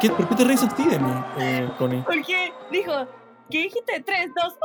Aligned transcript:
qué, 0.00 0.10
¿Por 0.10 0.28
qué 0.28 0.34
te 0.34 0.44
reís 0.44 0.62
así 0.62 0.84
de 0.86 0.98
mí, 0.98 1.12
eh, 1.38 1.68
Connie? 1.78 2.02
Porque 2.02 2.52
dijo, 2.72 2.92
¿qué 3.50 3.62
dijiste? 3.62 4.02
3, 4.04 4.30
2, 4.34 4.58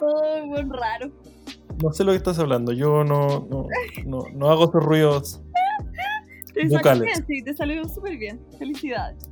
1. 0.00 0.10
oh, 0.12 0.46
buen 0.46 0.70
raro. 0.70 1.10
No 1.82 1.92
sé 1.92 2.04
lo 2.04 2.12
que 2.12 2.18
estás 2.18 2.38
hablando. 2.38 2.72
Yo 2.72 3.04
no, 3.04 3.46
no, 3.50 3.66
no, 4.04 4.24
no 4.34 4.50
hago 4.50 4.64
esos 4.64 4.84
ruidos 4.84 5.42
Te 6.54 6.62
salió 6.62 6.78
Vocales. 6.78 7.02
bien, 7.02 7.26
sí, 7.26 7.42
te 7.42 7.54
salió 7.54 7.88
súper 7.88 8.16
bien. 8.18 8.40
Felicidades. 8.58 9.30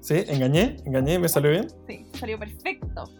¿Sí? 0.00 0.22
¿Engañé? 0.28 0.76
¿Engañé? 0.84 1.18
¿Me 1.18 1.28
salió 1.28 1.50
bien? 1.50 1.68
Sí, 1.88 2.06
salió 2.12 2.38
perfecto. 2.38 3.10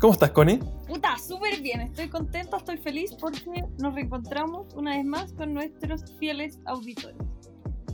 ¿Cómo 0.00 0.12
estás, 0.12 0.30
Connie? 0.30 0.58
Puta, 0.88 1.16
súper 1.18 1.60
bien. 1.60 1.82
Estoy 1.82 2.08
contenta, 2.08 2.56
estoy 2.56 2.78
feliz 2.78 3.14
porque 3.20 3.64
nos 3.78 3.94
reencontramos 3.94 4.74
una 4.74 4.96
vez 4.96 5.04
más 5.04 5.32
con 5.34 5.54
nuestros 5.54 6.02
fieles 6.18 6.58
auditores. 6.64 7.29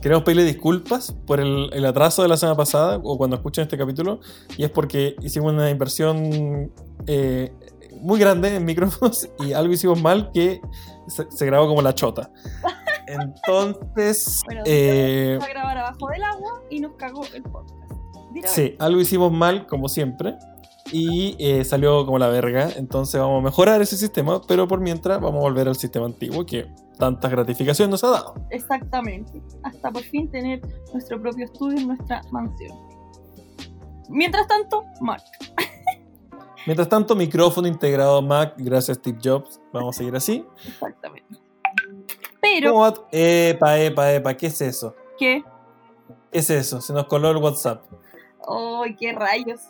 Queremos 0.01 0.23
pedirle 0.23 0.43
disculpas 0.43 1.11
por 1.25 1.39
el, 1.39 1.69
el 1.73 1.85
atraso 1.85 2.21
de 2.21 2.27
la 2.27 2.37
semana 2.37 2.55
pasada 2.55 2.99
o 3.03 3.17
cuando 3.17 3.35
escuchen 3.35 3.63
este 3.63 3.77
capítulo. 3.77 4.19
Y 4.57 4.63
es 4.63 4.69
porque 4.69 5.15
hicimos 5.21 5.53
una 5.53 5.69
inversión 5.69 6.71
eh, 7.07 7.51
muy 8.01 8.19
grande 8.19 8.55
en 8.55 8.65
micrófonos 8.65 9.29
y 9.39 9.53
algo 9.53 9.73
hicimos 9.73 10.01
mal 10.01 10.31
que 10.33 10.61
se, 11.07 11.29
se 11.29 11.45
grabó 11.45 11.67
como 11.67 11.81
la 11.81 11.95
chota. 11.95 12.31
Entonces, 13.07 14.41
Bueno, 14.45 14.63
eh, 14.65 15.39
a 15.41 15.47
grabar 15.47 15.77
abajo 15.77 16.09
del 16.09 16.23
agua 16.23 16.61
y 16.69 16.79
nos 16.81 16.93
cagó 16.93 17.23
el 17.33 17.43
podcast. 17.43 17.73
Mira, 18.31 18.49
sí, 18.49 18.75
algo 18.79 18.99
hicimos 18.99 19.31
mal 19.31 19.65
como 19.65 19.87
siempre. 19.87 20.35
Y 20.91 21.35
eh, 21.39 21.63
salió 21.65 22.05
como 22.05 22.19
la 22.19 22.27
verga. 22.27 22.69
Entonces 22.75 23.19
vamos 23.19 23.41
a 23.41 23.43
mejorar 23.43 23.81
ese 23.81 23.97
sistema. 23.97 24.41
Pero 24.47 24.67
por 24.67 24.79
mientras 24.79 25.19
vamos 25.21 25.39
a 25.39 25.41
volver 25.41 25.67
al 25.67 25.75
sistema 25.75 26.05
antiguo 26.05 26.45
que 26.45 26.67
tantas 26.97 27.31
gratificaciones 27.31 27.91
nos 27.91 28.03
ha 28.03 28.09
dado. 28.09 28.35
Exactamente. 28.49 29.41
Hasta 29.63 29.91
por 29.91 30.03
fin 30.03 30.29
tener 30.29 30.61
nuestro 30.93 31.21
propio 31.21 31.45
estudio 31.45 31.77
en 31.79 31.87
nuestra 31.87 32.21
mansión. 32.31 32.77
Mientras 34.09 34.47
tanto, 34.47 34.83
Mark. 35.01 35.23
Mientras 36.65 36.89
tanto, 36.89 37.15
micrófono 37.15 37.67
integrado 37.67 38.21
Mac, 38.21 38.55
gracias 38.57 38.97
Steve 38.97 39.19
Jobs. 39.23 39.61
Vamos 39.71 39.95
a 39.95 39.97
seguir 39.99 40.15
así. 40.15 40.45
Exactamente. 40.65 41.37
Pero. 42.41 42.93
Epa, 43.11 43.79
epa, 43.79 44.13
epa, 44.13 44.33
¿qué 44.35 44.47
es 44.47 44.61
eso? 44.61 44.95
¿qué? 45.17 45.43
¿Qué 46.31 46.39
es 46.39 46.49
eso? 46.49 46.81
Se 46.81 46.93
nos 46.93 47.05
coló 47.05 47.31
el 47.31 47.37
WhatsApp. 47.37 47.83
¡Ay, 48.47 48.95
qué 48.95 49.13
rayos! 49.13 49.61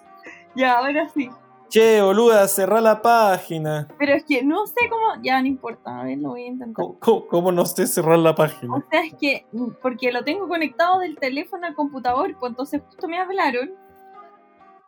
Ya, 0.56 0.78
ahora 0.78 1.10
sí. 1.10 1.30
Che, 1.70 2.02
boluda, 2.02 2.48
cerrá 2.48 2.80
la 2.80 3.02
página. 3.02 3.88
Pero 4.00 4.14
es 4.14 4.24
que 4.24 4.42
no 4.44 4.66
sé 4.68 4.76
cómo. 4.90 5.22
Ya, 5.22 5.42
no 5.42 5.48
importa. 5.48 6.00
A 6.00 6.04
ver, 6.06 6.18
lo 6.18 6.30
voy 6.30 6.44
a 6.44 6.48
intentar. 6.48 6.74
¿Cómo, 6.86 7.00
cómo- 7.00 7.28
cómo 7.28 7.52
no 7.52 7.66
sé 7.66 7.88
cerrar 7.88 8.20
la 8.20 8.32
O 8.32 8.36
página? 8.36 8.86
sea, 8.90 9.02
es 9.04 9.14
que. 9.16 9.46
mm, 9.52 9.72
Porque 9.82 10.12
lo 10.12 10.24
tengo 10.24 10.48
conectado 10.48 11.00
del 11.00 11.18
teléfono 11.18 11.68
al 11.68 11.76
computador. 11.76 12.36
Pues 12.40 12.52
entonces 12.52 12.82
justo 12.88 13.08
me 13.10 13.20
hablaron. 13.20 13.72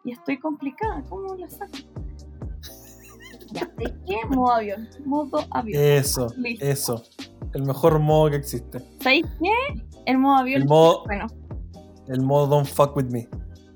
Y 0.06 0.14
estoy 0.14 0.40
complicada. 0.40 1.04
¿Cómo 1.10 1.36
la 1.36 1.50
saco? 1.50 1.74
Ya, 3.52 3.66
¿de 3.78 3.86
qué? 4.08 4.18
Modo 4.30 4.54
avión. 4.54 4.88
Modo 5.06 5.40
avión. 5.52 5.82
Eso, 5.84 6.28
Listo. 6.38 6.66
eso. 6.66 7.04
El 7.54 7.64
mejor 7.64 8.00
modo 8.00 8.30
que 8.30 8.38
existe. 8.38 8.80
¿Sabéis 9.02 9.26
qué? 9.42 9.82
El 10.06 10.18
modo 10.20 10.38
avión. 10.38 10.62
El 10.62 10.68
modo, 10.68 11.04
Bueno, 11.06 11.28
el 12.08 12.22
modo 12.22 12.48
Don't 12.48 12.68
Fuck 12.68 12.96
With 12.96 13.06
Me. 13.12 13.28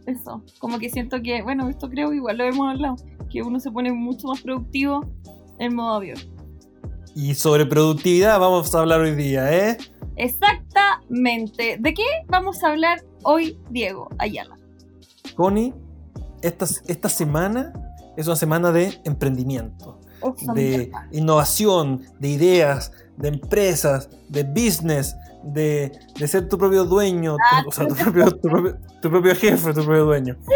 Eso. 0.06 0.44
Como 0.60 0.80
que 0.80 0.90
siento 0.90 1.22
que. 1.22 1.42
Bueno, 1.42 1.70
esto 1.70 1.90
creo 1.90 2.10
que 2.10 2.18
igual 2.18 2.38
lo 2.38 2.44
hemos 2.46 2.70
hablado. 2.70 2.96
Que 3.30 3.42
uno 3.42 3.60
se 3.60 3.72
pone 3.72 3.92
mucho 3.92 4.28
más 4.28 4.42
productivo 4.42 5.06
en 5.60 5.76
modo 5.76 5.96
avión. 5.96 6.20
Y 7.16 7.36
sobre 7.36 7.66
productividad 7.66 8.40
vamos 8.40 8.74
a 8.74 8.80
hablar 8.80 9.02
hoy 9.02 9.16
día, 9.16 9.52
¿eh? 9.54 9.78
Exactamente. 10.16 11.78
¿De 11.80 11.94
qué 11.94 12.04
vamos 12.28 12.64
a 12.64 12.70
hablar 12.70 13.04
hoy, 13.24 13.58
Diego 13.70 14.10
Ayala? 14.18 14.58
Connie, 15.36 15.74
esta, 16.42 16.66
esta 16.88 17.10
semana 17.10 17.74
es 18.18 18.28
una 18.28 18.36
semana 18.36 18.72
de 18.72 19.00
emprendimiento. 19.04 20.00
Oh, 20.22 20.36
de 20.54 20.78
mierda. 20.78 21.08
innovación, 21.12 22.02
de 22.20 22.30
ideas, 22.30 22.92
de 23.18 23.28
empresas, 23.28 24.10
de 24.30 24.44
business, 24.44 25.16
de, 25.44 25.92
de 26.18 26.28
ser 26.28 26.48
tu 26.50 26.58
propio 26.58 26.86
dueño, 26.86 27.36
tu- 27.36 27.42
Ah, 27.52 27.64
o 27.68 27.72
sea, 27.72 27.88
tu 27.88 27.96
propio, 27.96 28.32
tu 28.32 28.48
propio- 28.50 28.78
tu 29.02 29.10
propio 29.10 29.36
jefe, 29.36 29.74
tu 29.74 29.84
propio 29.84 30.06
dueño. 30.06 30.38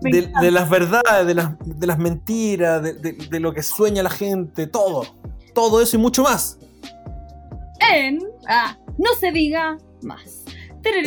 De, 0.00 0.50
las 0.52 0.70
verdades, 0.70 1.26
de 1.26 1.34
las, 1.34 1.54
de 1.64 1.86
las 1.86 1.98
mentiras, 1.98 2.80
de, 2.82 2.92
de- 2.94 3.12
de 3.14 3.40
lo 3.40 3.52
que 3.52 3.64
sueña 3.64 4.00
la 4.04 4.10
gente, 4.10 4.68
todo. 4.68 5.02
Todo 5.54 5.80
eso 5.82 5.96
y 5.96 5.98
mucho 6.00 6.22
más. 6.22 6.56
En. 7.92 8.20
Ah, 8.48 8.76
no 8.96 9.12
se 9.18 9.32
diga 9.32 9.76
más. 10.02 10.44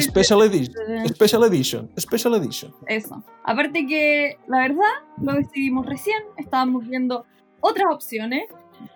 Special 0.02 0.42
Edition. 0.42 1.08
Special 1.08 1.44
Edition. 1.46 1.90
Special 1.98 2.36
Edition. 2.36 2.74
Eso. 2.88 3.24
Aparte 3.46 3.88
que, 3.88 4.38
la 4.48 4.58
verdad, 4.60 4.92
lo 5.22 5.34
decidimos 5.36 5.86
recién. 5.86 6.22
Estábamos 6.38 6.86
viendo 6.86 7.26
otras 7.62 7.86
opciones. 7.90 8.44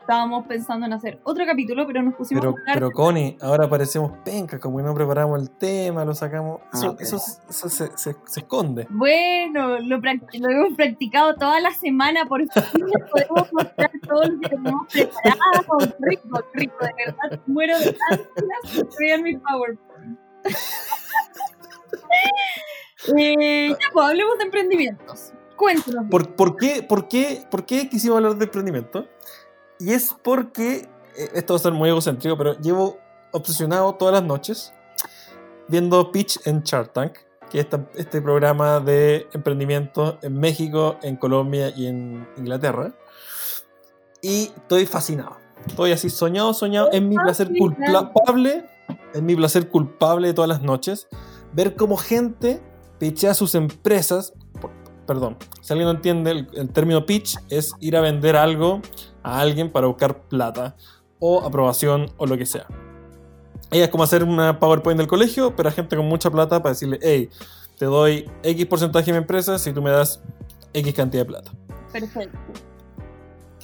Estábamos 0.01 0.45
pensando 0.47 0.85
en 0.85 0.93
hacer 0.93 1.19
otro 1.23 1.45
capítulo, 1.45 1.85
pero 1.87 2.01
nos 2.03 2.15
pusimos 2.15 2.41
Pero, 2.41 2.51
a 2.55 2.59
hablar. 2.59 2.73
pero 2.75 2.91
Connie, 2.91 3.37
ahora 3.41 3.67
parecemos 3.69 4.11
penca, 4.23 4.59
como 4.59 4.77
que 4.77 4.83
no 4.83 4.93
preparamos 4.93 5.41
el 5.41 5.49
tema, 5.51 6.05
lo 6.05 6.13
sacamos. 6.13 6.61
Eso, 6.73 6.89
Ah, 6.91 6.95
pero- 6.97 7.07
eso, 7.07 7.17
eso 7.49 7.69
se, 7.69 7.97
se- 7.97 8.15
se 8.25 8.39
esconde. 8.41 8.87
Bueno, 8.89 9.79
lo, 9.79 9.97
lo 9.97 10.49
hemos 10.49 10.73
practicado 10.75 11.35
toda 11.35 11.59
la 11.59 11.71
semana, 11.71 12.25
por 12.25 12.41
fin 12.41 12.63
podemos 13.11 13.51
mostrar 13.53 13.91
todo 14.07 14.23
lo 14.23 14.39
que 14.39 14.49
tenemos 14.49 14.87
preparado. 14.93 15.95
Rico, 15.99 16.43
rico, 16.53 16.75
de 16.85 16.91
verdad. 17.05 17.39
Muero 17.47 17.79
de 17.79 17.97
ansias 18.63 18.87
ver 18.99 19.21
mi 19.23 19.37
PowerPoint. 19.37 20.19
eh, 23.17 23.69
ya, 23.69 23.77
pues 23.93 24.05
hablemos 24.07 24.37
de 24.37 24.43
emprendimientos. 24.45 25.33
Cuéntanos. 25.55 26.05
¿Por, 26.09 26.35
por 26.35 26.57
qué, 26.57 26.83
por, 26.83 27.07
qué, 27.07 27.45
¿Por 27.49 27.65
qué 27.65 27.87
quisimos 27.89 28.17
hablar 28.17 28.35
de 28.35 28.45
emprendimiento? 28.45 29.07
Y 29.79 29.91
es 29.91 30.15
porque, 30.23 30.87
eh, 31.17 31.29
esto 31.33 31.53
va 31.53 31.59
a 31.59 31.63
ser 31.63 31.73
muy 31.73 31.89
egocéntrico, 31.89 32.37
pero 32.37 32.59
llevo 32.59 32.97
obsesionado 33.31 33.95
todas 33.95 34.13
las 34.13 34.23
noches 34.23 34.73
viendo 35.67 36.11
Pitch 36.11 36.39
en 36.45 36.61
Shark 36.63 36.93
Tank, 36.93 37.13
que 37.49 37.59
es 37.59 37.67
este 37.95 38.21
programa 38.21 38.79
de 38.79 39.27
emprendimiento 39.33 40.17
en 40.21 40.39
México, 40.39 40.97
en 41.01 41.15
Colombia 41.17 41.71
y 41.75 41.87
en 41.87 42.27
Inglaterra. 42.37 42.93
Y 44.21 44.51
estoy 44.55 44.85
fascinado. 44.85 45.37
Estoy 45.67 45.91
así 45.91 46.09
soñado, 46.09 46.53
soñado. 46.53 46.91
Es 46.91 47.01
mi 47.01 47.15
placer 47.15 47.49
culpable. 47.57 48.65
Es 49.13 49.21
mi 49.21 49.35
placer 49.35 49.69
culpable 49.69 50.27
de 50.27 50.33
todas 50.33 50.49
las 50.49 50.61
noches. 50.61 51.07
Ver 51.53 51.75
cómo 51.75 51.97
gente 51.97 52.61
pitchea 52.99 53.33
sus 53.33 53.55
empresas. 53.55 54.33
Perdón, 55.05 55.37
si 55.61 55.73
alguien 55.73 55.87
no 55.87 55.91
entiende, 55.91 56.31
el, 56.31 56.47
el 56.53 56.69
término 56.69 57.05
pitch 57.05 57.37
es 57.49 57.73
ir 57.79 57.95
a 57.95 58.01
vender 58.01 58.35
algo 58.35 58.81
a 59.23 59.39
alguien 59.39 59.71
para 59.71 59.87
buscar 59.87 60.21
plata 60.23 60.75
o 61.19 61.41
aprobación 61.41 62.11
o 62.17 62.25
lo 62.25 62.37
que 62.37 62.45
sea. 62.45 62.67
Ella 63.71 63.85
es 63.85 63.89
como 63.89 64.03
hacer 64.03 64.23
una 64.23 64.59
PowerPoint 64.59 64.97
del 64.97 65.07
colegio, 65.07 65.55
pero 65.55 65.69
a 65.69 65.71
gente 65.71 65.95
con 65.95 66.07
mucha 66.07 66.29
plata 66.29 66.61
para 66.61 66.73
decirle, 66.73 66.99
hey, 67.01 67.29
te 67.77 67.85
doy 67.85 68.29
X 68.43 68.65
porcentaje 68.67 69.07
de 69.07 69.13
mi 69.13 69.17
empresa 69.17 69.59
si 69.59 69.73
tú 69.73 69.81
me 69.81 69.89
das 69.89 70.21
X 70.73 70.93
cantidad 70.93 71.23
de 71.23 71.25
plata. 71.25 71.51
Perfecto. 71.91 72.37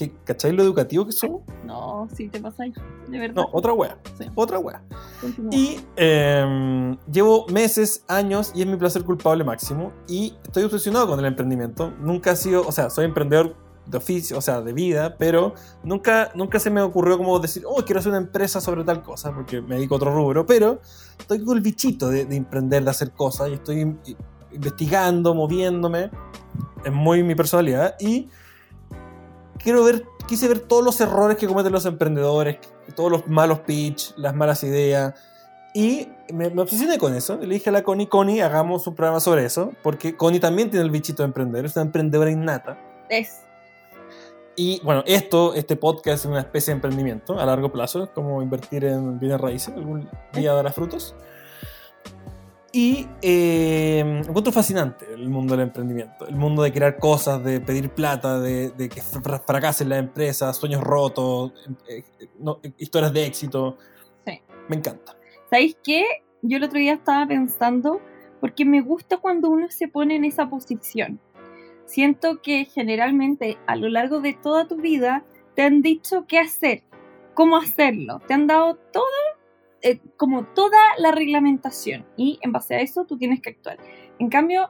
¿Qué, 0.01 0.11
¿Cacháis 0.23 0.55
lo 0.55 0.63
educativo 0.63 1.05
que 1.05 1.11
somos? 1.11 1.41
No, 1.63 2.07
sí 2.15 2.27
te 2.27 2.39
pasáis. 2.39 2.73
De 3.07 3.19
verdad. 3.19 3.35
No, 3.35 3.49
otra 3.53 3.71
wea. 3.73 3.99
Sí. 4.17 4.25
Otra 4.33 4.57
wea. 4.57 4.81
Continúa. 5.21 5.51
Y 5.53 5.79
eh, 5.95 6.97
llevo 7.11 7.45
meses, 7.49 8.03
años 8.07 8.51
y 8.55 8.61
es 8.61 8.67
mi 8.67 8.77
placer 8.77 9.03
culpable 9.03 9.43
máximo. 9.43 9.91
Y 10.07 10.33
estoy 10.43 10.63
obsesionado 10.63 11.07
con 11.07 11.19
el 11.19 11.25
emprendimiento. 11.25 11.93
Nunca 11.99 12.31
ha 12.31 12.35
sido, 12.35 12.67
o 12.67 12.71
sea, 12.71 12.89
soy 12.89 13.05
emprendedor 13.05 13.55
de 13.85 13.97
oficio, 13.99 14.39
o 14.39 14.41
sea, 14.41 14.61
de 14.61 14.73
vida, 14.73 15.17
pero 15.19 15.53
nunca, 15.83 16.31
nunca 16.33 16.57
se 16.57 16.71
me 16.71 16.81
ocurrió 16.81 17.19
como 17.19 17.37
decir, 17.37 17.63
oh, 17.67 17.83
quiero 17.85 17.99
hacer 17.99 18.09
una 18.09 18.19
empresa 18.19 18.59
sobre 18.59 18.83
tal 18.83 19.03
cosa, 19.03 19.31
porque 19.35 19.61
me 19.61 19.75
dedico 19.75 19.93
a 19.93 19.97
otro 19.97 20.11
rubro. 20.15 20.47
Pero 20.47 20.81
estoy 21.19 21.45
con 21.45 21.57
el 21.57 21.61
bichito 21.63 22.09
de, 22.09 22.25
de 22.25 22.35
emprender, 22.37 22.83
de 22.83 22.89
hacer 22.89 23.11
cosas 23.11 23.49
y 23.49 23.53
estoy 23.53 23.81
in- 23.81 23.99
investigando, 24.51 25.35
moviéndome. 25.35 26.09
Es 26.83 26.91
muy 26.91 27.21
mi 27.21 27.35
personalidad. 27.35 27.95
Y 27.99 28.29
quiero 29.63 29.83
ver, 29.83 30.05
quise 30.27 30.47
ver 30.47 30.59
todos 30.59 30.83
los 30.83 30.99
errores 31.01 31.37
que 31.37 31.47
cometen 31.47 31.71
los 31.71 31.85
emprendedores, 31.85 32.57
todos 32.95 33.11
los 33.11 33.27
malos 33.27 33.59
pitch, 33.59 34.13
las 34.17 34.35
malas 34.35 34.63
ideas. 34.63 35.13
Y 35.73 36.09
me, 36.33 36.49
me 36.49 36.61
obsesioné 36.61 36.97
con 36.97 37.15
eso. 37.15 37.37
Le 37.37 37.53
dije 37.53 37.69
a 37.69 37.73
la 37.73 37.83
Connie, 37.83 38.07
Connie, 38.07 38.41
hagamos 38.41 38.85
un 38.87 38.95
programa 38.95 39.19
sobre 39.19 39.45
eso, 39.45 39.71
porque 39.81 40.15
Connie 40.15 40.39
también 40.39 40.69
tiene 40.69 40.83
el 40.83 40.91
bichito 40.91 41.23
de 41.23 41.27
emprender, 41.27 41.65
es 41.65 41.75
una 41.75 41.85
emprendedora 41.85 42.29
innata. 42.29 42.77
Es. 43.09 43.41
Y 44.55 44.81
bueno, 44.83 45.03
esto, 45.07 45.53
este 45.53 45.77
podcast 45.77 46.25
es 46.25 46.25
una 46.25 46.41
especie 46.41 46.71
de 46.71 46.75
emprendimiento 46.75 47.39
a 47.39 47.45
largo 47.45 47.71
plazo, 47.71 48.11
como 48.13 48.41
invertir 48.41 48.83
en 48.83 49.17
bienes 49.17 49.39
raíces, 49.39 49.73
algún 49.73 50.09
día 50.33 50.53
dará 50.53 50.71
frutos. 50.71 51.15
Y 52.73 53.05
eh, 53.21 53.99
encuentro 53.99 54.53
fascinante 54.53 55.05
el 55.13 55.27
mundo 55.27 55.55
del 55.57 55.67
emprendimiento, 55.67 56.25
el 56.25 56.35
mundo 56.37 56.63
de 56.63 56.71
crear 56.71 56.97
cosas, 56.97 57.43
de 57.43 57.59
pedir 57.59 57.89
plata, 57.89 58.39
de, 58.39 58.69
de 58.69 58.87
que 58.87 59.01
fra- 59.01 59.39
fracasen 59.39 59.89
las 59.89 59.99
empresas, 59.99 60.55
sueños 60.55 60.81
rotos, 60.81 61.51
eh, 61.89 62.03
eh, 62.19 62.29
no, 62.39 62.59
eh, 62.63 62.71
historias 62.77 63.11
de 63.11 63.25
éxito. 63.25 63.77
Sí. 64.25 64.41
Me 64.69 64.77
encanta. 64.77 65.17
¿Sabéis 65.49 65.75
qué? 65.83 66.05
Yo 66.41 66.57
el 66.57 66.63
otro 66.63 66.79
día 66.79 66.93
estaba 66.93 67.27
pensando, 67.27 67.99
porque 68.39 68.63
me 68.63 68.79
gusta 68.79 69.17
cuando 69.17 69.49
uno 69.49 69.69
se 69.69 69.89
pone 69.89 70.15
en 70.15 70.23
esa 70.23 70.49
posición. 70.49 71.19
Siento 71.85 72.41
que 72.41 72.63
generalmente 72.63 73.57
a 73.67 73.75
lo 73.75 73.89
largo 73.89 74.21
de 74.21 74.31
toda 74.31 74.65
tu 74.65 74.77
vida 74.77 75.25
te 75.55 75.63
han 75.63 75.81
dicho 75.81 76.23
qué 76.25 76.39
hacer, 76.39 76.83
cómo 77.33 77.57
hacerlo, 77.57 78.21
te 78.27 78.33
han 78.33 78.47
dado 78.47 78.75
todo, 78.93 79.05
eh, 79.83 79.99
como 80.17 80.45
toda 80.45 80.79
la 80.97 81.11
reglamentación 81.11 82.05
y 82.15 82.39
en 82.41 82.51
base 82.51 82.75
a 82.75 82.81
eso 82.81 83.05
tú 83.05 83.17
tienes 83.17 83.41
que 83.41 83.51
actuar. 83.51 83.77
En 84.19 84.29
cambio, 84.29 84.69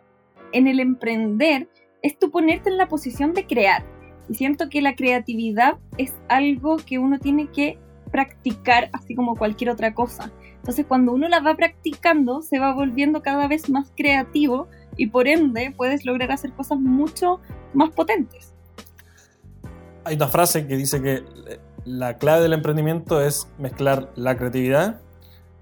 en 0.53 0.67
el 0.67 0.79
emprender 0.79 1.67
es 2.01 2.17
tú 2.17 2.31
ponerte 2.31 2.69
en 2.69 2.77
la 2.77 2.87
posición 2.87 3.33
de 3.33 3.45
crear. 3.45 3.83
Y 4.29 4.35
siento 4.35 4.69
que 4.69 4.81
la 4.81 4.95
creatividad 4.95 5.77
es 5.97 6.13
algo 6.29 6.77
que 6.77 6.99
uno 6.99 7.19
tiene 7.19 7.47
que 7.51 7.77
practicar 8.11 8.89
así 8.93 9.15
como 9.15 9.35
cualquier 9.35 9.69
otra 9.69 9.93
cosa. 9.93 10.31
Entonces 10.55 10.85
cuando 10.85 11.11
uno 11.13 11.27
la 11.27 11.39
va 11.39 11.55
practicando 11.55 12.41
se 12.41 12.59
va 12.59 12.73
volviendo 12.73 13.21
cada 13.21 13.47
vez 13.47 13.69
más 13.69 13.91
creativo 13.95 14.67
y 14.95 15.07
por 15.07 15.27
ende 15.27 15.73
puedes 15.75 16.05
lograr 16.05 16.31
hacer 16.31 16.53
cosas 16.53 16.79
mucho 16.79 17.39
más 17.73 17.89
potentes. 17.91 18.53
Hay 20.03 20.15
una 20.15 20.27
frase 20.27 20.65
que 20.67 20.75
dice 20.75 21.01
que 21.01 21.23
la 21.85 22.17
clave 22.17 22.43
del 22.43 22.53
emprendimiento 22.53 23.21
es 23.21 23.47
mezclar 23.57 24.11
la 24.15 24.37
creatividad 24.37 24.99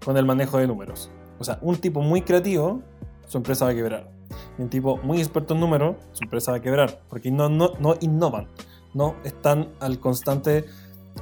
con 0.04 0.18
el 0.18 0.26
manejo 0.26 0.58
de 0.58 0.68
números. 0.68 1.10
O 1.40 1.44
sea, 1.44 1.60
un 1.62 1.78
tipo 1.78 2.02
muy 2.02 2.22
creativo, 2.22 2.82
su 3.28 3.38
empresa 3.38 3.66
va 3.66 3.72
a 3.72 3.76
quebrar. 3.76 4.10
Y 4.58 4.62
un 4.62 4.70
tipo 4.70 4.98
muy 4.98 5.20
experto 5.20 5.54
en 5.54 5.62
números, 5.62 5.96
su 6.12 6.24
empresa 6.24 6.52
va 6.52 6.58
a 6.58 6.62
quebrar. 6.62 7.02
Porque 7.10 7.32
no, 7.32 7.50
no, 7.50 7.72
no 7.80 7.96
innovan, 8.02 8.48
no 8.94 9.16
están 9.24 9.70
al 9.80 10.00
constante 10.00 10.66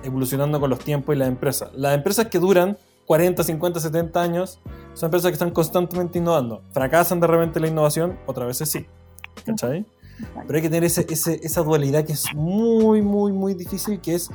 evolucionando 0.04 0.60
con 0.60 0.70
los 0.70 0.80
tiempos 0.80 1.16
y 1.16 1.20
las 1.20 1.28
empresas. 1.28 1.70
Las 1.74 1.96
empresas 1.96 2.28
que 2.28 2.40
duran 2.40 2.78
40, 3.06 3.44
50, 3.44 3.80
70 3.80 4.22
años 4.22 4.60
son 4.94 5.08
empresas 5.08 5.30
que 5.30 5.34
están 5.34 5.52
constantemente 5.52 6.18
innovando. 6.18 6.64
Fracasan 6.72 7.20
de 7.20 7.28
repente 7.28 7.60
la 7.60 7.68
innovación, 7.68 8.20
otras 8.26 8.48
veces 8.48 8.70
sí. 8.70 8.86
¿Cachai? 9.46 9.86
Pero 10.48 10.56
hay 10.56 10.62
que 10.62 10.70
tener 10.70 10.84
ese, 10.84 11.06
esa 11.10 11.62
dualidad 11.62 12.04
que 12.04 12.14
es 12.14 12.26
muy, 12.34 13.02
muy, 13.02 13.32
muy 13.32 13.54
difícil, 13.54 14.02
que 14.02 14.16
es 14.16 14.32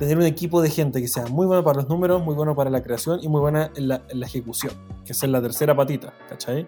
tener 0.00 0.16
un 0.16 0.24
equipo 0.24 0.62
de 0.62 0.70
gente 0.70 0.98
que 1.02 1.08
sea 1.08 1.26
muy 1.26 1.46
bueno 1.46 1.62
para 1.62 1.76
los 1.76 1.88
números, 1.88 2.24
muy 2.24 2.34
bueno 2.34 2.56
para 2.56 2.70
la 2.70 2.82
creación 2.82 3.20
y 3.22 3.28
muy 3.28 3.38
buena 3.38 3.70
en 3.76 3.88
la, 3.88 4.02
en 4.08 4.18
la 4.18 4.26
ejecución, 4.26 4.72
que 5.04 5.12
es 5.12 5.22
la 5.24 5.42
tercera 5.42 5.76
patita, 5.76 6.14
¿cachai? 6.26 6.66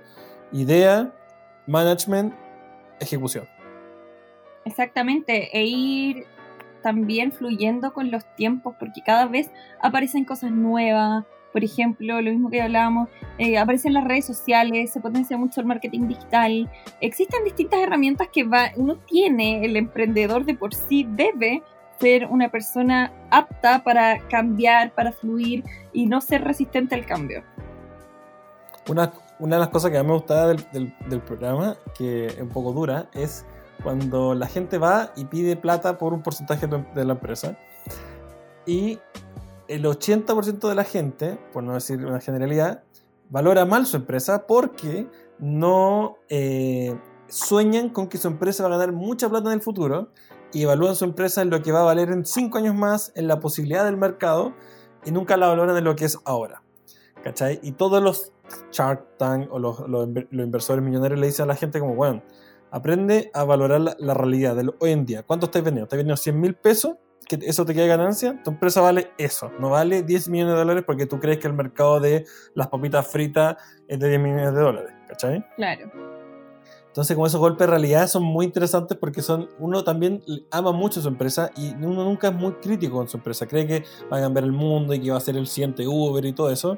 Idea, 0.52 1.11
management, 1.67 2.34
ejecución. 3.00 3.49
Exactamente, 4.67 5.49
e 5.58 5.64
ir 5.64 6.26
también 6.82 7.32
fluyendo 7.32 7.94
con 7.94 8.11
los 8.11 8.23
tiempos, 8.37 8.75
porque 8.79 9.00
cada 9.00 9.25
vez 9.25 9.50
aparecen 9.81 10.26
cosas 10.26 10.50
nuevas. 10.50 11.25
Por 11.55 11.64
ejemplo, 11.64 12.20
lo 12.20 12.31
mismo 12.31 12.50
que 12.50 12.61
hablábamos, 12.61 13.08
eh, 13.38 13.56
aparecen 13.56 13.94
las 13.94 14.05
redes 14.05 14.26
sociales, 14.26 14.90
se 14.90 15.00
potencia 15.00 15.38
mucho 15.38 15.62
el 15.62 15.67
marketing 15.67 16.06
digital. 16.06 16.70
Existen 17.00 17.44
distintas 17.44 17.81
herramientas 17.81 18.29
que 18.31 18.44
va, 18.44 18.73
uno 18.76 18.96
tiene, 19.06 19.64
el 19.64 19.76
emprendedor 19.76 20.44
de 20.44 20.55
por 20.55 20.75
sí 20.75 21.06
debe 21.08 21.62
ser 22.02 22.26
una 22.26 22.50
persona 22.50 23.12
apta 23.31 23.84
para 23.84 24.19
cambiar, 24.26 24.93
para 24.93 25.12
fluir 25.12 25.62
y 25.93 26.06
no 26.06 26.20
ser 26.20 26.43
resistente 26.43 26.96
al 26.96 27.06
cambio. 27.06 27.44
Una, 28.88 29.12
una 29.38 29.56
de 29.56 29.60
las 29.60 29.69
cosas 29.69 29.93
que 29.93 29.99
a 29.99 30.02
mí 30.02 30.08
me 30.08 30.14
gustaba 30.14 30.49
del, 30.49 30.66
del, 30.72 30.93
del 31.08 31.20
programa, 31.20 31.76
que 31.96 32.26
es 32.26 32.40
un 32.40 32.49
poco 32.49 32.72
dura, 32.72 33.08
es 33.14 33.46
cuando 33.84 34.34
la 34.34 34.49
gente 34.49 34.78
va 34.78 35.12
y 35.14 35.26
pide 35.26 35.54
plata 35.54 35.96
por 35.96 36.12
un 36.12 36.22
porcentaje 36.22 36.66
de 36.66 37.04
la 37.04 37.12
empresa 37.12 37.56
y 38.66 38.98
el 39.69 39.84
80% 39.84 40.69
de 40.69 40.75
la 40.75 40.84
gente, 40.84 41.38
por 41.52 41.62
no 41.62 41.75
decir 41.75 42.05
una 42.05 42.20
generalidad, 42.20 42.82
valora 43.31 43.64
mal 43.64 43.87
su 43.87 43.96
empresa 43.96 44.46
porque 44.48 45.06
no 45.38 46.16
eh, 46.28 46.96
sueñan 47.28 47.90
con 47.90 48.08
que 48.08 48.19
su 48.19 48.26
empresa 48.26 48.64
va 48.64 48.75
a 48.75 48.78
ganar 48.78 48.93
mucha 48.93 49.28
plata 49.28 49.48
en 49.50 49.55
el 49.55 49.62
futuro 49.62 50.10
y 50.52 50.62
evalúan 50.62 50.94
su 50.96 51.04
empresa 51.04 51.43
en 51.43 51.50
lo 51.50 51.62
que 51.62 51.72
va 51.72 51.81
a 51.81 51.84
valer 51.84 52.10
en 52.10 52.25
5 52.25 52.58
años 52.58 52.75
más, 52.75 53.12
en 53.14 53.28
la 53.28 53.40
posibilidad 53.40 53.84
del 53.84 53.96
mercado 53.96 54.54
y 55.04 55.10
nunca 55.10 55.37
la 55.37 55.49
valoran 55.49 55.76
en 55.76 55.84
lo 55.84 55.96
que 55.96 56.04
es 56.04 56.19
ahora. 56.25 56.62
¿Cachai? 57.22 57.60
Y 57.62 57.72
todos 57.72 58.02
los 58.02 58.32
Shark 58.72 59.16
Tank 59.16 59.52
o 59.52 59.58
los, 59.58 59.81
los, 59.88 60.08
los 60.08 60.44
inversores 60.44 60.84
millonarios 60.84 61.20
le 61.20 61.26
dicen 61.26 61.44
a 61.44 61.46
la 61.46 61.54
gente 61.54 61.78
como, 61.78 61.94
bueno, 61.94 62.22
Aprende 62.72 63.31
a 63.34 63.44
valorar 63.44 63.82
la, 63.99 64.14
realidad 64.14 64.56
de 64.56 64.72
hoy 64.78 64.93
en 64.93 65.04
día. 65.04 65.22
¿Cuánto 65.25 65.44
estás 65.44 65.62
vendiendo? 65.62 65.84
¿Estás 65.84 65.99
vendiendo 65.99 66.16
100 66.16 66.40
mil 66.40 66.55
pesos? 66.55 66.96
¿Que 67.28 67.38
eso 67.43 67.66
te 67.66 67.75
queda 67.75 67.87
ganancia? 67.87 68.40
Tu 68.43 68.50
empresa 68.50 68.81
vale 68.81 69.10
eso. 69.19 69.52
No 69.60 69.69
vale 69.69 70.02
10 70.02 70.31
millones 70.31 70.55
de 70.55 70.58
dólares 70.60 70.84
porque 70.87 71.05
tú 71.05 71.20
crees 71.20 71.37
que 71.37 71.48
el 71.48 71.52
mercado 71.52 72.00
de 72.00 72.25
las 72.55 72.69
papitas 72.69 73.06
fritas 73.06 73.56
es 73.87 74.00
de 74.00 74.08
10 74.08 74.20
millones 74.22 74.55
de 74.55 74.60
dólares. 74.60 74.94
¿Cachai? 75.06 75.44
Claro. 75.56 76.11
Entonces, 76.92 77.14
como 77.14 77.26
esos 77.26 77.40
golpes 77.40 77.66
de 77.66 77.70
realidad 77.70 78.06
son 78.06 78.22
muy 78.22 78.44
interesantes 78.44 78.98
porque 78.98 79.22
son 79.22 79.48
uno 79.58 79.82
también 79.82 80.22
ama 80.50 80.72
mucho 80.72 81.00
su 81.00 81.08
empresa 81.08 81.50
y 81.56 81.70
uno 81.70 82.04
nunca 82.04 82.28
es 82.28 82.34
muy 82.34 82.52
crítico 82.56 82.98
con 82.98 83.08
su 83.08 83.16
empresa. 83.16 83.46
Cree 83.46 83.66
que 83.66 83.84
va 84.12 84.18
a 84.18 84.20
cambiar 84.20 84.44
el 84.44 84.52
mundo 84.52 84.92
y 84.92 85.00
que 85.00 85.10
va 85.10 85.16
a 85.16 85.20
ser 85.20 85.38
el 85.38 85.46
siguiente 85.46 85.88
Uber 85.88 86.22
y 86.26 86.34
todo 86.34 86.50
eso. 86.50 86.76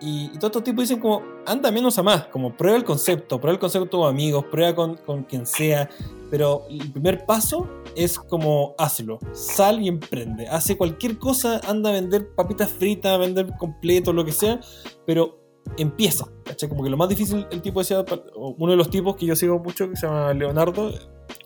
Y, 0.00 0.30
y, 0.32 0.38
todos 0.38 0.44
estos 0.44 0.64
tipos 0.64 0.84
dicen 0.84 0.98
como, 0.98 1.22
anda 1.44 1.70
menos 1.70 1.98
a 1.98 2.02
más, 2.02 2.28
como 2.28 2.56
prueba 2.56 2.78
el 2.78 2.84
concepto, 2.84 3.38
prueba 3.38 3.52
el 3.52 3.58
concepto 3.58 3.98
con 3.98 4.08
amigos, 4.08 4.46
prueba 4.50 4.74
con, 4.74 4.96
con 4.96 5.24
quien 5.24 5.44
sea, 5.44 5.90
pero 6.30 6.62
el 6.70 6.90
primer 6.92 7.26
paso 7.26 7.68
es 7.96 8.18
como 8.18 8.74
hazlo, 8.78 9.18
sal 9.32 9.82
y 9.82 9.88
emprende, 9.88 10.46
hace 10.46 10.76
cualquier 10.76 11.18
cosa, 11.18 11.60
anda 11.66 11.90
a 11.90 11.94
vender 11.94 12.32
papitas 12.34 12.70
fritas, 12.70 13.12
a 13.12 13.18
vender 13.18 13.52
completo, 13.58 14.12
lo 14.12 14.24
que 14.24 14.32
sea, 14.32 14.60
pero 15.04 15.37
empieza, 15.76 16.26
¿cachai? 16.44 16.68
Como 16.68 16.82
que 16.82 16.90
lo 16.90 16.96
más 16.96 17.08
difícil, 17.08 17.46
el 17.50 17.62
tipo 17.62 17.80
decía, 17.80 18.04
uno 18.34 18.70
de 18.72 18.76
los 18.76 18.90
tipos 18.90 19.16
que 19.16 19.26
yo 19.26 19.36
sigo 19.36 19.58
mucho, 19.58 19.90
que 19.90 19.96
se 19.96 20.06
llama 20.06 20.32
Leonardo, 20.34 20.92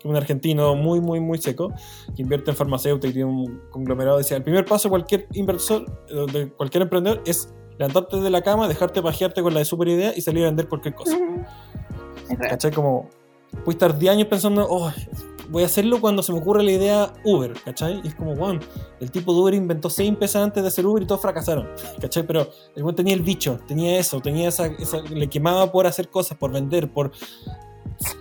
un 0.05 0.17
argentino 0.17 0.75
muy, 0.75 1.01
muy, 1.01 1.21
muy 1.21 1.39
seco, 1.39 1.73
que 2.15 2.23
invierte 2.23 2.51
en 2.51 2.57
farmacéutica 2.57 3.09
y 3.09 3.13
tiene 3.13 3.31
un 3.31 3.63
conglomerado, 3.71 4.19
decía, 4.19 4.37
el 4.37 4.43
primer 4.43 4.65
paso 4.65 4.89
de 4.89 4.91
cualquier 4.91 5.29
inversor, 5.33 5.87
de 6.33 6.51
cualquier 6.53 6.83
emprendedor, 6.83 7.23
es 7.27 7.53
levantarte 7.79 8.19
de 8.19 8.31
la 8.31 8.43
cama, 8.43 8.69
dejarte 8.69 9.03
pajearte 9.03 9.43
con 9.43 9.55
la 9.55 9.61
de 9.61 9.65
super 9.65 9.89
idea 9.89 10.13
y 10.17 10.21
salir 10.21 10.45
a 10.45 10.47
vender 10.47 10.69
cualquier 10.69 10.95
cosa. 10.95 11.17
¿Cachai? 12.49 12.71
Como, 12.71 13.09
puedes 13.65 13.75
estar 13.75 13.99
10 13.99 14.13
años 14.13 14.29
pensando, 14.29 14.67
oh, 14.69 14.91
voy 15.52 15.62
a 15.62 15.66
hacerlo 15.66 16.00
cuando 16.00 16.22
se 16.22 16.32
me 16.32 16.38
ocurre 16.38 16.62
la 16.62 16.72
idea 16.72 17.12
Uber, 17.25 17.52
¿cachai? 17.64 18.00
Y 18.02 18.08
es 18.08 18.14
como, 18.14 18.34
bueno, 18.34 18.60
el 19.00 19.10
tipo 19.10 19.32
de 19.32 19.40
Uber 19.40 19.54
inventó 19.54 19.90
6 19.90 20.09
empresas 20.09 20.42
antes 20.42 20.62
de 20.62 20.68
hacer 20.68 20.87
Uber 20.87 21.02
y 21.02 21.06
todos 21.06 21.21
fracasaron, 21.21 21.68
¿cachai? 22.00 22.26
Pero 22.26 22.49
el 22.75 22.82
buen 22.82 22.97
tenía 22.97 23.14
el 23.14 23.23
bicho, 23.23 23.61
tenía 23.68 23.99
eso, 23.99 24.21
tenía 24.21 24.49
esa, 24.49 24.66
esa, 24.66 25.02
le 25.02 25.28
quemaba 25.28 25.71
por 25.71 25.87
hacer 25.87 26.09
cosas, 26.09 26.38
por 26.38 26.50
vender, 26.50 26.90
por 26.90 27.12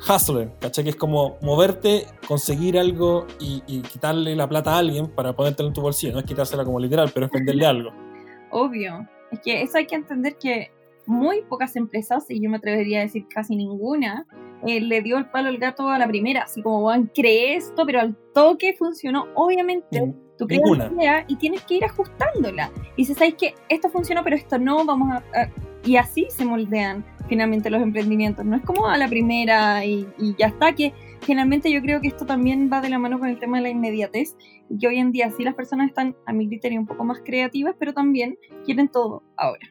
hustler, 0.07 0.51
¿cachai? 0.59 0.83
Que 0.83 0.89
es 0.91 0.95
como 0.97 1.37
moverte, 1.41 2.05
conseguir 2.27 2.77
algo 2.77 3.25
y, 3.39 3.63
y 3.65 3.81
quitarle 3.81 4.35
la 4.35 4.47
plata 4.47 4.75
a 4.75 4.79
alguien 4.79 5.07
para 5.07 5.33
ponértela 5.33 5.69
en 5.69 5.73
tu 5.73 5.81
bolsillo. 5.81 6.13
No 6.13 6.19
es 6.19 6.25
quitársela 6.25 6.65
como 6.65 6.79
literal, 6.79 7.09
pero 7.13 7.27
es 7.27 7.31
venderle 7.31 7.65
algo. 7.65 7.91
Obvio. 8.51 9.07
Es 9.31 9.39
que 9.39 9.61
eso 9.61 9.77
hay 9.77 9.87
que 9.87 9.95
entender 9.95 10.37
que 10.37 10.71
muy 11.05 11.41
pocas 11.43 11.75
empresas, 11.75 12.25
y 12.29 12.41
yo 12.41 12.49
me 12.49 12.57
atrevería 12.57 12.99
a 12.99 13.01
decir 13.03 13.25
casi 13.27 13.55
ninguna, 13.55 14.25
eh, 14.65 14.79
le 14.79 15.01
dio 15.01 15.17
el 15.17 15.25
palo 15.29 15.49
al 15.49 15.57
gato 15.57 15.89
a 15.89 15.97
la 15.97 16.07
primera. 16.07 16.43
Así 16.43 16.61
como, 16.61 16.83
van, 16.83 17.07
cree 17.07 17.55
esto, 17.55 17.85
pero 17.85 17.99
al 17.99 18.15
toque 18.33 18.75
funcionó. 18.77 19.27
Obviamente, 19.35 20.13
tú 20.37 20.47
creas 20.47 20.77
la 20.77 20.91
idea 20.93 21.25
y 21.27 21.35
tienes 21.35 21.63
que 21.63 21.75
ir 21.75 21.85
ajustándola. 21.85 22.71
Y 22.95 23.05
si 23.05 23.13
sabes 23.13 23.35
que 23.35 23.55
esto 23.69 23.89
funcionó, 23.89 24.23
pero 24.23 24.35
esto 24.35 24.57
no, 24.57 24.85
vamos 24.85 25.11
a, 25.11 25.17
a, 25.39 25.49
Y 25.83 25.95
así 25.95 26.27
se 26.29 26.45
moldean 26.45 27.05
finalmente 27.27 27.69
los 27.69 27.81
emprendimientos. 27.81 28.45
No 28.45 28.57
es 28.57 28.63
como 28.63 28.87
a 28.87 28.97
la 28.97 29.07
primera 29.07 29.85
y, 29.85 30.07
y 30.17 30.35
ya 30.37 30.47
está, 30.47 30.73
que 30.73 30.93
finalmente 31.21 31.71
yo 31.71 31.81
creo 31.81 32.01
que 32.01 32.09
esto 32.09 32.25
también 32.25 32.69
va 32.71 32.81
de 32.81 32.89
la 32.89 32.99
mano 32.99 33.19
con 33.19 33.29
el 33.29 33.39
tema 33.39 33.57
de 33.57 33.63
la 33.63 33.69
inmediatez 33.69 34.35
y 34.69 34.77
que 34.77 34.87
hoy 34.87 34.97
en 34.97 35.11
día 35.11 35.31
sí 35.31 35.43
las 35.43 35.55
personas 35.55 35.89
están, 35.89 36.15
a 36.25 36.33
mi 36.33 36.47
criterio, 36.47 36.79
un 36.79 36.87
poco 36.87 37.03
más 37.03 37.19
creativas, 37.23 37.75
pero 37.79 37.93
también 37.93 38.37
quieren 38.65 38.89
todo 38.89 39.23
ahora. 39.37 39.67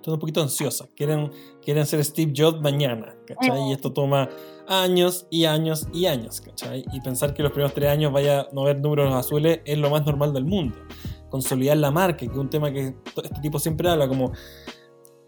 Están 0.00 0.14
un 0.14 0.20
poquito 0.20 0.40
ansiosas, 0.40 0.88
quieren, 0.96 1.30
quieren 1.62 1.84
ser 1.84 2.02
Steve 2.02 2.32
Jobs 2.34 2.58
mañana, 2.62 3.14
¿cachai? 3.26 3.68
Y 3.68 3.72
esto 3.72 3.92
toma 3.92 4.30
años 4.66 5.26
y 5.28 5.44
años 5.44 5.88
y 5.92 6.06
años, 6.06 6.40
¿cachai? 6.40 6.86
Y 6.90 7.02
pensar 7.02 7.34
que 7.34 7.42
los 7.42 7.52
primeros 7.52 7.74
tres 7.74 7.90
años 7.90 8.10
vaya 8.10 8.40
a 8.40 8.48
no 8.52 8.62
ver 8.62 8.80
números 8.80 9.14
azules 9.14 9.60
es 9.66 9.76
lo 9.76 9.90
más 9.90 10.06
normal 10.06 10.32
del 10.32 10.46
mundo. 10.46 10.74
Consolidar 11.28 11.76
la 11.76 11.90
marca, 11.90 12.16
que 12.16 12.24
es 12.24 12.32
un 12.32 12.48
tema 12.48 12.72
que 12.72 12.94
este 13.22 13.40
tipo 13.42 13.58
siempre 13.58 13.90
habla, 13.90 14.08
como 14.08 14.32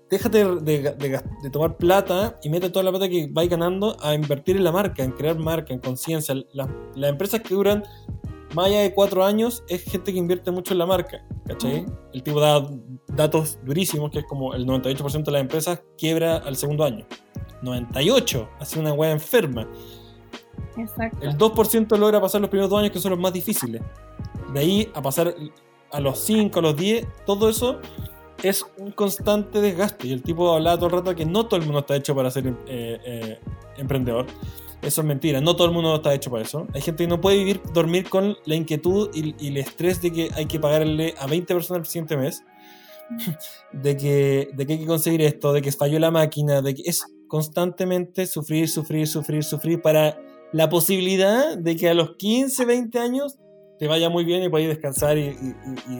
déjate 0.08 0.42
de, 0.42 0.94
de, 0.94 1.20
de, 1.42 1.50
tomar 1.50 1.76
plata 1.76 2.38
y 2.42 2.48
mete 2.48 2.70
toda 2.70 2.82
la 2.82 2.92
plata 2.92 3.10
que 3.10 3.28
vais 3.30 3.50
ganando 3.50 3.98
a 4.00 4.14
invertir 4.14 4.56
en 4.56 4.64
la 4.64 4.72
marca, 4.72 5.04
en 5.04 5.12
crear 5.12 5.38
marca, 5.38 5.74
en 5.74 5.80
conciencia. 5.80 6.34
Las, 6.54 6.68
las 6.94 7.10
empresas 7.10 7.42
que 7.42 7.54
duran 7.54 7.84
más 8.54 8.66
allá 8.66 8.80
de 8.80 8.94
cuatro 8.94 9.22
años 9.24 9.64
es 9.68 9.82
gente 9.82 10.12
que 10.12 10.18
invierte 10.18 10.50
mucho 10.50 10.72
en 10.72 10.78
la 10.78 10.86
marca, 10.86 11.22
¿cachai? 11.46 11.86
El 12.12 12.22
tipo 12.22 12.40
da 12.40 12.66
datos 13.14 13.58
durísimos, 13.64 14.10
que 14.10 14.20
es 14.20 14.24
como 14.24 14.54
el 14.54 14.66
98% 14.66 15.24
de 15.24 15.32
las 15.32 15.40
empresas 15.40 15.82
quiebra 15.98 16.36
al 16.36 16.56
segundo 16.56 16.84
año. 16.84 17.06
98, 17.62 18.48
así 18.58 18.78
una 18.78 18.92
hueá 18.92 19.12
enferma. 19.12 19.68
Exacto. 20.76 21.18
El 21.20 21.36
2% 21.36 21.98
logra 21.98 22.20
pasar 22.20 22.40
los 22.40 22.50
primeros 22.50 22.70
dos 22.70 22.80
años, 22.80 22.90
que 22.90 22.98
son 22.98 23.10
los 23.10 23.20
más 23.20 23.32
difíciles. 23.32 23.82
De 24.52 24.60
ahí 24.60 24.90
a 24.94 25.02
pasar 25.02 25.34
a 25.90 26.00
los 26.00 26.18
5, 26.18 26.58
a 26.58 26.62
los 26.62 26.76
10, 26.76 27.06
todo 27.26 27.48
eso 27.48 27.80
es 28.42 28.66
un 28.78 28.90
constante 28.92 29.60
desgaste. 29.60 30.08
Y 30.08 30.12
el 30.12 30.22
tipo 30.22 30.52
hablaba 30.52 30.76
todo 30.76 30.86
el 30.86 30.92
rato 30.92 31.14
que 31.14 31.26
no 31.26 31.46
todo 31.46 31.60
el 31.60 31.64
mundo 31.66 31.80
está 31.80 31.96
hecho 31.96 32.14
para 32.14 32.30
ser 32.30 32.48
eh, 32.66 33.00
eh, 33.04 33.38
emprendedor. 33.76 34.26
Eso 34.80 35.02
es 35.02 35.06
mentira, 35.06 35.40
no 35.40 35.54
todo 35.54 35.68
el 35.68 35.72
mundo 35.72 35.94
está 35.94 36.12
hecho 36.12 36.30
para 36.30 36.42
eso. 36.42 36.66
Hay 36.74 36.80
gente 36.80 37.04
que 37.04 37.08
no 37.08 37.20
puede 37.20 37.38
vivir, 37.38 37.62
dormir 37.72 38.08
con 38.08 38.36
la 38.46 38.56
inquietud 38.56 39.10
y, 39.14 39.36
y 39.38 39.48
el 39.48 39.58
estrés 39.58 40.02
de 40.02 40.12
que 40.12 40.30
hay 40.34 40.46
que 40.46 40.58
pagarle 40.58 41.14
a 41.20 41.28
20 41.28 41.54
personas 41.54 41.82
el 41.82 41.86
siguiente 41.86 42.16
mes. 42.16 42.42
De 43.72 43.96
que, 43.96 44.50
de 44.54 44.66
que 44.66 44.72
hay 44.74 44.78
que 44.80 44.86
conseguir 44.86 45.22
esto, 45.22 45.52
de 45.52 45.62
que 45.62 45.72
falló 45.72 45.98
la 45.98 46.10
máquina, 46.10 46.62
de 46.62 46.74
que 46.74 46.82
es 46.84 47.04
constantemente 47.28 48.26
sufrir, 48.26 48.68
sufrir, 48.68 49.06
sufrir, 49.06 49.42
sufrir 49.42 49.80
para 49.80 50.18
la 50.52 50.68
posibilidad 50.68 51.56
de 51.56 51.76
que 51.76 51.88
a 51.88 51.94
los 51.94 52.16
15, 52.16 52.64
20 52.64 52.98
años 52.98 53.38
te 53.78 53.88
vaya 53.88 54.10
muy 54.10 54.24
bien 54.24 54.42
y 54.42 54.48
puedas 54.48 54.68
descansar 54.68 55.18
y, 55.18 55.34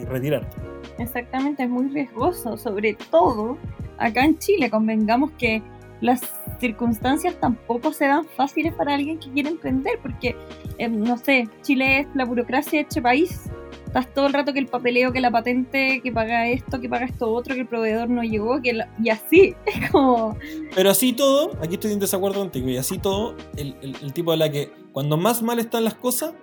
retirarte. 0.05 0.55
Exactamente, 0.99 1.63
es 1.63 1.69
muy 1.69 1.89
riesgoso, 1.89 2.55
sobre 2.55 2.95
todo 3.09 3.57
acá 3.97 4.23
en 4.23 4.37
Chile, 4.37 4.69
convengamos 4.69 5.31
que 5.31 5.61
las 6.01 6.21
circunstancias 6.59 7.35
tampoco 7.39 7.91
se 7.93 8.05
dan 8.05 8.25
fáciles 8.25 8.73
para 8.73 8.93
alguien 8.93 9.19
que 9.19 9.31
quiere 9.31 9.49
emprender, 9.49 9.99
porque, 10.01 10.35
eh, 10.77 10.87
no 10.87 11.17
sé, 11.17 11.49
Chile 11.61 12.01
es 12.01 12.07
la 12.13 12.25
burocracia 12.25 12.79
de 12.79 12.87
este 12.87 13.01
país. 13.01 13.49
Estás 13.93 14.11
todo 14.11 14.25
el 14.25 14.33
rato 14.33 14.53
que 14.53 14.59
el 14.59 14.65
papeleo, 14.65 15.13
que 15.13 15.21
la 15.21 15.29
patente, 15.29 16.01
que 16.03 16.11
paga 16.11 16.47
esto, 16.47 16.81
que 16.81 16.89
paga 16.89 17.05
esto 17.05 17.31
otro, 17.31 17.53
que 17.53 17.61
el 17.61 17.67
proveedor 17.67 18.09
no 18.09 18.23
llegó, 18.23 18.59
que 18.59 18.75
y 19.03 19.09
así, 19.09 19.55
es 19.67 19.91
como... 19.91 20.35
Pero 20.73 20.89
así 20.89 21.13
todo, 21.13 21.51
aquí 21.61 21.75
estoy 21.75 21.91
en 21.91 21.99
desacuerdo 21.99 22.39
contigo, 22.39 22.69
y 22.69 22.77
así 22.77 22.97
todo, 22.97 23.35
el, 23.55 23.75
el, 23.81 23.95
el 24.01 24.11
tipo 24.11 24.31
de 24.31 24.37
la 24.37 24.49
que 24.49 24.71
cuando 24.93 25.15
más 25.15 25.43
mal 25.43 25.59
están 25.59 25.83
las 25.83 25.93
cosas, 25.93 26.33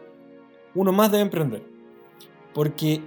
uno 0.77 0.93
más 0.93 1.11
debe 1.11 1.23
emprender. 1.23 1.65
Porque 2.55 3.03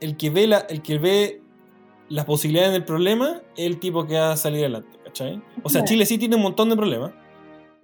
el 0.00 0.16
que 0.16 0.28
ve, 0.28 0.48
la, 0.48 0.58
el 0.58 0.82
que 0.82 0.98
ve 0.98 1.42
las 2.08 2.24
posibilidades 2.24 2.72
del 2.72 2.84
problema 2.84 3.42
es 3.56 3.64
el 3.64 3.78
tipo 3.78 4.08
que 4.08 4.18
va 4.18 4.32
a 4.32 4.36
salir 4.36 4.62
adelante, 4.62 4.98
¿cachai? 5.04 5.40
O 5.62 5.68
sea, 5.68 5.84
Chile 5.84 6.04
sí 6.04 6.18
tiene 6.18 6.34
un 6.34 6.42
montón 6.42 6.68
de 6.68 6.76
problemas, 6.76 7.12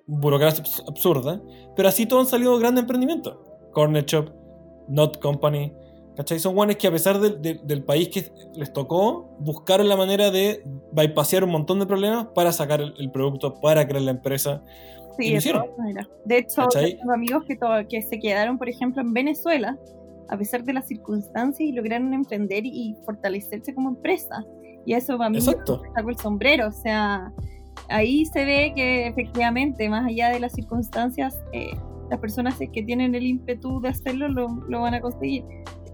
burocracia 0.08 0.64
absurda, 0.88 1.40
pero 1.76 1.88
así 1.88 2.04
todos 2.04 2.26
han 2.26 2.30
salido 2.30 2.58
grandes 2.58 2.82
emprendimientos. 2.82 3.36
Corner 3.72 4.04
Shop, 4.04 4.28
Not 4.88 5.20
Company, 5.20 5.72
¿cachai? 6.20 6.38
Son 6.38 6.54
guanes 6.54 6.76
que 6.76 6.86
a 6.86 6.92
pesar 6.92 7.18
del 7.18 7.82
país 7.84 8.08
que 8.10 8.30
les 8.54 8.70
tocó, 8.74 9.34
buscaron 9.38 9.88
la 9.88 9.96
manera 9.96 10.30
de 10.30 10.62
bypassear 10.92 11.44
un 11.44 11.50
montón 11.50 11.78
de 11.78 11.86
problemas 11.86 12.26
para 12.34 12.52
sacar 12.52 12.82
el 12.82 13.10
producto, 13.10 13.54
para 13.54 13.88
crear 13.88 14.02
la 14.02 14.10
empresa. 14.10 14.62
Sí, 15.18 15.30
de 15.30 16.38
hecho, 16.38 16.68
tengo 16.68 17.12
amigos 17.14 17.44
que, 17.46 17.58
que 17.88 18.02
se 18.02 18.18
quedaron, 18.18 18.58
por 18.58 18.68
ejemplo, 18.68 19.00
en 19.00 19.14
Venezuela, 19.14 19.78
a 20.28 20.36
pesar 20.36 20.62
de 20.62 20.74
las 20.74 20.86
circunstancias, 20.88 21.66
y 21.66 21.72
lograron 21.72 22.12
emprender 22.12 22.66
y 22.66 22.94
fortalecerse 23.06 23.74
como 23.74 23.88
empresa. 23.88 24.44
Y 24.84 24.92
eso 24.92 25.16
para 25.16 25.30
mí 25.30 25.40
saco 25.40 25.80
el 26.06 26.18
sombrero. 26.18 26.68
O 26.68 26.72
sea, 26.72 27.32
ahí 27.88 28.26
se 28.26 28.44
ve 28.44 28.72
que 28.76 29.06
efectivamente, 29.06 29.88
más 29.88 30.04
allá 30.06 30.28
de 30.28 30.40
las 30.40 30.52
circunstancias, 30.52 31.42
eh, 31.52 31.70
las 32.10 32.20
personas 32.20 32.58
que 32.58 32.82
tienen 32.82 33.14
el 33.14 33.24
ímpetu 33.24 33.80
de 33.80 33.88
hacerlo 33.88 34.28
lo, 34.28 34.48
lo 34.68 34.82
van 34.82 34.92
a 34.92 35.00
conseguir. 35.00 35.44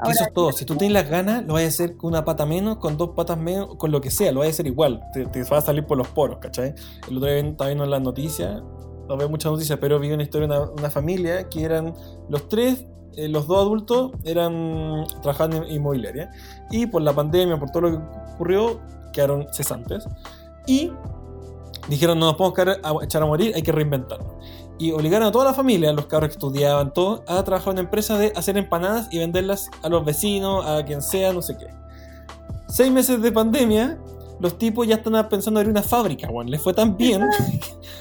Eso 0.04 0.24
es 0.24 0.32
todo. 0.32 0.52
Si 0.52 0.64
tú 0.64 0.76
tienes 0.76 0.94
las 0.94 1.08
ganas, 1.10 1.44
lo 1.44 1.54
vas 1.54 1.64
a 1.64 1.68
hacer 1.68 1.96
con 1.96 2.08
una 2.08 2.24
pata 2.24 2.46
menos, 2.46 2.78
con 2.78 2.96
dos 2.96 3.10
patas 3.16 3.38
menos, 3.38 3.76
con 3.76 3.90
lo 3.90 4.00
que 4.00 4.10
sea, 4.10 4.32
lo 4.32 4.40
vas 4.40 4.48
a 4.48 4.50
hacer 4.50 4.66
igual. 4.66 5.02
Te, 5.12 5.26
te 5.26 5.42
va 5.44 5.58
a 5.58 5.60
salir 5.60 5.84
por 5.84 5.96
los 5.96 6.08
poros, 6.08 6.38
¿cachai? 6.38 6.74
El 7.08 7.16
otro 7.16 7.28
día 7.30 7.38
estaba 7.38 7.68
viendo 7.68 7.84
en 7.84 7.90
las 7.90 8.02
noticias 8.02 8.62
no 9.08 9.16
veo 9.16 9.28
muchas 9.28 9.52
noticias, 9.52 9.78
pero 9.80 9.98
vi 9.98 10.10
una 10.12 10.22
historia 10.22 10.48
de 10.48 10.60
una, 10.78 10.90
familia 10.90 11.48
que 11.48 11.62
eran 11.62 11.94
los 12.28 12.48
tres, 12.48 12.86
eh, 13.16 13.28
los 13.28 13.46
dos 13.46 13.58
adultos 13.58 14.12
eran 14.24 15.06
trabajando 15.22 15.58
en 15.58 15.70
inmobiliaria 15.70 16.30
y 16.70 16.86
por 16.86 17.02
la 17.02 17.12
pandemia, 17.12 17.58
por 17.58 17.70
todo 17.70 17.82
lo 17.82 17.90
que 17.92 18.04
ocurrió, 18.34 18.80
quedaron 19.12 19.46
cesantes 19.52 20.06
y 20.66 20.92
dijeron 21.88 22.18
no 22.18 22.26
nos 22.26 22.36
podemos 22.36 23.04
echar 23.04 23.22
a 23.22 23.26
morir, 23.26 23.52
hay 23.54 23.62
que 23.62 23.72
reinventarnos. 23.72 24.34
Y 24.78 24.92
obligaron 24.92 25.28
a 25.28 25.32
toda 25.32 25.46
la 25.46 25.54
familia, 25.54 25.92
los 25.92 26.06
cabros 26.06 26.28
que 26.28 26.34
estudiaban, 26.34 26.92
todos, 26.92 27.22
a 27.26 27.42
trabajar 27.44 27.68
en 27.68 27.78
una 27.78 27.80
empresa 27.82 28.18
de 28.18 28.32
hacer 28.36 28.56
empanadas 28.58 29.08
y 29.10 29.18
venderlas 29.18 29.70
a 29.82 29.88
los 29.88 30.04
vecinos, 30.04 30.66
a 30.66 30.84
quien 30.84 31.00
sea, 31.00 31.32
no 31.32 31.40
sé 31.40 31.56
qué. 31.56 31.68
Seis 32.68 32.92
meses 32.92 33.22
de 33.22 33.32
pandemia, 33.32 33.98
los 34.38 34.58
tipos 34.58 34.86
ya 34.86 34.96
están 34.96 35.28
pensando 35.28 35.60
en 35.60 35.66
abrir 35.66 35.70
una 35.70 35.82
fábrica, 35.82 36.28
bueno, 36.30 36.50
les 36.50 36.60
fue 36.60 36.74
tan 36.74 36.96
bien 36.96 37.22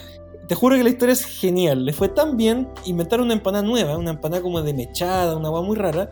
Te 0.48 0.54
juro 0.54 0.76
que 0.76 0.84
la 0.84 0.90
historia 0.90 1.14
es 1.14 1.26
genial. 1.26 1.86
Le 1.86 1.94
fue 1.94 2.08
tan 2.08 2.38
bien, 2.38 2.68
inventaron 2.86 3.26
una 3.26 3.34
empanada 3.34 3.64
nueva, 3.64 3.98
una 3.98 4.12
empanada 4.12 4.44
como 4.44 4.62
de 4.62 4.74
mechada, 4.74 5.36
una 5.36 5.48
agua 5.48 5.64
muy 5.64 5.76
rara. 5.76 6.10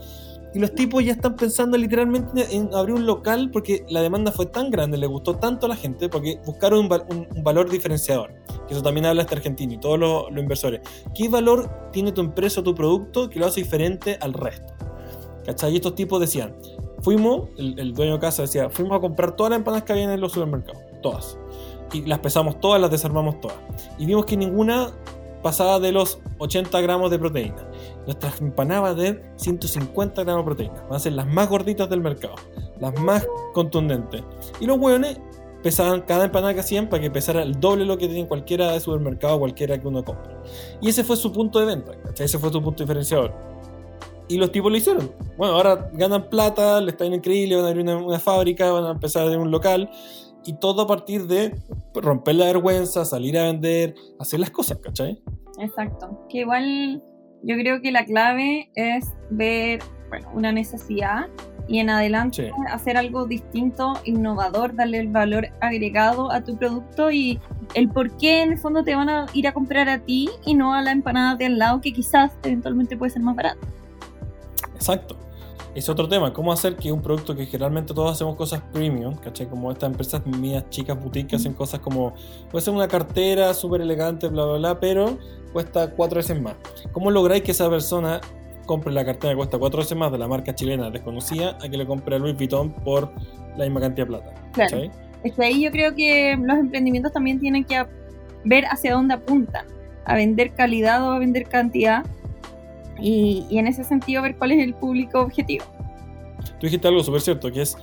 Y 0.53 0.59
los 0.59 0.73
tipos 0.73 1.03
ya 1.03 1.13
están 1.13 1.35
pensando 1.35 1.77
literalmente 1.77 2.55
en 2.55 2.73
abrir 2.73 2.95
un 2.95 3.05
local 3.05 3.49
porque 3.51 3.85
la 3.89 4.01
demanda 4.01 4.31
fue 4.31 4.45
tan 4.45 4.69
grande, 4.69 4.97
le 4.97 5.07
gustó 5.07 5.35
tanto 5.35 5.65
a 5.65 5.69
la 5.69 5.75
gente, 5.75 6.09
porque 6.09 6.39
buscaron 6.45 6.79
un, 6.79 7.43
valor 7.43 7.69
diferenciador. 7.69 8.33
Que 8.67 8.73
eso 8.73 8.83
también 8.83 9.05
habla 9.05 9.23
este 9.23 9.35
argentino 9.35 9.73
y 9.73 9.79
todos 9.79 9.99
los, 9.99 10.29
inversores. 10.37 10.81
¿Qué 11.15 11.27
valor 11.27 11.89
tiene 11.91 12.11
tu 12.11 12.21
empresa 12.21 12.61
o 12.61 12.63
tu 12.63 12.75
producto 12.75 13.29
que 13.29 13.39
lo 13.39 13.47
hace 13.47 13.61
diferente 13.61 14.17
al 14.21 14.33
resto? 14.33 14.73
¿Cachai? 15.45 15.73
Y 15.73 15.75
estos 15.77 15.95
tipos 15.95 16.19
decían, 16.19 16.55
fuimos, 17.01 17.49
el, 17.57 17.79
el 17.79 17.93
dueño 17.93 18.13
de 18.13 18.19
casa 18.19 18.43
decía, 18.43 18.69
fuimos 18.69 18.97
a 18.97 19.01
comprar 19.01 19.35
todas 19.35 19.49
las 19.49 19.57
empanadas 19.57 19.83
que 19.83 19.93
había 19.93 20.13
en 20.13 20.21
los 20.21 20.31
supermercados. 20.31 20.81
Todas 21.01 21.37
y 21.93 22.01
las 22.01 22.19
pesamos 22.19 22.59
todas, 22.59 22.81
las 22.81 22.91
desarmamos 22.91 23.39
todas. 23.39 23.57
Y 23.97 24.05
vimos 24.05 24.25
que 24.25 24.35
ninguna 24.35 24.91
pasaba 25.41 25.79
de 25.79 25.91
los 25.91 26.19
80 26.39 26.81
gramos 26.81 27.11
de 27.11 27.19
proteína. 27.19 27.67
Nuestras 28.05 28.41
empanadas 28.41 28.97
de 28.97 29.21
150 29.37 30.23
gramos 30.23 30.43
de 30.43 30.45
proteína. 30.45 30.83
Van 30.83 30.95
a 30.95 30.99
ser 30.99 31.13
las 31.13 31.27
más 31.27 31.49
gorditas 31.49 31.89
del 31.89 32.01
mercado, 32.01 32.35
las 32.79 32.99
más 32.99 33.25
contundentes. 33.53 34.23
Y 34.59 34.65
los 34.65 34.77
hueones 34.77 35.19
pesaban 35.63 36.01
cada 36.01 36.25
empanada 36.25 36.53
que 36.53 36.59
hacían 36.59 36.89
para 36.89 37.01
que 37.01 37.09
pesara 37.09 37.41
el 37.41 37.59
doble 37.59 37.85
lo 37.85 37.97
que 37.97 38.07
tenían 38.07 38.27
cualquiera 38.27 38.71
de 38.71 38.79
supermercado, 38.79 39.39
cualquiera 39.39 39.79
que 39.79 39.87
uno 39.87 40.03
compre. 40.03 40.35
Y 40.81 40.89
ese 40.89 41.03
fue 41.03 41.15
su 41.15 41.31
punto 41.31 41.59
de 41.59 41.65
venta, 41.65 41.93
ese 42.19 42.37
fue 42.37 42.51
su 42.51 42.61
punto 42.61 42.83
diferenciador. 42.83 43.33
Y 44.27 44.37
los 44.37 44.51
tipos 44.51 44.71
lo 44.71 44.77
hicieron. 44.77 45.11
Bueno, 45.37 45.55
ahora 45.55 45.89
ganan 45.93 46.29
plata, 46.29 46.79
les 46.81 46.93
está 46.93 47.05
increíble, 47.05 47.55
van 47.55 47.65
a 47.65 47.69
abrir 47.69 47.87
una, 47.87 48.19
fábrica, 48.19 48.71
van 48.71 48.85
a 48.85 48.91
empezar 48.91 49.27
a 49.27 49.37
un 49.37 49.51
local 49.51 49.89
y 50.45 50.53
todo 50.53 50.81
a 50.81 50.87
partir 50.87 51.27
de 51.27 51.55
romper 51.93 52.35
la 52.35 52.45
vergüenza, 52.45 53.05
salir 53.05 53.37
a 53.37 53.43
vender, 53.43 53.95
hacer 54.19 54.39
las 54.39 54.51
cosas, 54.51 54.77
¿cachai? 54.79 55.21
Exacto. 55.59 56.25
Que 56.29 56.39
igual 56.39 57.01
yo 57.43 57.55
creo 57.55 57.81
que 57.81 57.91
la 57.91 58.05
clave 58.05 58.69
es 58.75 59.05
ver 59.29 59.79
bueno, 60.09 60.29
una 60.33 60.51
necesidad 60.51 61.27
y 61.67 61.79
en 61.79 61.89
adelante 61.89 62.51
hacer 62.69 62.97
algo 62.97 63.25
distinto, 63.25 63.93
innovador, 64.03 64.75
darle 64.75 64.99
el 64.99 65.07
valor 65.07 65.47
agregado 65.61 66.31
a 66.31 66.43
tu 66.43 66.57
producto 66.57 67.09
y 67.11 67.39
el 67.73 67.89
por 67.89 68.17
qué 68.17 68.41
en 68.41 68.53
el 68.53 68.57
fondo 68.57 68.83
te 68.83 68.95
van 68.95 69.09
a 69.09 69.27
ir 69.33 69.47
a 69.47 69.53
comprar 69.53 69.87
a 69.87 69.99
ti 69.99 70.29
y 70.45 70.55
no 70.55 70.73
a 70.73 70.81
la 70.81 70.91
empanada 70.91 71.35
de 71.35 71.45
al 71.45 71.57
lado 71.57 71.79
que 71.79 71.93
quizás 71.93 72.33
eventualmente 72.43 72.97
puede 72.97 73.11
ser 73.11 73.21
más 73.21 73.35
barato. 73.35 73.59
Exacto 74.75 75.22
es 75.75 75.89
otro 75.89 76.07
tema, 76.07 76.33
cómo 76.33 76.51
hacer 76.51 76.75
que 76.75 76.91
un 76.91 77.01
producto 77.01 77.35
que 77.35 77.45
generalmente 77.45 77.93
todos 77.93 78.11
hacemos 78.11 78.35
cosas 78.35 78.61
premium, 78.71 79.15
¿cachai? 79.15 79.47
Como 79.47 79.71
estas 79.71 79.89
empresas 79.89 80.25
mías, 80.25 80.63
chicas, 80.69 80.99
boutiques, 80.99 81.39
hacen 81.39 81.53
cosas 81.53 81.79
como, 81.79 82.13
puede 82.51 82.63
ser 82.63 82.73
una 82.73 82.87
cartera 82.87 83.53
súper 83.53 83.81
elegante, 83.81 84.27
bla, 84.27 84.45
bla, 84.45 84.57
bla, 84.57 84.79
pero 84.79 85.17
cuesta 85.51 85.91
cuatro 85.91 86.17
veces 86.17 86.39
más. 86.39 86.55
¿Cómo 86.91 87.09
lográis 87.09 87.43
que 87.43 87.51
esa 87.51 87.69
persona 87.69 88.21
compre 88.65 88.93
la 88.93 89.03
cartera 89.03 89.33
que 89.33 89.37
cuesta 89.37 89.57
cuatro 89.57 89.79
veces 89.79 89.97
más 89.97 90.11
de 90.11 90.17
la 90.17 90.27
marca 90.27 90.53
chilena 90.53 90.89
desconocida 90.89 91.57
a 91.61 91.69
que 91.69 91.77
le 91.77 91.85
compre 91.85 92.15
a 92.15 92.19
Louis 92.19 92.35
Vuitton 92.35 92.71
por 92.71 93.11
la 93.57 93.65
misma 93.65 93.81
cantidad 93.81 94.07
de 94.07 94.17
plata? 94.17 94.33
Claro. 94.53 94.91
Es 95.23 95.33
que 95.33 95.43
ahí 95.43 95.63
yo 95.63 95.71
creo 95.71 95.95
que 95.95 96.37
los 96.39 96.57
emprendimientos 96.57 97.13
también 97.13 97.39
tienen 97.39 97.63
que 97.63 97.83
ver 98.43 98.65
hacia 98.65 98.93
dónde 98.93 99.15
apuntan, 99.15 99.65
a 100.05 100.15
vender 100.15 100.53
calidad 100.53 101.07
o 101.07 101.11
a 101.11 101.19
vender 101.19 101.47
cantidad 101.47 102.03
y, 103.03 103.45
en 103.51 103.67
ese 103.67 103.83
sentido 103.83 104.21
ver 104.21 104.37
cuál 104.37 104.53
es 104.53 104.63
el 104.63 104.73
público 104.73 105.19
objetivo. 105.19 105.65
Tú 106.59 106.67
dijiste 106.67 106.87
algo 106.87 107.03
súper 107.03 107.21
cierto, 107.21 107.51
que 107.51 107.61
es 107.61 107.77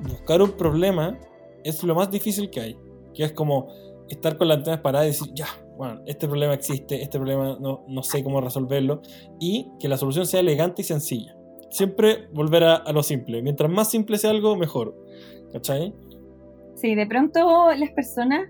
buscar 0.00 0.40
un 0.40 0.52
problema 0.52 1.18
es 1.62 1.82
lo 1.84 1.94
más 1.94 2.10
difícil 2.10 2.50
que 2.50 2.60
hay, 2.60 2.78
que 3.14 3.24
es 3.24 3.32
como 3.32 3.68
estar 4.08 4.36
con 4.38 4.48
las 4.48 4.58
antenas 4.58 4.80
paradas 4.80 5.06
y 5.06 5.10
decir, 5.10 5.34
ya, 5.34 5.46
bueno, 5.76 6.00
este 6.06 6.26
problema 6.26 6.54
existe, 6.54 7.02
este 7.02 7.18
problema 7.18 7.58
no, 7.60 7.84
no 7.86 8.02
sé 8.02 8.24
cómo 8.24 8.40
resolverlo, 8.40 9.02
y 9.38 9.70
que 9.78 9.88
la 9.88 9.98
solución 9.98 10.26
sea 10.26 10.40
elegante 10.40 10.82
y 10.82 10.84
sencilla. 10.86 11.36
Siempre 11.70 12.28
volver 12.32 12.64
a, 12.64 12.76
a 12.76 12.92
lo 12.92 13.02
simple. 13.02 13.42
Mientras 13.42 13.70
más 13.70 13.90
simple 13.90 14.18
sea 14.18 14.30
algo, 14.30 14.56
mejor. 14.56 14.94
¿Cachai? 15.52 15.94
Sí, 16.74 16.94
de 16.94 17.06
pronto 17.06 17.72
las 17.74 17.90
personas 17.92 18.48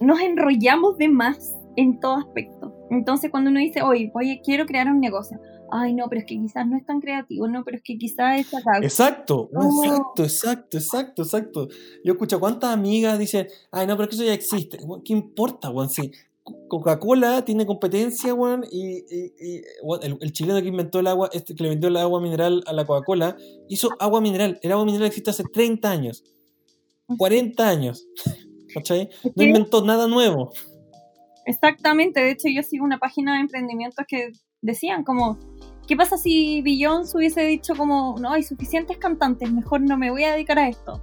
nos 0.00 0.20
enrollamos 0.20 0.98
de 0.98 1.08
más 1.08 1.56
en 1.76 1.98
todo 2.00 2.16
aspecto. 2.16 2.77
Entonces 2.90 3.30
cuando 3.30 3.50
uno 3.50 3.60
dice, 3.60 3.82
oye, 3.82 4.10
oye, 4.14 4.40
quiero 4.44 4.66
crear 4.66 4.86
un 4.88 5.00
negocio, 5.00 5.38
ay 5.70 5.94
no, 5.94 6.08
pero 6.08 6.20
es 6.20 6.26
que 6.26 6.36
quizás 6.36 6.66
no 6.66 6.76
es 6.76 6.84
tan 6.86 7.00
creativo, 7.00 7.46
no, 7.48 7.64
pero 7.64 7.76
es 7.76 7.82
que 7.82 7.98
quizás 7.98 8.40
es 8.40 8.54
acá. 8.54 8.78
Exacto, 8.82 9.50
exacto, 9.52 10.22
exacto, 10.24 10.76
exacto, 10.78 11.22
exacto. 11.22 11.68
Yo 12.04 12.12
escucho 12.12 12.40
cuántas 12.40 12.70
amigas 12.72 13.18
dicen, 13.18 13.46
ay 13.72 13.86
no, 13.86 13.96
pero 13.96 14.04
es 14.04 14.08
que 14.10 14.16
eso 14.16 14.24
ya 14.24 14.34
existe. 14.34 14.78
¿Qué 15.04 15.12
importa, 15.12 15.68
Juan? 15.68 15.90
Si 15.90 16.10
Coca-Cola 16.68 17.44
tiene 17.44 17.66
competencia, 17.66 18.32
weón, 18.32 18.64
y, 18.70 18.98
y- 19.14 19.32
y, 19.38 19.62
el, 20.02 20.16
el 20.20 20.32
chileno 20.32 20.62
que 20.62 20.68
inventó 20.68 21.00
el 21.00 21.06
agua, 21.08 21.28
este 21.32 21.54
que 21.54 21.62
le 21.62 21.68
vendió 21.68 21.88
el 21.90 21.96
agua 21.98 22.22
mineral 22.22 22.62
a 22.66 22.72
la 22.72 22.86
Coca-Cola, 22.86 23.36
hizo 23.68 23.90
agua 23.98 24.22
mineral. 24.22 24.58
El 24.62 24.72
agua 24.72 24.86
mineral 24.86 25.08
existe 25.08 25.28
hace 25.30 25.44
30 25.44 25.90
años, 25.90 26.24
40 27.18 27.68
años. 27.68 28.06
¿Cachai? 28.74 29.08
No 29.34 29.44
inventó 29.44 29.82
nada 29.84 30.06
nuevo. 30.08 30.52
Exactamente, 31.48 32.20
de 32.20 32.32
hecho 32.32 32.48
yo 32.48 32.62
sigo 32.62 32.84
una 32.84 32.98
página 32.98 33.34
de 33.34 33.40
emprendimientos 33.40 34.04
que 34.06 34.32
decían 34.60 35.02
como, 35.02 35.38
¿qué 35.86 35.96
pasa 35.96 36.18
si 36.18 36.60
Beyoncé 36.60 37.16
hubiese 37.16 37.40
dicho 37.40 37.74
como, 37.74 38.16
no 38.20 38.32
hay 38.34 38.42
suficientes 38.42 38.98
cantantes, 38.98 39.50
mejor 39.50 39.80
no 39.80 39.96
me 39.96 40.10
voy 40.10 40.24
a 40.24 40.32
dedicar 40.32 40.58
a 40.58 40.68
esto? 40.68 41.02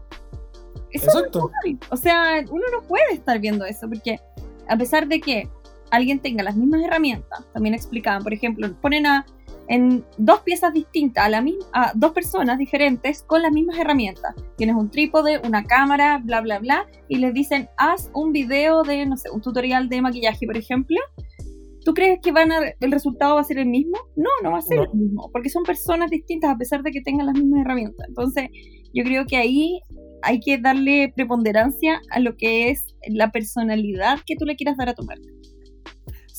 Eso 0.91 1.07
no 1.07 1.19
Exacto. 1.19 1.39
es 1.39 1.71
normal. 1.73 1.89
O 1.89 1.97
sea, 1.97 2.45
uno 2.51 2.63
no 2.71 2.87
puede 2.87 3.13
estar 3.13 3.39
viendo 3.39 3.65
eso 3.65 3.87
porque 3.89 4.19
a 4.67 4.77
pesar 4.77 5.07
de 5.07 5.19
que 5.19 5.49
alguien 5.89 6.19
tenga 6.19 6.43
las 6.43 6.55
mismas 6.55 6.83
herramientas, 6.83 7.43
también 7.51 7.73
explicaban, 7.73 8.21
por 8.21 8.31
ejemplo, 8.31 8.71
ponen 8.81 9.07
a 9.07 9.25
en 9.67 10.05
dos 10.17 10.41
piezas 10.41 10.73
distintas 10.73 11.25
a, 11.25 11.29
la 11.29 11.43
a 11.73 11.91
dos 11.95 12.11
personas 12.11 12.57
diferentes 12.57 13.23
con 13.23 13.41
las 13.41 13.51
mismas 13.51 13.77
herramientas. 13.77 14.35
Tienes 14.57 14.75
un 14.75 14.89
trípode, 14.89 15.39
una 15.45 15.63
cámara, 15.63 16.19
bla, 16.23 16.41
bla, 16.41 16.59
bla, 16.59 16.87
y 17.07 17.17
les 17.17 17.33
dicen, 17.33 17.69
haz 17.77 18.09
un 18.13 18.31
video 18.31 18.83
de, 18.83 19.05
no 19.05 19.17
sé, 19.17 19.29
un 19.29 19.41
tutorial 19.41 19.89
de 19.89 20.01
maquillaje, 20.01 20.45
por 20.45 20.57
ejemplo. 20.57 20.97
¿Tú 21.83 21.93
crees 21.93 22.19
que 22.21 22.31
van 22.31 22.51
a, 22.51 22.59
el 22.79 22.91
resultado 22.91 23.35
va 23.35 23.41
a 23.41 23.43
ser 23.43 23.59
el 23.59 23.67
mismo? 23.67 23.97
No, 24.15 24.29
no 24.43 24.51
va 24.51 24.57
a 24.57 24.61
ser 24.61 24.77
No. 24.77 24.83
el 24.85 24.99
mismo, 24.99 25.29
porque 25.31 25.49
son 25.49 25.63
personas 25.63 26.09
distintas 26.09 26.49
a 26.49 26.57
pesar 26.57 26.81
de 26.81 26.91
que 26.91 27.01
tengan 27.01 27.27
las 27.27 27.35
mismas 27.35 27.61
herramientas. 27.61 28.07
Entonces, 28.07 28.49
yo 28.93 29.03
creo 29.03 29.25
que 29.25 29.37
ahí 29.37 29.79
hay 30.23 30.39
que 30.39 30.57
darle 30.57 31.13
preponderancia 31.15 32.01
a 32.09 32.19
lo 32.19 32.35
que 32.37 32.69
es 32.69 32.95
la 33.07 33.31
personalidad 33.31 34.19
que 34.25 34.35
tú 34.35 34.45
le 34.45 34.55
quieras 34.55 34.77
dar 34.77 34.89
a 34.89 34.95
tu 34.95 35.03
marca. 35.03 35.27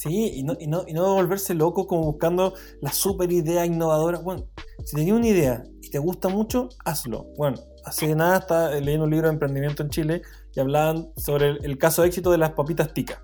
Sí, 0.06 0.32
y 0.36 0.42
no, 0.44 0.56
y, 0.58 0.66
no, 0.66 0.84
y 0.86 0.92
no 0.92 1.14
volverse 1.14 1.54
loco 1.54 1.86
como 1.86 2.04
buscando 2.04 2.54
la 2.80 2.92
super 2.92 3.30
idea 3.32 3.66
innovadora. 3.66 4.18
Bueno, 4.20 4.46
si 4.84 4.96
tenías 4.96 5.16
una 5.16 5.26
idea 5.26 5.64
y 5.82 5.90
te 5.90 5.98
gusta 5.98 6.28
mucho, 6.28 6.68
hazlo. 6.84 7.26
Bueno, 7.36 7.58
hace 7.84 8.14
nada 8.14 8.38
estaba 8.38 8.70
leyendo 8.70 9.04
un 9.04 9.10
libro 9.10 9.28
de 9.28 9.34
emprendimiento 9.34 9.82
en 9.82 9.90
Chile 9.90 10.22
y 10.54 10.60
hablaban 10.60 11.08
sobre 11.16 11.48
el, 11.48 11.64
el 11.64 11.78
caso 11.78 12.02
de 12.02 12.08
éxito 12.08 12.30
de 12.30 12.38
las 12.38 12.52
papitas 12.52 12.92
ticas. 12.94 13.18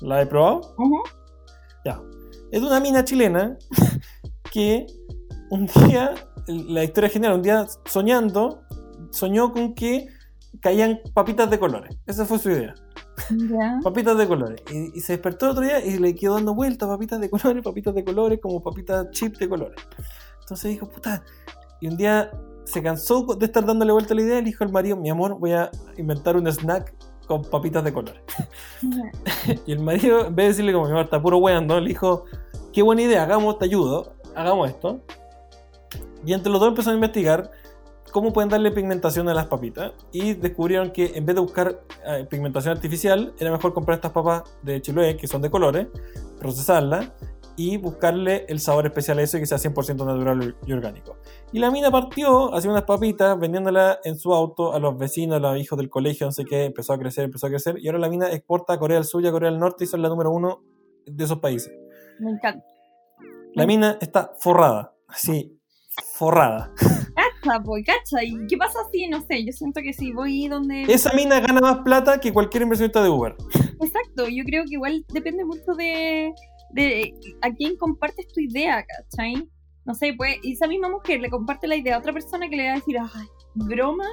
¿La 0.00 0.20
he 0.20 0.26
probado? 0.26 0.74
Ya. 1.84 2.00
Es 2.50 2.60
de 2.60 2.66
una 2.66 2.80
mina 2.80 3.04
chilena 3.04 3.56
que 4.52 4.86
un 5.50 5.66
día, 5.66 6.14
la 6.46 6.82
historia 6.82 7.08
general, 7.08 7.36
un 7.36 7.42
día 7.42 7.66
soñando, 7.84 8.62
soñó 9.10 9.52
con 9.52 9.74
que 9.74 10.08
caían 10.60 11.00
papitas 11.14 11.48
de 11.50 11.58
colores. 11.58 11.96
Esa 12.06 12.24
fue 12.24 12.38
su 12.38 12.50
idea. 12.50 12.74
Papitas 13.82 14.16
de 14.16 14.26
colores. 14.26 14.62
Y, 14.70 14.98
y 14.98 15.00
se 15.00 15.14
despertó 15.14 15.46
el 15.46 15.52
otro 15.52 15.64
día 15.64 15.84
y 15.84 15.98
le 15.98 16.14
quedó 16.14 16.34
dando 16.34 16.54
vueltas, 16.54 16.88
papitas 16.88 17.20
de 17.20 17.30
colores, 17.30 17.62
papitas 17.62 17.94
de 17.94 18.04
colores, 18.04 18.38
como 18.40 18.62
papitas 18.62 19.10
chip 19.10 19.36
de 19.38 19.48
colores. 19.48 19.78
Entonces 20.40 20.70
dijo, 20.70 20.88
puta. 20.88 21.22
Y 21.80 21.88
un 21.88 21.96
día 21.96 22.30
se 22.64 22.82
cansó 22.82 23.24
de 23.34 23.46
estar 23.46 23.64
dándole 23.64 23.92
vuelta 23.92 24.14
a 24.14 24.16
la 24.16 24.22
idea 24.22 24.38
y 24.38 24.42
le 24.42 24.46
dijo 24.46 24.64
al 24.64 24.72
marido, 24.72 24.96
mi 24.96 25.10
amor, 25.10 25.38
voy 25.38 25.52
a 25.52 25.70
inventar 25.96 26.36
un 26.36 26.46
snack 26.46 26.94
con 27.26 27.42
papitas 27.42 27.84
de 27.84 27.92
colores. 27.92 28.22
Y 29.66 29.72
el 29.72 29.80
marido, 29.80 30.26
en 30.26 30.34
vez 30.36 30.44
de 30.44 30.48
decirle 30.48 30.72
como 30.72 30.84
mi 30.84 30.92
amor, 30.92 31.04
está 31.04 31.20
puro 31.20 31.38
weando, 31.38 31.80
le 31.80 31.88
dijo, 31.88 32.24
qué 32.72 32.82
buena 32.82 33.02
idea, 33.02 33.24
hagamos, 33.24 33.58
te 33.58 33.64
ayudo, 33.64 34.14
hagamos 34.34 34.68
esto. 34.70 35.00
Y 36.24 36.32
entre 36.32 36.52
los 36.52 36.60
dos 36.60 36.68
empezaron 36.68 36.94
a 36.94 37.04
investigar 37.04 37.50
cómo 38.12 38.32
pueden 38.32 38.50
darle 38.50 38.70
pigmentación 38.70 39.28
a 39.28 39.34
las 39.34 39.46
papitas. 39.46 39.92
Y 40.12 40.34
descubrieron 40.34 40.92
que 40.92 41.12
en 41.14 41.26
vez 41.26 41.34
de 41.34 41.40
buscar 41.40 41.80
eh, 42.06 42.26
pigmentación 42.30 42.76
artificial, 42.76 43.34
era 43.38 43.50
mejor 43.50 43.72
comprar 43.72 43.96
estas 43.96 44.12
papas 44.12 44.44
de 44.62 44.80
Chiloé, 44.80 45.16
que 45.16 45.26
son 45.26 45.42
de 45.42 45.50
colores, 45.50 45.88
procesarlas 46.38 47.10
y 47.56 47.76
buscarle 47.76 48.46
el 48.48 48.60
sabor 48.60 48.86
especial 48.86 49.18
a 49.18 49.22
eso 49.22 49.36
y 49.36 49.40
que 49.40 49.46
sea 49.46 49.58
100% 49.58 50.06
natural 50.06 50.56
y 50.64 50.72
orgánico. 50.72 51.16
Y 51.52 51.58
la 51.58 51.70
mina 51.70 51.90
partió, 51.90 52.54
hacía 52.54 52.70
unas 52.70 52.84
papitas, 52.84 53.38
vendiéndolas 53.38 53.98
en 54.04 54.16
su 54.16 54.32
auto 54.32 54.72
a 54.72 54.78
los 54.78 54.96
vecinos, 54.96 55.36
a 55.36 55.40
los 55.40 55.58
hijos 55.58 55.78
del 55.78 55.90
colegio, 55.90 56.26
no 56.26 56.32
sé 56.32 56.44
qué, 56.44 56.64
empezó 56.64 56.92
a 56.92 56.98
crecer, 56.98 57.24
empezó 57.24 57.46
a 57.46 57.50
crecer, 57.50 57.78
y 57.78 57.88
ahora 57.88 57.98
la 57.98 58.08
mina 58.08 58.30
exporta 58.30 58.74
a 58.74 58.78
Corea 58.78 58.96
del 58.96 59.04
Sur 59.04 59.22
y 59.22 59.26
a 59.26 59.32
Corea 59.32 59.50
del 59.50 59.60
Norte 59.60 59.84
y 59.84 59.86
son 59.86 60.00
la 60.00 60.08
número 60.08 60.30
uno 60.30 60.62
de 61.04 61.24
esos 61.24 61.40
países. 61.40 61.72
Me 62.20 62.30
encanta. 62.30 62.64
La 63.54 63.66
mina 63.66 63.98
está 64.00 64.32
forrada, 64.38 64.94
así, 65.08 65.58
forrada. 66.14 66.72
Cacha, 67.42 67.60
pues, 67.64 67.84
cacha. 67.84 68.24
¿Y 68.24 68.46
qué 68.46 68.56
pasa 68.56 68.78
si, 68.92 69.08
no 69.08 69.20
sé, 69.26 69.44
yo 69.44 69.52
siento 69.52 69.80
que 69.82 69.92
si 69.92 70.12
voy 70.12 70.48
donde... 70.48 70.82
Esa 70.82 71.12
mina 71.14 71.40
gana 71.40 71.60
más 71.60 71.78
plata 71.78 72.18
que 72.20 72.32
cualquier 72.32 72.62
inversionista 72.62 73.02
de 73.02 73.10
Uber. 73.10 73.34
Exacto, 73.80 74.28
yo 74.28 74.44
creo 74.44 74.64
que 74.64 74.74
igual 74.74 75.04
depende 75.12 75.44
mucho 75.44 75.74
de, 75.76 76.32
de 76.72 77.14
a 77.42 77.52
quién 77.52 77.76
compartes 77.76 78.28
tu 78.28 78.40
idea, 78.40 78.84
¿cachai? 78.84 79.48
No 79.84 79.94
sé, 79.94 80.14
pues, 80.16 80.36
y 80.42 80.52
esa 80.52 80.68
misma 80.68 80.88
mujer 80.88 81.20
le 81.20 81.28
comparte 81.28 81.66
la 81.66 81.76
idea 81.76 81.96
a 81.96 81.98
otra 81.98 82.12
persona 82.12 82.48
que 82.48 82.56
le 82.56 82.66
va 82.66 82.72
a 82.72 82.76
decir, 82.76 82.96
ay, 82.98 83.26
broma. 83.54 84.06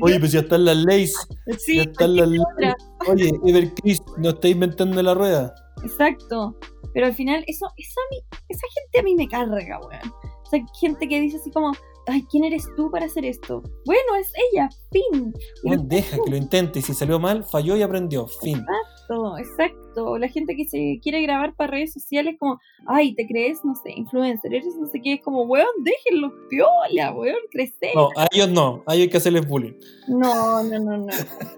Oye, 0.00 0.18
pues 0.20 0.32
ya 0.32 0.40
están 0.40 0.64
las 0.64 0.76
leyes, 0.76 1.14
sí, 1.58 1.76
ya 1.76 1.82
están 1.82 2.16
las 2.16 2.28
leyes. 2.28 2.44
Oye, 3.08 3.32
Evercris, 3.44 4.00
no 4.16 4.30
está 4.30 4.48
inventando 4.48 5.02
la 5.02 5.14
rueda. 5.14 5.54
Exacto. 5.82 6.56
Pero 6.94 7.06
al 7.06 7.14
final, 7.14 7.44
eso, 7.46 7.66
eso 7.76 8.00
a 8.00 8.14
mí, 8.14 8.38
esa 8.48 8.66
gente 8.74 8.98
a 8.98 9.02
mí 9.02 9.14
me 9.16 9.28
carga, 9.28 9.80
weón. 9.80 10.12
O 10.22 10.50
sea, 10.50 10.60
gente 10.80 11.08
que 11.08 11.20
dice 11.20 11.36
así 11.36 11.50
como, 11.50 11.72
ay, 12.08 12.24
¿quién 12.30 12.44
eres 12.44 12.68
tú 12.76 12.90
para 12.90 13.06
hacer 13.06 13.24
esto? 13.24 13.62
Bueno, 13.84 14.16
es 14.20 14.32
ella, 14.52 14.68
fin. 14.90 15.32
Bueno, 15.62 15.82
deja 15.86 16.16
que 16.24 16.30
lo 16.30 16.36
intente 16.36 16.78
y 16.78 16.82
si 16.82 16.94
salió 16.94 17.18
mal, 17.18 17.44
falló 17.44 17.76
y 17.76 17.82
aprendió. 17.82 18.26
Fin. 18.26 18.58
Exacto, 18.58 19.38
exacto. 19.38 20.18
La 20.18 20.28
gente 20.28 20.56
que 20.56 20.66
se 20.66 21.00
quiere 21.02 21.22
grabar 21.22 21.54
para 21.54 21.72
redes 21.72 21.92
sociales 21.92 22.36
como, 22.38 22.60
ay, 22.86 23.14
te 23.14 23.26
crees, 23.26 23.64
no 23.64 23.74
sé, 23.74 23.92
influencer, 23.96 24.54
eres 24.54 24.76
no 24.76 24.86
sé 24.86 25.00
qué, 25.02 25.14
es 25.14 25.22
como, 25.22 25.42
weón, 25.42 25.66
déjenlo 25.80 26.32
piola, 26.48 27.12
weón, 27.12 27.38
crecer. 27.50 27.94
No, 27.94 28.10
a 28.16 28.26
ellos 28.32 28.50
no, 28.50 28.82
a 28.86 28.94
ellos 28.94 29.04
hay 29.04 29.10
que 29.10 29.16
hacerles 29.16 29.46
bullying. 29.46 29.74
No, 30.08 30.62
no, 30.62 30.78
no, 30.78 30.98
no, 30.98 31.06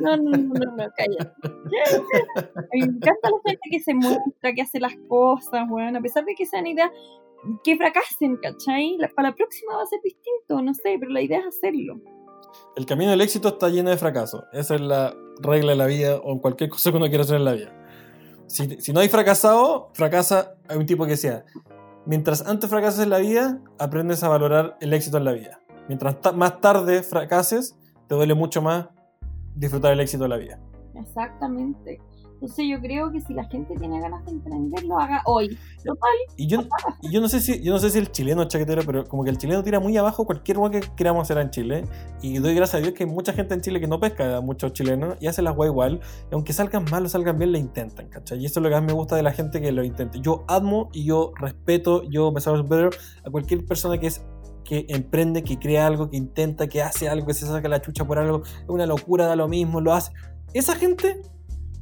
no, 0.01 0.17
no, 0.17 0.17
no, 0.17 0.37
no, 0.37 0.77
no, 0.77 0.89
cállate. 0.97 1.31
A 2.57 2.63
mí 2.73 2.81
me 2.81 2.87
encanta 2.87 3.31
la 3.31 3.51
gente 3.51 3.69
que 3.71 3.81
se 3.81 3.95
muestra, 3.95 4.53
que 4.55 4.63
hace 4.63 4.81
las 4.81 4.95
cosas, 5.09 5.67
weón, 5.69 5.97
a 5.97 6.01
pesar 6.01 6.25
de 6.25 6.35
que 6.35 6.47
sean 6.47 6.67
ideas 6.67 6.91
que 7.65 7.77
fracasen, 7.77 8.37
¿cachai? 8.37 8.97
La- 8.99 9.09
para 9.09 9.31
la 9.31 9.35
próxima 9.35 9.77
va 9.77 9.83
a 9.83 9.87
ser 9.87 10.01
distinto, 10.03 10.61
no 10.63 10.75
sé, 10.75 10.97
pero 10.99 11.11
la 11.11 11.23
idea 11.23 11.39
es 11.41 11.47
hacerlo. 11.47 12.01
El 12.77 12.87
camino 12.87 13.11
del 13.11 13.21
éxito 13.21 13.49
está 13.49 13.69
lleno 13.69 13.91
de 13.91 13.97
fracasos. 13.97 14.45
Esa 14.53 14.75
es 14.75 14.81
la 14.81 15.15
regla 15.41 15.71
de 15.73 15.77
la 15.77 15.87
vida 15.87 16.17
o 16.17 16.33
en 16.33 16.39
cualquier 16.41 16.69
cosa 16.71 16.91
que 16.91 16.97
uno 16.97 17.07
quiera 17.09 17.23
hacer 17.25 17.37
en 17.37 17.45
la 17.45 17.53
vida. 17.53 17.73
Si, 18.47 18.81
si 18.81 18.93
no 18.93 19.01
hay 19.01 19.09
fracasado, 19.09 19.91
fracasa. 19.95 20.55
Hay 20.69 20.77
un 20.77 20.87
tipo 20.87 21.05
que 21.05 21.13
decía: 21.13 21.45
Mientras 22.07 22.45
antes 22.47 22.69
fracases 22.69 23.01
en 23.05 23.11
la 23.11 23.19
vida, 23.19 23.61
aprendes 23.79 24.23
a 24.25 24.29
valorar 24.29 24.77
el 24.81 24.93
éxito 24.93 25.17
en 25.19 25.25
la 25.25 25.33
vida. 25.33 25.61
Mientras 25.87 26.21
ta- 26.21 26.33
más 26.33 26.61
tarde 26.61 27.03
fracases, 27.05 27.77
te 28.09 28.15
duele 28.17 28.35
mucho 28.35 28.61
más 28.63 28.89
disfrutar 29.55 29.93
el 29.93 30.01
éxito 30.01 30.25
de 30.25 30.29
la 30.31 30.37
vida. 30.37 30.59
Exactamente. 30.97 32.01
Entonces 32.41 32.65
yo 32.71 32.81
creo 32.81 33.13
que 33.13 33.21
si 33.21 33.35
la 33.35 33.45
gente 33.45 33.75
tiene 33.77 34.01
ganas 34.01 34.25
de 34.25 34.31
emprender, 34.31 34.83
lo 34.85 34.99
haga 34.99 35.21
hoy. 35.27 35.59
Total, 35.85 36.11
Y 36.39 36.47
yo, 36.47 36.63
y 37.03 37.13
yo 37.13 37.21
no 37.21 37.29
sé 37.29 37.39
si 37.41 37.63
yo 37.63 37.71
no 37.71 37.79
sé 37.79 37.91
si 37.91 37.99
el 37.99 38.11
chileno 38.11 38.41
es 38.43 38.49
chaquetero, 38.49 38.83
pero 38.87 39.05
como 39.05 39.25
que 39.25 39.31
el 39.31 39.37
chileno 39.37 39.63
tira 39.63 39.79
muy 39.79 39.95
abajo 39.99 40.25
cualquier 40.25 40.57
hueá 40.57 40.71
que 40.71 40.81
queramos 40.97 41.23
hacer 41.23 41.37
en 41.37 41.51
Chile. 41.51 41.85
Y 42.23 42.39
doy 42.39 42.55
gracias 42.55 42.77
a 42.77 42.83
Dios 42.83 42.95
que 42.95 43.05
hay 43.05 43.11
mucha 43.11 43.35
gente 43.35 43.53
en 43.53 43.61
Chile 43.61 43.79
que 43.79 43.87
no 43.87 44.01
pesca, 44.01 44.41
muchos 44.41 44.73
chilenos, 44.73 45.17
y 45.21 45.27
hace 45.27 45.43
las 45.43 45.55
guay 45.55 45.69
igual. 45.69 46.01
Y 46.31 46.35
aunque 46.35 46.55
salgan 46.55 46.87
mal 46.91 47.05
o 47.05 47.09
salgan 47.11 47.39
bien, 47.39 47.53
lo 47.53 47.59
intentan, 47.59 48.09
¿cachai? 48.09 48.39
Y 48.39 48.47
eso 48.47 48.61
es 48.61 48.65
lo 48.65 48.71
que 48.71 48.75
más 48.75 48.85
me 48.85 48.95
gusta 48.95 49.17
de 49.17 49.23
la 49.23 49.33
gente 49.33 49.61
que 49.61 49.71
lo 49.71 49.85
intente. 49.85 50.21
Yo 50.23 50.45
amo 50.49 50.89
y 50.95 51.05
yo 51.05 51.33
respeto, 51.37 52.09
yo 52.09 52.33
me 52.33 52.41
salgo 52.41 52.91
a 53.23 53.31
cualquier 53.31 53.67
persona 53.67 53.99
que 53.99 54.07
es 54.07 54.25
que 54.65 54.87
emprende, 54.89 55.43
que 55.43 55.59
crea 55.59 55.87
algo, 55.87 56.09
que 56.09 56.17
intenta, 56.17 56.69
que 56.69 56.81
hace 56.81 57.09
algo, 57.09 57.27
que 57.27 57.35
se 57.35 57.45
saca 57.45 57.69
la 57.69 57.83
chucha 57.83 58.07
por 58.07 58.19
algo, 58.19 58.43
es 58.45 58.69
una 58.69 58.87
locura, 58.87 59.27
da 59.27 59.37
lo 59.37 59.49
mismo, 59.49 59.81
lo 59.81 59.93
hace. 59.93 60.13
Esa 60.55 60.77
gente 60.77 61.21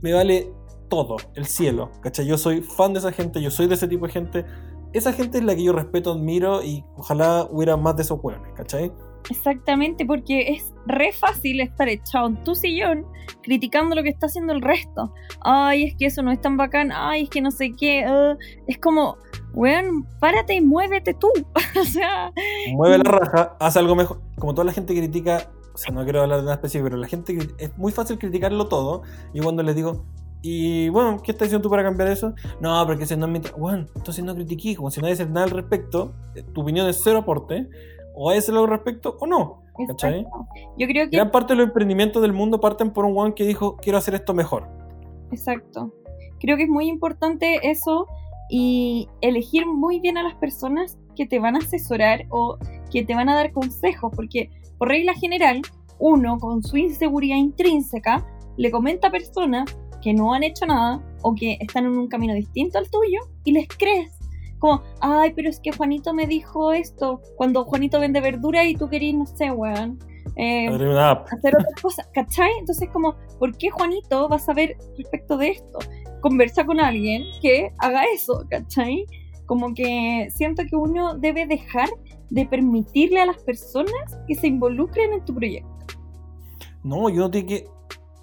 me 0.01 0.13
vale 0.13 0.53
todo, 0.89 1.17
el 1.35 1.47
cielo, 1.47 1.91
¿cachai? 2.01 2.27
Yo 2.27 2.39
soy 2.39 2.63
fan 2.63 2.93
de 2.93 3.01
esa 3.01 3.13
gente, 3.13 3.43
yo 3.43 3.51
soy 3.51 3.67
de 3.67 3.75
ese 3.75 3.89
tipo 3.89 4.07
de 4.07 4.13
gente. 4.13 4.45
Esa 4.93 5.13
gente 5.13 5.39
es 5.39 5.45
la 5.45 5.55
que 5.55 5.63
yo 5.63 5.73
respeto, 5.73 6.13
admiro 6.13 6.63
y 6.63 6.83
ojalá 6.97 7.47
hubiera 7.51 7.77
más 7.77 7.97
de 7.97 8.03
esos 8.03 8.19
hueones, 8.23 8.53
¿cachai? 8.55 8.91
exactamente, 9.31 10.07
porque 10.07 10.53
es 10.53 10.73
re 10.87 11.13
fácil 11.13 11.61
estar 11.61 11.89
echado 11.89 12.29
en 12.29 12.43
tu 12.45 12.55
sillón 12.55 13.07
criticando 13.43 13.95
lo 13.95 14.03
que 14.03 14.09
está 14.09 14.27
haciendo 14.27 14.53
el 14.53 14.63
resto. 14.63 15.13
Ay, 15.43 15.85
es 15.85 15.97
que 15.97 16.07
eso 16.07 16.23
no 16.23 16.31
es 16.31 16.41
tan 16.41 16.57
bacán, 16.57 16.91
ay, 16.93 17.25
es 17.25 17.31
que 17.31 17.41
no 17.41 17.51
sé 17.51 17.73
qué. 17.73 18.05
ah. 18.07 18.37
Es 18.67 18.79
como, 18.79 19.17
weón, 19.53 20.07
párate 20.21 20.55
y 20.55 20.61
muévete 20.61 21.15
tú. 21.15 21.29
o 21.81 21.85
sea, 21.85 22.33
Mueve 22.73 22.99
la 22.99 23.05
raja, 23.05 23.57
hace 23.61 23.79
algo 23.79 23.95
mejor. 23.95 24.21
Como 24.39 24.55
toda 24.55 24.65
la 24.65 24.73
gente 24.73 24.95
critica, 24.95 25.51
o 25.79 25.81
sea, 25.81 25.95
no 25.95 26.03
quiero 26.03 26.23
hablar 26.23 26.39
de 26.39 26.43
nada 26.43 26.55
específico, 26.55 26.87
pero 26.87 26.97
la 26.97 27.07
gente 27.07 27.39
es 27.57 27.79
muy 27.79 27.93
fácil 27.93 28.19
criticarlo 28.19 28.67
todo. 28.67 29.03
Y 29.33 29.39
cuando 29.39 29.63
les 29.63 29.77
digo, 29.77 30.03
y 30.43 30.89
bueno, 30.89 31.23
¿qué 31.23 31.31
estás 31.31 31.47
haciendo 31.47 31.63
tú 31.63 31.71
para 31.71 31.85
cambiar 31.85 32.09
eso? 32.09 32.35
No, 32.61 32.85
porque 32.85 33.05
ese 33.05 33.17
no 33.17 33.27
es 33.27 33.33
mi. 33.33 33.41
Bueno, 33.57 33.87
entonces 33.95 34.25
no 34.25 34.35
critiqué, 34.35 34.75
como 34.75 34.91
si 34.91 35.01
no 35.01 35.07
dices 35.07 35.31
nada 35.31 35.45
al 35.45 35.53
respecto, 35.53 36.17
eh, 36.35 36.43
tu 36.43 36.63
opinión 36.63 36.89
es 36.89 37.01
cero 37.01 37.19
aporte, 37.19 37.69
o 38.13 38.29
hay 38.29 38.41
algo 38.49 38.65
al 38.65 38.71
respecto 38.71 39.17
o 39.21 39.29
no. 39.29 39.63
¿Cachai? 39.87 40.27
Yo 40.77 40.89
creo 40.89 41.09
que 41.09 41.17
Gran 41.17 41.31
parte 41.31 41.53
de 41.53 41.59
los 41.59 41.69
emprendimientos 41.69 42.23
del 42.23 42.33
mundo 42.33 42.61
parten 42.61 42.93
por 42.93 43.05
un 43.05 43.17
one 43.17 43.35
que 43.35 43.47
dijo, 43.47 43.77
quiero 43.77 43.99
hacer 43.99 44.17
esto 44.17 44.35
mejor. 44.35 44.67
Exacto. 45.31 45.93
creo 46.41 46.57
que 46.57 46.65
es 46.65 46.69
muy 46.69 46.89
importante 46.89 47.71
eso 47.71 48.09
y 48.51 49.09
elegir 49.21 49.65
muy 49.65 50.01
bien 50.01 50.19
a 50.19 50.25
las 50.25 50.35
personas 50.35 50.99
que 51.15 51.25
te 51.25 51.39
van 51.39 51.55
a 51.55 51.59
asesorar 51.59 52.25
o 52.31 52.59
que 52.91 53.05
te 53.05 53.15
van 53.15 53.29
a 53.29 53.37
dar 53.37 53.53
consejos, 53.53 54.11
porque 54.17 54.51
por 54.79 54.89
regla 54.89 55.15
general, 55.15 55.63
uno 55.99 56.39
con 56.39 56.63
su 56.63 56.77
inseguridad 56.77 57.37
intrínseca 57.37 58.25
le 58.57 58.71
comenta 58.71 59.09
a 59.09 59.11
personas 59.11 59.77
que 60.03 60.15
no 60.15 60.33
han 60.33 60.45
hecho 60.45 60.67
nada 60.67 61.03
o 61.23 61.35
que 61.35 61.59
están 61.61 61.87
en 61.87 61.99
un 61.99 62.09
camino 62.09 62.35
distinto 62.35 62.79
al 62.79 62.91
tuyo 62.91 63.21
y 63.45 63.53
les 63.53 63.69
crees. 63.69 64.13
Como, 64.59 64.83
ay, 65.01 65.33
pero 65.35 65.49
es 65.49 65.61
que 65.61 65.73
Juanito 65.73 66.13
me 66.13 66.27
dijo 66.27 66.73
esto. 66.73 67.21
Cuando 67.37 67.65
Juanito 67.65 68.01
vende 68.01 68.21
verdura 68.21 68.65
y 68.65 68.75
tú 68.75 68.89
querías, 68.89 69.15
no 69.15 69.27
sé, 69.27 69.51
weón, 69.53 69.99
eh, 70.37 70.69
hacer 70.69 71.57
otras 71.57 71.81
cosas, 71.81 72.09
¿cachai? 72.13 72.51
Entonces, 72.59 72.89
como, 72.93 73.17
¿por 73.39 73.57
qué 73.57 73.71
Juanito 73.71 74.29
va 74.29 74.37
a 74.37 74.41
saber 74.41 74.77
respecto 74.97 75.37
de 75.37 75.51
esto? 75.51 75.79
Conversa 76.21 76.65
con 76.65 76.81
alguien 76.81 77.25
que 77.41 77.73
haga 77.79 78.05
eso, 78.13 78.45
¿cachai? 78.49 79.05
Como 79.47 79.75
que 79.75 80.29
siento 80.31 80.63
que 80.69 80.77
uno 80.77 81.15
debe 81.15 81.47
dejar 81.47 81.89
de 82.31 82.47
permitirle 82.47 83.21
a 83.21 83.27
las 83.27 83.43
personas 83.43 84.19
que 84.27 84.35
se 84.35 84.47
involucren 84.47 85.13
en 85.13 85.25
tu 85.25 85.35
proyecto. 85.35 85.69
No, 86.83 87.09
yo 87.09 87.31
tengo 87.31 87.49
que. 87.49 87.69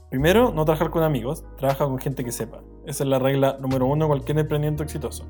Primero, 0.10 0.52
no 0.52 0.64
trabajar 0.66 0.92
con 0.92 1.04
amigos, 1.04 1.44
trabaja 1.58 1.86
con 1.86 1.98
gente 1.98 2.24
que 2.24 2.32
sepa. 2.32 2.62
Esa 2.86 3.04
es 3.04 3.10
la 3.10 3.20
regla 3.20 3.58
número 3.60 3.86
uno 3.88 4.06
de 4.06 4.10
cualquier 4.10 4.40
emprendimiento 4.40 4.84
exitoso. 4.84 5.26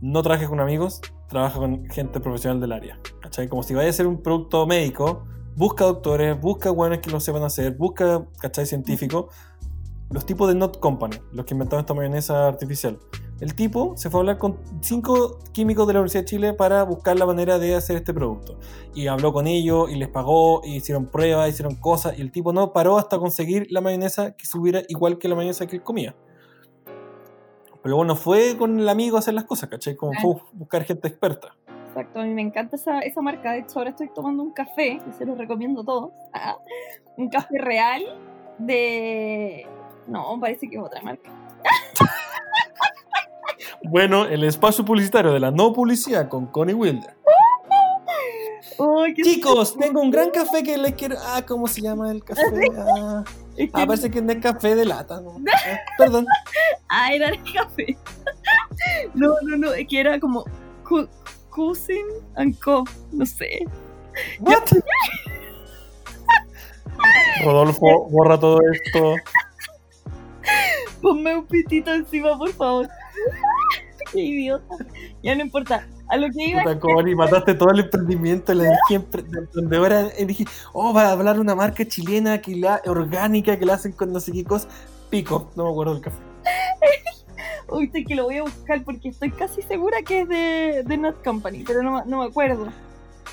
No 0.00 0.22
trabajes 0.22 0.48
con 0.48 0.60
amigos, 0.60 1.00
trabaja 1.28 1.58
con 1.58 1.86
gente 1.90 2.20
profesional 2.20 2.60
del 2.60 2.72
área. 2.72 2.98
¿Cachai? 3.20 3.48
Como 3.48 3.62
si 3.62 3.74
vaya 3.74 3.90
a 3.90 3.92
ser 3.92 4.06
un 4.06 4.22
producto 4.22 4.66
médico, 4.66 5.24
busca 5.56 5.84
doctores, 5.84 6.40
busca 6.40 6.70
buenos 6.70 6.98
que 6.98 7.10
lo 7.10 7.20
sepan 7.20 7.42
hacer, 7.42 7.76
busca, 7.76 8.26
¿cachai? 8.40 8.66
Científicos. 8.66 9.26
Los 10.10 10.24
tipos 10.26 10.48
de 10.48 10.54
Not 10.54 10.78
Company, 10.78 11.16
los 11.32 11.44
que 11.44 11.54
inventaron 11.54 11.80
esta 11.80 11.94
mayonesa 11.94 12.46
artificial. 12.46 12.98
El 13.40 13.54
tipo 13.54 13.96
se 13.96 14.10
fue 14.10 14.18
a 14.18 14.22
hablar 14.22 14.38
con 14.38 14.58
cinco 14.80 15.40
químicos 15.52 15.86
de 15.86 15.92
la 15.92 16.00
Universidad 16.00 16.22
de 16.22 16.26
Chile 16.26 16.52
para 16.54 16.84
buscar 16.84 17.18
la 17.18 17.26
manera 17.26 17.58
de 17.58 17.74
hacer 17.74 17.96
este 17.96 18.14
producto. 18.14 18.58
Y 18.94 19.08
habló 19.08 19.32
con 19.32 19.46
ellos 19.46 19.90
y 19.90 19.96
les 19.96 20.08
pagó, 20.08 20.62
y 20.64 20.76
hicieron 20.76 21.06
pruebas, 21.06 21.48
hicieron 21.48 21.74
cosas. 21.74 22.16
Y 22.16 22.22
el 22.22 22.30
tipo 22.30 22.52
no 22.52 22.72
paró 22.72 22.96
hasta 22.96 23.18
conseguir 23.18 23.66
la 23.70 23.80
mayonesa 23.80 24.36
que 24.36 24.46
subiera 24.46 24.82
igual 24.88 25.18
que 25.18 25.28
la 25.28 25.34
mayonesa 25.34 25.66
que 25.66 25.76
él 25.76 25.82
comía. 25.82 26.14
Pero 27.82 27.96
bueno, 27.96 28.16
fue 28.16 28.56
con 28.56 28.78
el 28.78 28.88
amigo 28.88 29.16
a 29.16 29.18
hacer 29.18 29.34
las 29.34 29.44
cosas, 29.44 29.68
¿cachai? 29.68 29.96
Como 29.96 30.12
fue 30.20 30.36
buscar 30.52 30.84
gente 30.84 31.08
experta. 31.08 31.54
Exacto, 31.88 32.20
a 32.20 32.24
mí 32.24 32.32
me 32.32 32.42
encanta 32.42 32.76
esa, 32.76 33.00
esa 33.00 33.20
marca. 33.20 33.52
De 33.52 33.58
hecho, 33.58 33.78
ahora 33.78 33.90
estoy 33.90 34.08
tomando 34.14 34.42
un 34.42 34.52
café, 34.52 35.00
que 35.04 35.12
se 35.12 35.26
los 35.26 35.36
recomiendo 35.36 35.82
a 35.82 35.84
todos. 35.84 36.10
Ah, 36.32 36.56
un 37.16 37.28
café 37.28 37.58
real 37.58 38.02
de... 38.58 39.66
No, 40.08 40.38
parece 40.40 40.68
que 40.68 40.76
es 40.76 40.82
otra 40.82 41.00
marca. 41.02 41.30
Bueno, 43.88 44.24
el 44.24 44.44
espacio 44.44 44.84
publicitario 44.84 45.32
de 45.32 45.40
la 45.40 45.50
no 45.50 45.72
publicidad 45.72 46.28
con 46.28 46.46
Connie 46.46 46.74
Wilder. 46.74 47.14
Chicos, 49.22 49.76
tengo 49.78 50.00
un 50.00 50.10
gran 50.10 50.30
café 50.30 50.62
que 50.62 50.76
les 50.76 50.94
quiero. 50.94 51.16
Ah, 51.20 51.42
¿cómo 51.46 51.66
se 51.68 51.80
llama 51.80 52.10
el 52.10 52.24
café? 52.24 52.42
Ah, 52.76 53.22
Es 53.56 53.70
que- 53.70 53.80
ah, 53.82 53.86
parece 53.86 54.10
que 54.10 54.20
no 54.20 54.32
es 54.32 54.38
café 54.42 54.74
de 54.74 54.84
lata. 54.84 55.20
¿no? 55.20 55.36
Ah, 55.52 55.78
perdón. 55.96 56.26
Ah, 56.88 57.12
era 57.12 57.30
de 57.30 57.38
café. 57.52 57.96
No, 59.14 59.34
no, 59.42 59.56
no, 59.56 59.72
es 59.72 59.86
que 59.86 60.00
era 60.00 60.18
como 60.18 60.44
Cousin 61.50 62.04
and 62.34 62.58
Co. 62.58 62.84
No 63.12 63.24
sé. 63.24 63.64
What? 64.40 64.64
Rodolfo, 67.44 68.08
borra 68.10 68.38
todo 68.38 68.58
esto. 68.72 69.14
Ponme 71.00 71.36
un 71.36 71.46
pitito 71.46 71.92
encima, 71.94 72.36
por 72.36 72.52
favor. 72.52 72.88
Qué 74.14 74.20
idiota. 74.22 74.76
Ya 75.22 75.34
no 75.34 75.42
importa. 75.42 75.86
A 76.08 76.16
lo 76.16 76.28
que 76.30 76.44
iba 76.48 76.62
Puta, 76.62 77.02
mataste 77.16 77.54
todo 77.54 77.70
el 77.70 77.80
emprendimiento, 77.80 78.52
la 78.54 78.64
energía 78.64 78.98
de 79.00 79.38
emprendedora. 79.38 80.08
Y 80.18 80.24
dije, 80.26 80.44
oh, 80.72 80.92
va 80.94 81.08
a 81.08 81.12
hablar 81.12 81.40
una 81.40 81.54
marca 81.54 81.86
chilena 81.86 82.40
que 82.40 82.56
la, 82.56 82.80
orgánica 82.86 83.58
que 83.58 83.64
la 83.66 83.74
hacen 83.74 83.92
con 83.92 84.12
no 84.12 84.20
sé 84.20 84.32
qué 84.32 84.44
cosa. 84.44 84.68
Pico, 85.10 85.50
no 85.56 85.64
me 85.64 85.70
acuerdo 85.70 85.94
del 85.94 86.02
café. 86.02 86.18
Uy, 87.68 87.84
estoy 87.86 88.04
que 88.04 88.14
lo 88.14 88.24
voy 88.24 88.36
a 88.38 88.42
buscar 88.42 88.84
porque 88.84 89.08
estoy 89.08 89.30
casi 89.30 89.62
segura 89.62 90.02
que 90.02 90.20
es 90.22 90.28
de, 90.28 90.82
de 90.86 90.96
Not 90.98 91.24
Company, 91.24 91.64
pero 91.66 91.82
no, 91.82 92.04
no 92.04 92.18
me 92.20 92.26
acuerdo. 92.26 92.68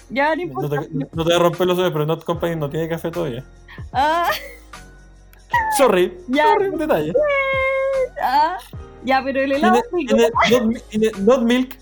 Ya 0.10 0.30
no 0.30 0.36
No 0.38 0.42
importa. 0.44 0.82
te, 0.82 0.90
no 0.92 1.06
te 1.08 1.24
voy 1.24 1.34
a 1.34 1.40
romper 1.40 1.68
los 1.68 1.78
ojos, 1.78 1.92
pero 1.92 2.06
Not 2.06 2.24
Company 2.24 2.56
no 2.56 2.70
tiene 2.70 2.88
café 2.88 3.12
todavía. 3.12 3.44
Ah, 3.92 4.30
Sorry, 5.78 6.18
Ya. 6.28 6.46
sorry, 6.54 6.70
un 6.70 6.78
detalle. 6.80 7.14
ah, 8.24 8.58
ya, 9.04 9.22
pero 9.24 9.42
el 9.42 9.52
helado. 9.54 9.82
Not, 11.20 11.44
milk. 11.44 11.78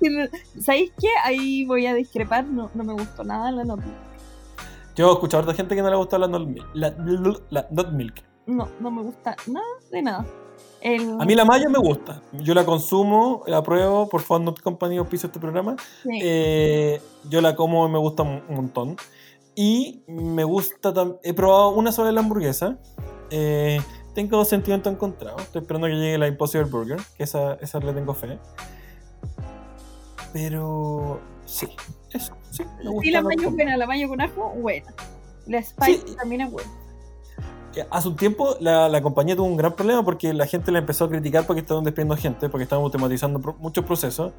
¿Sabéis 0.60 0.92
qué? 1.00 1.08
Ahí 1.24 1.64
voy 1.64 1.86
a 1.86 1.94
discrepar. 1.94 2.44
No, 2.44 2.70
no 2.74 2.84
me 2.84 2.92
gustó 2.92 3.24
nada 3.24 3.50
la 3.50 3.64
Not 3.64 3.80
Milk. 3.80 4.06
Yo 4.96 5.10
he 5.10 5.12
escuchado 5.12 5.42
a 5.42 5.44
otra 5.44 5.54
gente 5.54 5.74
que 5.74 5.82
no 5.82 5.90
le 5.90 5.96
gusta 5.96 6.18
la 6.18 6.26
not 6.26 6.46
milk. 6.46 6.66
La, 6.72 6.94
la 7.50 7.66
not 7.70 7.92
milk. 7.92 8.22
No, 8.46 8.68
no 8.80 8.90
me 8.90 9.02
gusta 9.02 9.36
nada 9.46 9.66
de 9.90 10.02
nada. 10.02 10.26
El, 10.80 11.20
A 11.20 11.24
mí 11.24 11.34
la 11.34 11.44
mayo 11.44 11.68
me 11.68 11.78
gusta. 11.78 12.22
Yo 12.32 12.54
la 12.54 12.64
consumo, 12.64 13.42
la 13.46 13.62
pruebo. 13.62 14.08
Por 14.08 14.22
favor, 14.22 14.42
Not 14.42 14.60
Company 14.60 14.96
auspicia 14.96 15.26
este 15.26 15.38
programa. 15.38 15.76
sí. 16.02 16.18
Eh, 16.22 17.00
yo 17.28 17.40
la 17.40 17.54
como 17.54 17.86
y 17.86 17.90
me 17.90 17.98
gusta 17.98 18.22
un 18.22 18.42
montón. 18.48 18.96
Y 19.54 20.02
me 20.06 20.44
gusta 20.44 20.94
también. 20.94 21.18
He 21.22 21.34
probado 21.34 21.70
una 21.70 21.92
sola 21.92 22.12
la 22.12 22.20
hamburguesa. 22.20 22.78
Eh, 23.30 23.80
tengo 24.16 24.42
sentimientos 24.46 24.90
encontrados. 24.92 25.42
Estoy 25.42 25.60
esperando 25.60 25.86
que 25.88 25.92
llegue 25.92 26.16
la 26.16 26.26
Impossible 26.26 26.64
Burger. 26.64 26.98
Que 27.18 27.22
esa, 27.24 27.54
esa 27.60 27.78
le 27.80 27.92
tengo 27.92 28.14
fe. 28.14 28.38
Pero. 30.32 31.20
Sí, 31.44 31.68
eso. 32.12 32.34
Sí, 32.50 32.64
me 32.82 32.90
gusta 32.90 33.02
Sí, 33.04 33.10
la 33.10 33.22
mayo 33.22 33.48
es 33.48 33.54
buena, 33.54 33.76
la 33.76 33.86
mayo 33.86 34.08
con 34.08 34.20
ajo, 34.20 34.48
buena. 34.56 34.92
La 35.46 35.62
spice 35.62 36.02
Sí. 36.06 36.16
también 36.16 36.40
es 36.40 36.50
buena. 36.50 36.70
Eh, 37.76 37.86
Hace 37.90 38.08
un 38.08 38.16
tiempo 38.16 38.56
la, 38.58 38.88
la 38.88 39.02
compañía 39.02 39.36
tuvo 39.36 39.46
un 39.46 39.56
gran 39.58 39.74
problema 39.74 40.02
porque 40.02 40.32
la 40.32 40.46
gente 40.46 40.72
la 40.72 40.78
empezó 40.78 41.04
a 41.04 41.08
criticar 41.10 41.46
porque 41.46 41.60
estaban 41.60 41.84
despidiendo 41.84 42.16
gente, 42.16 42.48
porque 42.48 42.64
estaban 42.64 42.82
automatizando 42.84 43.38
muchos 43.58 43.84
procesos. 43.84 44.32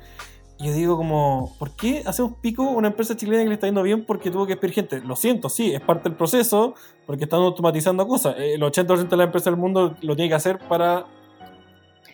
Yo 0.59 0.73
digo 0.73 0.97
como, 0.97 1.55
¿por 1.59 1.71
qué 1.75 2.01
hacemos 2.05 2.33
pico 2.41 2.63
a 2.63 2.71
una 2.71 2.87
empresa 2.87 3.15
chilena 3.15 3.43
que 3.43 3.49
le 3.49 3.53
está 3.55 3.67
yendo 3.67 3.83
bien 3.83 4.05
porque 4.05 4.31
tuvo 4.31 4.47
que 4.47 4.53
despedir 4.53 4.73
gente? 4.73 5.01
Lo 5.01 5.15
siento, 5.15 5.49
sí, 5.49 5.71
es 5.73 5.81
parte 5.81 6.09
del 6.09 6.17
proceso 6.17 6.73
porque 7.05 7.25
están 7.25 7.41
automatizando 7.41 8.07
cosas. 8.07 8.35
Eh, 8.39 8.55
El 8.55 8.61
80% 8.61 9.07
de 9.07 9.17
las 9.17 9.25
empresas 9.25 9.45
del 9.45 9.57
mundo 9.57 9.95
lo 10.01 10.15
tiene 10.15 10.29
que 10.29 10.35
hacer 10.35 10.57
para 10.57 11.05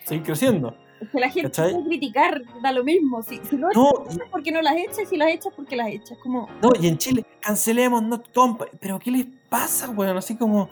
seguir 0.04 0.24
creciendo. 0.24 0.76
Es 1.00 1.08
que 1.08 1.20
la 1.20 1.28
gente 1.30 1.48
¿Cachai? 1.50 1.72
puede 1.72 1.86
criticar, 1.86 2.42
da 2.62 2.70
lo 2.72 2.84
mismo. 2.84 3.22
Si, 3.22 3.40
si 3.48 3.56
no 3.56 3.68
No, 3.74 4.04
es 4.08 4.18
porque 4.30 4.52
no 4.52 4.60
las 4.60 4.76
echas, 4.76 5.08
si 5.08 5.16
las 5.16 5.28
echas, 5.30 5.52
porque 5.56 5.74
las 5.74 5.88
echas. 5.88 6.18
Como, 6.22 6.46
no, 6.62 6.70
y 6.78 6.86
en 6.88 6.98
Chile, 6.98 7.24
cancelemos 7.40 8.02
Not 8.02 8.32
Company. 8.34 8.70
Pero 8.78 8.98
¿qué 8.98 9.10
les 9.10 9.26
pasa, 9.48 9.88
weón? 9.88 10.18
Así 10.18 10.36
como... 10.36 10.68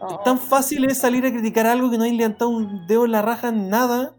oh, 0.00 0.20
Tan 0.20 0.38
fácil 0.38 0.84
es 0.86 0.98
salir 0.98 1.24
a 1.26 1.30
criticar 1.30 1.66
algo 1.66 1.90
que 1.90 1.98
no 1.98 2.04
hay 2.04 2.12
levantado 2.12 2.50
un 2.50 2.86
dedo 2.86 3.04
en 3.04 3.12
la 3.12 3.20
raja 3.22 3.48
en 3.50 3.68
nada. 3.68 4.16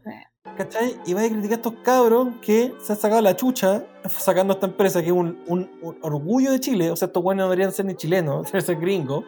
¿Cachai? 0.57 0.95
Y 1.05 1.13
vais 1.13 1.27
a 1.27 1.33
criticar 1.33 1.53
a 1.53 1.55
estos 1.57 1.73
cabros 1.83 2.29
que 2.41 2.73
se 2.81 2.93
han 2.93 2.97
sacado 2.99 3.21
la 3.21 3.35
chucha 3.35 3.83
sacando 4.09 4.53
a 4.53 4.55
esta 4.55 4.65
empresa 4.67 5.01
que 5.01 5.07
es 5.07 5.13
un, 5.13 5.37
un- 5.47 5.69
un 5.81 5.97
orgullo 6.01 6.51
de 6.51 6.59
Chile. 6.59 6.89
O 6.91 6.95
sea, 6.95 7.07
estos 7.07 7.21
buenos 7.21 7.45
no 7.45 7.49
deberían 7.51 7.71
ser 7.71 7.85
ni 7.85 7.93
chilenos, 7.95 8.45
deberían 8.51 8.65
ser 8.65 8.75
gringos. 8.77 9.23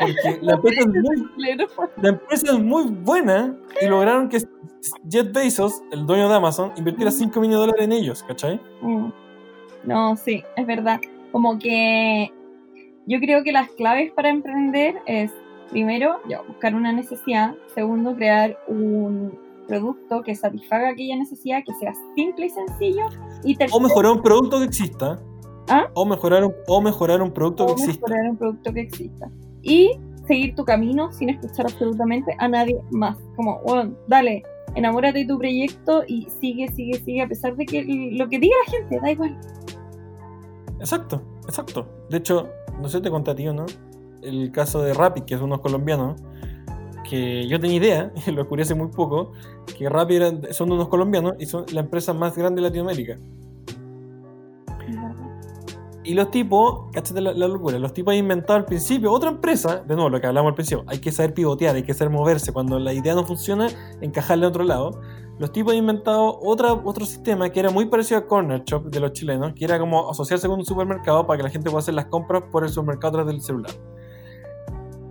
Porque 0.00 0.38
la 0.42 0.54
empresa, 0.54 0.80
es 0.80 0.86
muy, 0.86 1.28
la 2.00 2.08
empresa 2.08 2.46
es 2.52 2.58
muy 2.58 2.84
buena 2.88 3.54
y 3.80 3.86
lograron 3.86 4.28
que 4.28 4.38
Jeff 5.10 5.32
Bezos, 5.32 5.82
el 5.92 6.06
dueño 6.06 6.28
de 6.28 6.34
Amazon, 6.34 6.72
invirtiera 6.76 7.10
5 7.10 7.38
millones 7.40 7.56
de 7.58 7.60
dólares 7.66 7.84
en 7.84 7.92
ellos. 7.92 8.22
¿Cachai? 8.22 8.58
Mm. 8.80 9.08
No, 9.84 10.16
sí, 10.16 10.42
es 10.56 10.66
verdad. 10.66 11.00
Como 11.32 11.58
que 11.58 12.32
yo 13.06 13.18
creo 13.20 13.42
que 13.42 13.52
las 13.52 13.68
claves 13.70 14.12
para 14.12 14.28
emprender 14.30 14.96
es, 15.06 15.30
primero, 15.70 16.20
ya, 16.28 16.40
buscar 16.42 16.74
una 16.74 16.92
necesidad. 16.92 17.54
Segundo, 17.74 18.14
crear 18.14 18.58
un 18.68 19.38
producto 19.70 20.22
que 20.22 20.34
satisfaga 20.34 20.90
aquella 20.90 21.16
necesidad, 21.16 21.62
que 21.64 21.72
sea 21.74 21.92
simple 22.16 22.46
y 22.46 22.50
sencillo. 22.50 23.06
Y 23.44 23.54
O 23.54 23.58
tercero, 23.58 23.80
mejorar 23.80 24.12
un 24.12 24.22
producto 24.22 24.58
que 24.58 24.64
exista. 24.64 25.22
¿Ah? 25.68 25.88
O, 25.94 26.04
mejorar 26.04 26.44
un, 26.44 26.52
o 26.66 26.80
mejorar 26.80 27.22
un 27.22 27.30
producto 27.30 27.66
que 27.66 27.72
o 27.72 27.74
exista. 27.76 28.06
mejorar 28.08 28.30
un 28.30 28.36
producto 28.36 28.72
que 28.72 28.80
exista. 28.80 29.30
Y 29.62 29.92
seguir 30.26 30.54
tu 30.54 30.64
camino 30.64 31.12
sin 31.12 31.30
escuchar 31.30 31.66
absolutamente 31.66 32.34
a 32.38 32.48
nadie 32.48 32.80
más. 32.90 33.16
Como, 33.36 33.60
bueno, 33.62 33.94
dale, 34.08 34.42
enamórate 34.74 35.20
de 35.20 35.26
tu 35.26 35.38
proyecto 35.38 36.02
y 36.06 36.26
sigue, 36.40 36.68
sigue, 36.68 36.98
sigue, 36.98 37.22
a 37.22 37.28
pesar 37.28 37.56
de 37.56 37.66
que 37.66 37.84
lo 38.12 38.28
que 38.28 38.38
diga 38.38 38.54
la 38.66 38.72
gente, 38.72 39.00
da 39.00 39.10
igual. 39.12 39.38
Exacto, 40.80 41.22
exacto. 41.44 41.86
De 42.08 42.18
hecho, 42.18 42.48
no 42.80 42.88
sé, 42.88 43.00
te 43.00 43.10
conté 43.10 43.30
a 43.30 43.34
ti 43.36 43.46
o 43.46 43.54
no, 43.54 43.66
el 44.22 44.50
caso 44.50 44.82
de 44.82 44.94
Rappi, 44.94 45.22
que 45.22 45.34
es 45.34 45.40
unos 45.40 45.60
colombianos, 45.60 46.20
que 47.10 47.48
yo 47.48 47.58
tenía 47.58 47.76
idea, 47.76 48.12
lo 48.28 48.36
descubrí 48.36 48.62
hace 48.62 48.76
muy 48.76 48.88
poco, 48.88 49.32
que 49.76 49.88
Rappi 49.88 50.18
son 50.52 50.70
unos 50.70 50.88
colombianos 50.88 51.34
y 51.40 51.46
son 51.46 51.66
la 51.72 51.80
empresa 51.80 52.14
más 52.14 52.36
grande 52.36 52.62
de 52.62 52.68
Latinoamérica. 52.68 53.16
Y 56.02 56.14
los 56.14 56.30
tipos, 56.30 56.90
cáchate 56.92 57.20
la, 57.20 57.32
la 57.32 57.46
locura, 57.46 57.78
los 57.78 57.92
tipos 57.92 58.12
han 58.12 58.18
inventado 58.18 58.58
al 58.58 58.64
principio 58.64 59.12
otra 59.12 59.30
empresa, 59.30 59.82
de 59.86 59.94
nuevo 59.94 60.08
lo 60.08 60.20
que 60.20 60.26
hablamos 60.28 60.50
al 60.50 60.54
principio, 60.54 60.84
hay 60.86 60.98
que 60.98 61.12
saber 61.12 61.34
pivotear, 61.34 61.74
hay 61.76 61.82
que 61.82 61.94
saber 61.94 62.12
moverse, 62.12 62.52
cuando 62.52 62.78
la 62.78 62.92
idea 62.92 63.14
no 63.14 63.24
funciona, 63.24 63.68
encajarle 64.00 64.46
a 64.46 64.48
otro 64.48 64.64
lado. 64.64 65.00
Los 65.38 65.52
tipos 65.52 65.72
han 65.72 65.78
inventado 65.78 66.38
otro 66.42 67.06
sistema 67.06 67.48
que 67.48 67.60
era 67.60 67.70
muy 67.70 67.86
parecido 67.86 68.20
a 68.20 68.26
Corner 68.26 68.62
Shop 68.64 68.84
de 68.84 69.00
los 69.00 69.12
chilenos, 69.12 69.54
que 69.54 69.64
era 69.64 69.78
como 69.78 70.10
asociarse 70.10 70.46
con 70.46 70.58
un 70.58 70.66
supermercado 70.66 71.26
para 71.26 71.38
que 71.38 71.42
la 71.44 71.50
gente 71.50 71.70
pueda 71.70 71.80
hacer 71.80 71.94
las 71.94 72.06
compras 72.06 72.44
por 72.52 72.62
el 72.62 72.68
supermercado 72.68 73.08
a 73.08 73.12
través 73.12 73.32
del 73.32 73.42
celular. 73.42 73.72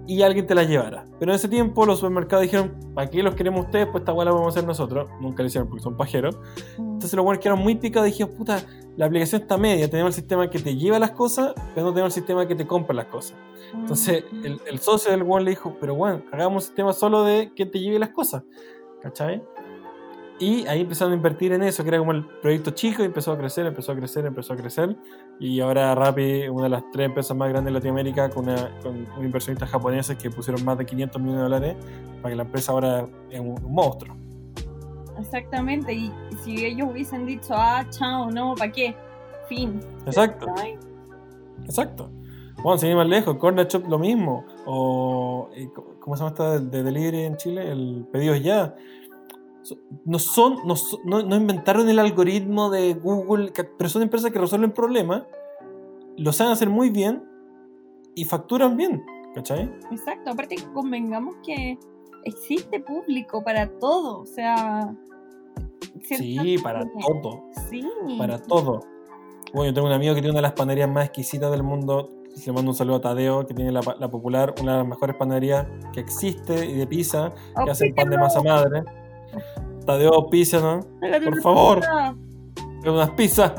Y 0.10 0.24
alguien 0.24 0.48
te 0.48 0.56
las 0.56 0.68
llevara. 0.68 1.06
Pero 1.20 1.32
en 1.32 1.36
ese 1.36 1.48
tiempo 1.48 1.86
los 1.86 2.00
supermercados 2.00 2.42
dijeron, 2.42 2.74
¿para 2.96 3.08
qué 3.08 3.22
los 3.22 3.36
queremos 3.36 3.66
ustedes? 3.66 3.86
Pues 3.92 4.02
esta 4.02 4.12
hueá 4.12 4.26
la 4.26 4.32
vamos 4.32 4.48
a 4.48 4.50
hacer 4.50 4.66
nosotros. 4.66 5.08
Nunca 5.22 5.44
lo 5.44 5.48
hicieron 5.48 5.70
porque 5.70 5.84
son 5.84 5.96
pajeros. 5.96 6.36
Entonces 6.80 7.14
los 7.14 7.24
buenos 7.24 7.40
quedaron 7.44 7.62
muy 7.62 7.76
picados 7.76 8.10
y 8.10 8.12
dijeron, 8.14 8.36
puta, 8.36 8.60
la 8.98 9.06
aplicación 9.06 9.44
está 9.44 9.56
media. 9.58 9.88
Tenemos 9.88 10.10
el 10.10 10.22
sistema 10.22 10.50
que 10.50 10.58
te 10.58 10.76
lleva 10.76 10.98
las 10.98 11.12
cosas, 11.12 11.54
pero 11.76 11.86
no 11.86 11.94
tenemos 11.94 12.18
el 12.18 12.22
sistema 12.22 12.48
que 12.48 12.56
te 12.56 12.66
compra 12.66 12.96
las 12.96 13.06
cosas. 13.06 13.38
Entonces 13.72 14.24
el, 14.44 14.60
el 14.66 14.80
socio 14.80 15.12
del 15.12 15.22
one 15.22 15.44
le 15.44 15.52
dijo, 15.52 15.78
pero 15.80 15.94
bueno, 15.94 16.24
hagamos 16.32 16.64
un 16.64 16.68
sistema 16.68 16.92
solo 16.92 17.24
de 17.24 17.54
que 17.54 17.68
te 17.68 17.80
lleve 17.80 18.00
las 18.00 18.10
cosas. 18.10 18.42
¿Cachai? 19.04 19.44
Y 20.40 20.66
ahí 20.68 20.82
empezaron 20.82 21.12
a 21.12 21.16
invertir 21.18 21.52
en 21.52 21.64
eso, 21.64 21.84
que 21.84 21.90
era 21.90 22.00
como 22.00 22.14
el 22.14 22.26
proyecto 22.26 22.72
chico, 22.72 23.04
y 23.04 23.06
empezó 23.06 23.34
a 23.34 23.38
crecer, 23.38 23.66
empezó 23.66 23.92
a 23.92 23.96
crecer, 23.96 24.26
empezó 24.26 24.54
a 24.54 24.56
crecer. 24.56 24.96
Y 25.40 25.60
ahora 25.60 25.94
Rappi, 25.96 26.48
una 26.48 26.64
de 26.64 26.70
las 26.70 26.84
tres 26.92 27.08
empresas 27.08 27.36
más 27.36 27.50
grandes 27.50 27.74
de 27.74 27.80
Latinoamérica, 27.80 28.30
con, 28.30 28.48
una, 28.48 28.80
con 28.82 29.06
un 29.18 29.26
inversionista 29.26 29.68
japonés 29.68 30.10
que 30.16 30.30
pusieron 30.30 30.64
más 30.64 30.78
de 30.78 30.86
500 30.86 31.22
millones 31.22 31.40
de 31.40 31.44
dólares, 31.44 31.76
para 32.22 32.30
que 32.30 32.36
la 32.38 32.44
empresa 32.44 32.72
ahora 32.72 33.06
es 33.30 33.40
un, 33.40 33.62
un 33.64 33.74
monstruo. 33.74 34.16
Exactamente, 35.20 35.94
y 35.94 36.12
si 36.44 36.66
ellos 36.66 36.88
hubiesen 36.90 37.26
dicho, 37.26 37.54
ah, 37.54 37.86
chao, 37.90 38.32
no, 38.32 38.56
¿para 38.56 38.72
qué? 38.72 38.96
Fin. 39.50 39.82
Exacto. 40.06 40.48
Exacto. 41.66 42.10
Bueno, 42.62 42.78
sin 42.78 42.90
ir 42.90 42.96
más 42.96 43.08
lejos, 43.08 43.38
Corner 43.38 43.68
Shop 43.68 43.88
lo 43.88 43.98
mismo. 43.98 44.46
O, 44.66 45.50
eh, 45.56 45.70
¿cómo 46.00 46.16
se 46.16 46.24
llama 46.24 46.30
esta 46.30 46.60
de 46.60 46.84
delivery 46.84 47.22
en 47.24 47.38
Chile? 47.38 47.72
El 47.72 48.06
pedidos 48.12 48.42
ya. 48.42 48.76
No 50.06 50.20
son, 50.20 50.58
no, 50.66 51.24
no, 51.24 51.36
inventaron 51.36 51.90
el 51.90 52.00
algoritmo 52.00 52.70
de 52.70 52.94
Google, 52.94 53.52
pero 53.78 53.90
son 53.90 54.02
empresas 54.02 54.32
que 54.32 54.40
resuelven 54.40 54.72
problemas, 54.72 55.24
lo 56.18 56.34
saben 56.34 56.54
hacer 56.54 56.70
muy 56.70 56.90
bien 56.90 57.24
y 58.16 58.26
facturan 58.26 58.76
bien, 58.76 59.04
¿cachai? 59.36 59.72
Exacto, 59.92 60.32
aparte 60.32 60.56
convengamos 60.74 61.36
que 61.46 61.78
existe 62.26 62.80
público 62.80 63.44
para 63.44 63.68
todo, 63.80 64.22
o 64.22 64.26
sea... 64.26 64.96
Sí, 66.02 66.58
para 66.62 66.86
todo, 66.86 67.44
Sí. 67.70 67.84
para 68.18 68.42
todo. 68.42 68.82
Bueno, 69.54 69.70
yo 69.70 69.74
tengo 69.74 69.88
un 69.88 69.94
amigo 69.94 70.14
que 70.14 70.22
tiene 70.22 70.32
una 70.32 70.40
de 70.40 70.44
las 70.44 70.54
panaderías 70.54 70.90
más 70.90 71.06
exquisitas 71.06 71.52
del 71.52 71.64
mundo. 71.64 72.12
Le 72.46 72.54
mando 72.54 72.72
un 72.72 72.76
saludo 72.76 72.98
a 72.98 73.02
Tadeo, 73.02 73.46
que 73.46 73.54
tiene 73.54 73.72
la, 73.72 73.82
popular, 73.82 74.54
una 74.62 74.74
de 74.74 74.78
las 74.80 74.88
mejores 74.88 75.16
panaderías 75.16 75.68
que 75.94 76.00
existe 76.00 76.66
y 76.66 76.74
de 76.74 76.88
pizza, 76.88 77.32
que 77.64 77.72
hacen 77.72 77.94
pan 77.96 78.10
de 78.10 78.18
masa 78.18 78.42
madre. 78.42 78.84
Tadeo 79.94 80.30
Pizza, 80.30 80.60
¿no? 80.60 80.80
Por 81.32 81.42
favor. 81.42 81.82
unas 82.86 83.10
pizzas. 83.12 83.54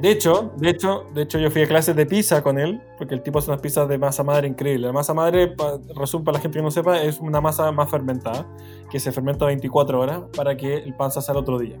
De 0.00 0.10
hecho, 0.10 0.52
de 0.56 0.70
hecho, 0.70 1.04
de 1.12 1.22
hecho, 1.22 1.38
yo 1.38 1.50
fui 1.50 1.62
a 1.62 1.66
clases 1.66 1.94
de 1.94 2.06
pizza 2.06 2.42
con 2.42 2.58
él, 2.58 2.80
porque 2.96 3.14
el 3.14 3.22
tipo 3.22 3.38
hace 3.40 3.50
unas 3.50 3.60
pizzas 3.60 3.86
de 3.88 3.98
masa 3.98 4.22
madre 4.24 4.48
increíble. 4.48 4.86
La 4.86 4.92
masa 4.92 5.12
madre, 5.12 5.48
pa- 5.48 5.78
resumen 5.94 6.24
para 6.24 6.38
la 6.38 6.42
gente 6.42 6.58
que 6.58 6.62
no 6.62 6.70
sepa, 6.70 7.02
es 7.02 7.18
una 7.20 7.40
masa 7.42 7.70
más 7.72 7.90
fermentada, 7.90 8.46
que 8.90 8.98
se 8.98 9.12
fermenta 9.12 9.44
24 9.44 10.00
horas 10.00 10.22
para 10.34 10.56
que 10.56 10.76
el 10.78 10.94
pan 10.94 11.10
se 11.10 11.18
haga 11.18 11.32
al 11.32 11.36
otro 11.38 11.58
día. 11.58 11.78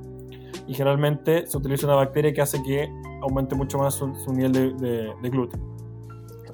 Y 0.66 0.74
generalmente 0.74 1.46
se 1.46 1.56
utiliza 1.56 1.86
una 1.86 1.94
bacteria 1.96 2.34
que 2.34 2.42
hace 2.42 2.62
que 2.62 2.86
aumente 3.22 3.54
mucho 3.54 3.78
más 3.78 3.94
su, 3.94 4.14
su 4.16 4.32
nivel 4.34 4.52
de, 4.52 4.72
de- 4.74 5.12
de 5.22 5.30
gluten. 5.30 5.60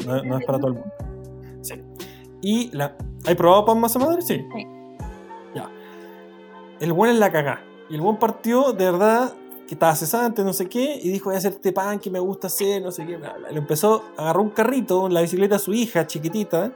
No, 0.07 0.23
no 0.23 0.38
es 0.38 0.45
para 0.45 0.59
todo 0.59 0.68
el 0.68 0.75
mundo. 0.75 0.90
Sí. 1.62 1.75
Y 2.40 2.77
la, 2.77 2.97
¿Hay 3.27 3.35
probado 3.35 3.64
pan 3.64 3.81
masa 3.81 3.99
madre? 3.99 4.23
Sí. 4.23 4.37
Sí. 4.55 4.66
El 6.83 6.92
buen 6.92 7.12
es 7.12 7.18
la 7.18 7.31
cagá. 7.31 7.64
Y 7.88 7.95
el 7.95 8.01
buen 8.01 8.16
partió 8.16 8.73
de 8.73 8.90
verdad 8.90 9.33
que 9.68 9.75
estaba 9.75 9.95
cesante, 9.95 10.42
no 10.42 10.53
sé 10.53 10.68
qué, 10.68 10.99
y 11.01 11.11
dijo, 11.11 11.27
voy 11.27 11.37
a 11.37 11.38
hacer 11.38 11.53
este 11.53 11.73
pan 11.73 12.01
que 12.01 12.11
me 12.11 12.18
gusta 12.18 12.49
hacer, 12.49 12.83
no 12.83 12.90
sé 12.90 13.07
qué. 13.07 13.21
Le 13.53 13.57
empezó, 13.57 14.03
agarró 14.16 14.42
un 14.42 14.51
carrito, 14.51 15.09
la 15.09 15.21
bicicleta 15.21 15.55
a 15.55 15.59
su 15.61 15.73
hija 15.73 16.09
chiquitita, 16.09 16.73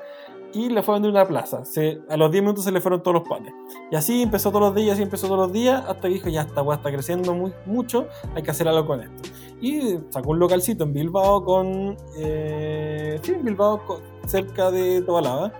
y 0.53 0.69
le 0.69 0.85
fue 0.85 0.95
a 0.95 0.99
vender 0.99 1.09
en 1.09 1.17
una 1.17 1.27
plaza. 1.27 1.65
Se, 1.65 2.03
a 2.09 2.17
los 2.17 2.31
10 2.31 2.45
minutos 2.45 2.63
se 2.63 2.71
le 2.71 2.81
fueron 2.81 3.03
todos 3.03 3.17
los 3.17 3.29
panes. 3.29 3.53
Y 3.91 3.97
así 3.97 4.23
empezó 4.23 4.51
todos 4.51 4.67
los 4.67 4.77
días, 4.77 4.93
así 4.95 5.03
empezó 5.03 5.27
todos 5.27 5.41
los 5.41 5.53
días, 5.53 5.83
hasta 5.89 6.03
que 6.03 6.15
dijo, 6.15 6.29
ya 6.29 6.43
esta 6.43 6.63
weá 6.63 6.77
está 6.77 6.93
creciendo 6.93 7.35
muy, 7.35 7.53
mucho, 7.67 8.07
hay 8.37 8.45
que 8.45 8.53
hacer 8.53 8.69
algo 8.69 8.87
con 8.87 9.01
esto. 9.01 9.29
Y 9.61 9.99
sacó 10.11 10.31
un 10.31 10.39
localcito 10.39 10.85
en 10.85 10.93
Bilbao 10.93 11.45
con... 11.45 11.97
Eh, 12.17 13.19
sí, 13.23 13.33
en 13.33 13.45
Bilbao, 13.45 13.81
cerca 14.25 14.71
de 14.71 15.03
Tobalaba. 15.03 15.53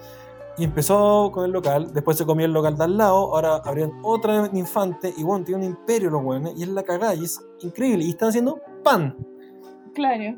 Y 0.59 0.65
empezó 0.65 1.31
con 1.33 1.45
el 1.45 1.51
local, 1.51 1.93
después 1.93 2.17
se 2.17 2.25
comió 2.25 2.47
el 2.47 2.53
local 2.53 2.77
de 2.77 2.85
al 2.85 2.97
lado, 2.97 3.35
ahora 3.35 3.57
abrieron 3.57 3.99
otra 4.03 4.49
Infante, 4.53 5.13
y 5.17 5.23
bueno, 5.23 5.45
tiene 5.45 5.67
un 5.67 5.71
imperio 5.73 6.11
los 6.11 6.25
weones, 6.25 6.55
y 6.57 6.63
es 6.63 6.69
la 6.69 6.83
cagada, 6.83 7.15
y 7.15 7.25
es 7.25 7.39
increíble, 7.61 8.05
y 8.05 8.11
están 8.11 8.31
haciendo 8.31 8.59
pan, 8.83 9.15
Claro, 9.97 10.37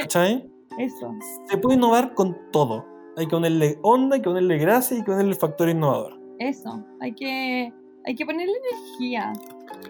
¿cachai? 0.00 0.48
eso. 0.78 1.12
Se 1.50 1.58
puede 1.58 1.76
innovar 1.76 2.14
con 2.14 2.36
todo. 2.52 2.86
Hay 3.16 3.26
que 3.26 3.30
ponerle 3.30 3.78
onda, 3.82 4.14
hay 4.14 4.22
que 4.22 4.28
ponerle 4.28 4.58
gracia, 4.58 4.96
hay 4.96 5.02
que 5.02 5.10
ponerle 5.10 5.34
factor 5.34 5.68
innovador. 5.68 6.18
Eso, 6.38 6.84
hay 7.00 7.12
que, 7.12 7.72
hay 8.06 8.14
que 8.14 8.24
ponerle 8.24 8.52
energía. 8.70 9.32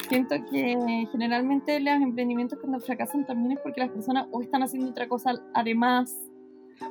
Siento 0.08 0.34
que 0.50 1.06
generalmente 1.12 1.78
los 1.78 1.94
emprendimientos 1.94 2.58
cuando 2.58 2.80
fracasan 2.80 3.26
también 3.26 3.52
es 3.52 3.60
porque 3.60 3.80
las 3.80 3.90
personas 3.90 4.26
o 4.30 4.40
están 4.40 4.62
haciendo 4.62 4.90
otra 4.90 5.06
cosa 5.08 5.34
además. 5.54 6.16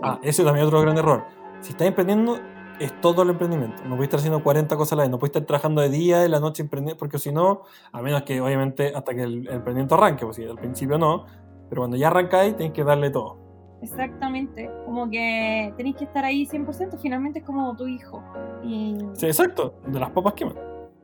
Ah, 0.02 0.20
ese 0.22 0.44
es 0.44 0.46
también 0.46 0.67
otro 0.67 0.80
gran 0.82 0.98
error. 0.98 1.26
Si 1.62 1.72
estás 1.72 1.88
emprendiendo, 1.88 2.38
es 2.84 3.00
todo 3.02 3.24
el 3.24 3.30
emprendimiento. 3.30 3.84
No 3.84 3.91
puedes 3.91 4.06
estar 4.06 4.20
haciendo 4.20 4.44
40 4.44 4.76
cosas 4.76 4.94
a 4.94 4.96
la 4.98 5.04
vez. 5.04 5.12
No 5.12 5.20
puedes 5.20 5.36
estar 5.36 5.46
trabajando 5.46 5.82
de 5.82 5.89
día, 5.89 6.20
de 6.20 6.30
la 6.30 6.39
noche, 6.39 6.63
emprendiendo, 6.63 6.98
porque 6.98 7.20
si 7.20 7.32
no, 7.32 7.62
a 7.91 8.02
menos 8.02 8.24
que 8.24 8.41
obviamente 8.41 8.94
hasta 8.96 9.13
que 9.13 9.24
el, 9.24 9.48
el 9.48 9.56
emprendimiento 9.56 9.96
arranque, 9.96 10.26
pues 10.26 10.38
si 10.38 10.44
al 10.46 10.58
principio 10.58 10.98
no, 10.98 11.26
pero 11.70 11.82
cuando 11.82 11.98
ya 11.98 12.08
arrancáis, 12.08 12.58
tenés 12.58 12.74
que 12.74 12.84
darle 12.84 13.10
todo. 13.10 13.39
Exactamente, 13.82 14.70
como 14.86 15.10
que 15.10 15.74
tenéis 15.76 15.96
que 15.96 16.04
estar 16.04 16.24
ahí 16.24 16.46
100%, 16.46 17.00
finalmente 17.02 17.39
es 17.39 17.46
como 17.46 17.76
tu 17.76 17.88
hijo. 17.88 18.24
Y 18.63 18.98
Sí, 19.13 19.26
exacto, 19.26 19.74
de 19.88 20.00
las 20.00 20.12
papas 20.12 20.34
queman. 20.34 20.56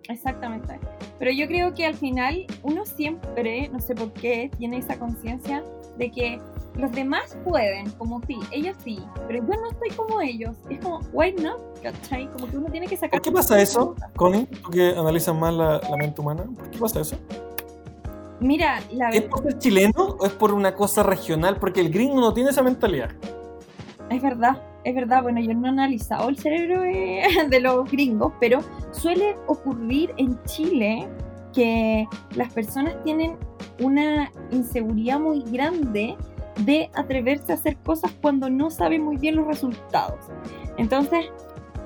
Exactamente. 0.09 0.79
Pero 1.19 1.31
yo 1.31 1.47
creo 1.47 1.73
que 1.73 1.85
al 1.85 1.95
final 1.95 2.45
uno 2.63 2.85
siempre, 2.85 3.67
no 3.69 3.79
sé 3.79 3.95
por 3.95 4.11
qué, 4.13 4.51
tiene 4.57 4.77
esa 4.77 4.99
conciencia 4.99 5.63
de 5.97 6.11
que 6.11 6.41
los 6.77 6.91
demás 6.91 7.35
pueden, 7.43 7.89
como 7.91 8.21
sí, 8.27 8.37
ellos 8.51 8.75
sí, 8.83 8.99
pero 9.27 9.39
yo 9.39 9.61
no 9.61 9.71
estoy 9.71 9.89
como 9.95 10.21
ellos. 10.21 10.55
Es 10.69 10.79
como, 10.79 10.99
why 11.11 11.33
not? 11.33 11.59
¿Cachai? 11.81 12.31
Como 12.31 12.47
que 12.47 12.57
uno 12.57 12.69
tiene 12.69 12.87
que 12.87 12.95
sacar. 12.95 13.19
¿Por 13.19 13.21
qué 13.21 13.31
pasa 13.31 13.59
eso, 13.59 13.95
Connie? 14.15 14.45
Tú 14.45 14.69
que 14.69 14.89
analizas 14.91 15.35
más 15.35 15.53
la, 15.53 15.81
la 15.89 15.97
mente 15.97 16.21
humana, 16.21 16.45
¿por 16.55 16.69
qué 16.69 16.77
pasa 16.77 17.01
eso? 17.01 17.17
Mira, 18.39 18.79
la 18.91 19.09
¿Es 19.09 19.21
verdad, 19.21 19.29
por 19.31 19.43
ser 19.43 19.57
chileno 19.57 20.17
o 20.19 20.25
es 20.25 20.31
por 20.33 20.53
una 20.53 20.75
cosa 20.75 21.01
regional? 21.01 21.57
Porque 21.57 21.81
el 21.81 21.89
gringo 21.89 22.21
no 22.21 22.33
tiene 22.33 22.51
esa 22.51 22.61
mentalidad. 22.61 23.09
es 24.11 24.21
verdad, 24.21 24.61
es 24.83 24.93
verdad. 24.93 25.23
Bueno, 25.23 25.39
yo 25.41 25.55
no 25.55 25.65
he 25.65 25.69
analizado 25.69 26.29
el 26.29 26.37
cerebro 26.37 26.81
de, 26.81 27.23
de 27.49 27.59
los 27.59 27.89
gringos, 27.89 28.33
pero 28.39 28.59
suele 28.91 29.35
ocurrir 29.47 30.13
en 30.17 30.39
Chile 30.43 31.07
que 31.53 32.05
las 32.35 32.53
personas 32.53 32.95
tienen 33.03 33.35
una 33.79 34.31
inseguridad 34.51 35.19
muy 35.19 35.41
grande 35.41 36.15
de 36.59 36.89
atreverse 36.95 37.51
a 37.51 37.55
hacer 37.55 37.77
cosas 37.77 38.11
cuando 38.21 38.49
no 38.49 38.69
saben 38.69 39.03
muy 39.03 39.17
bien 39.17 39.35
los 39.35 39.47
resultados. 39.47 40.19
Entonces, 40.77 41.25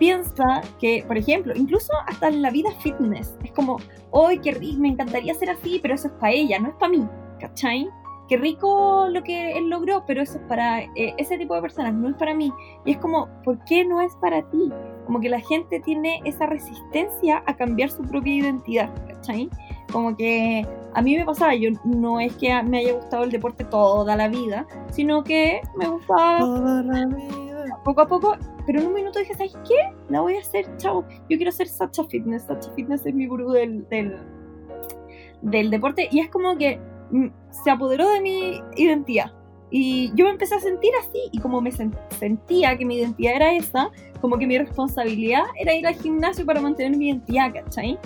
piensa 0.02 0.62
que, 0.80 1.04
por 1.08 1.18
ejemplo, 1.18 1.54
incluso 1.56 1.94
hasta 2.08 2.28
en 2.28 2.42
la 2.42 2.50
vida 2.50 2.72
fitness, 2.80 3.38
es 3.44 3.52
como, 3.52 3.78
hoy 4.10 4.40
qué 4.40 4.52
rico, 4.52 4.80
me 4.80 4.88
encantaría 4.88 5.34
ser 5.36 5.52
así, 5.52 5.80
pero 5.80 5.94
eso 5.94 6.08
es 6.08 6.14
para 6.14 6.34
ella, 6.34 6.60
no 6.60 6.70
es 6.70 6.76
para 6.76 6.90
mí, 6.90 7.08
¿cachai? 7.40 7.88
Qué 8.28 8.38
rico 8.38 9.08
lo 9.12 9.22
que 9.24 9.52
él 9.58 9.70
logró, 9.70 10.04
pero 10.08 10.24
eso 10.24 10.38
es 10.38 10.44
para 10.46 10.82
eh, 10.82 11.14
ese 11.18 11.38
tipo 11.38 11.54
de 11.54 11.62
personas, 11.62 11.94
no 11.94 12.10
es 12.10 12.16
para 12.16 12.34
mí. 12.34 12.52
Y 12.86 12.94
es 12.94 12.98
como, 12.98 13.28
¿por 13.44 13.64
qué 13.66 13.86
no 13.86 14.02
es 14.02 14.16
para 14.16 14.42
ti? 14.50 14.72
Como 15.06 15.20
que 15.20 15.30
la 15.30 15.42
gente 15.42 15.80
tiene 15.82 16.22
esa 16.24 16.46
resistencia 16.46 17.44
a 17.46 17.56
cambiar 17.56 17.90
su 17.90 18.02
propia 18.04 18.34
identidad, 18.34 18.90
¿cachai? 19.08 19.50
Como 19.92 20.16
que 20.16 20.66
a 20.94 21.02
mí 21.02 21.18
me 21.18 21.26
pasaba, 21.26 21.54
yo 21.56 21.70
no 21.84 22.20
es 22.20 22.34
que 22.36 22.62
me 22.64 22.80
haya 22.80 22.94
gustado 22.94 23.24
el 23.24 23.32
deporte 23.32 23.64
toda 23.66 24.16
la 24.16 24.28
vida, 24.28 24.66
sino 24.92 25.24
que 25.24 25.62
me 25.78 25.88
gustaba 25.88 26.40
Toda 26.40 26.84
la 26.84 27.06
vida. 27.08 27.80
poco 27.84 28.02
a 28.02 28.08
poco, 28.08 28.36
pero 28.66 28.80
en 28.80 28.88
un 28.88 28.94
minuto 28.94 29.20
dije, 29.20 29.34
¿sabes 29.34 29.54
qué? 29.68 29.76
La 30.10 30.22
voy 30.22 30.36
a 30.36 30.40
hacer, 30.40 30.66
chao. 30.78 31.04
Yo 31.30 31.38
quiero 31.38 31.52
ser 31.52 31.68
Sacha 31.68 32.04
Fitness. 32.06 32.44
Sacha 32.44 32.72
Fitness 32.76 33.06
es 33.06 33.14
mi 33.14 33.28
gurú 33.28 33.52
del, 33.52 33.88
del, 33.90 34.16
del 35.42 35.70
deporte 35.72 36.08
y 36.12 36.20
es 36.20 36.30
como 36.30 36.56
que 36.58 36.80
mm, 37.12 37.28
se 37.64 37.70
apoderó 37.72 38.10
de 38.12 38.22
mi 38.22 38.62
identidad. 38.76 39.32
Y 39.74 40.12
yo 40.16 40.26
me 40.26 40.32
empecé 40.32 40.56
a 40.56 40.60
sentir 40.60 40.92
así 41.00 41.30
y 41.32 41.40
como 41.40 41.62
me 41.62 41.72
sen- 41.72 41.98
sentía 42.20 42.78
que 42.78 42.86
mi 42.86 42.98
identidad 42.98 43.36
era 43.38 43.54
esa, 43.54 43.90
como 44.20 44.38
que 44.38 44.46
mi 44.46 44.58
responsabilidad 44.58 45.44
era 45.60 45.74
ir 45.74 45.88
al 45.88 45.96
gimnasio 45.96 46.46
para 46.46 46.60
mantener 46.60 46.98
mi 46.98 47.08
identidad, 47.08 47.54
¿cachai? 47.54 47.98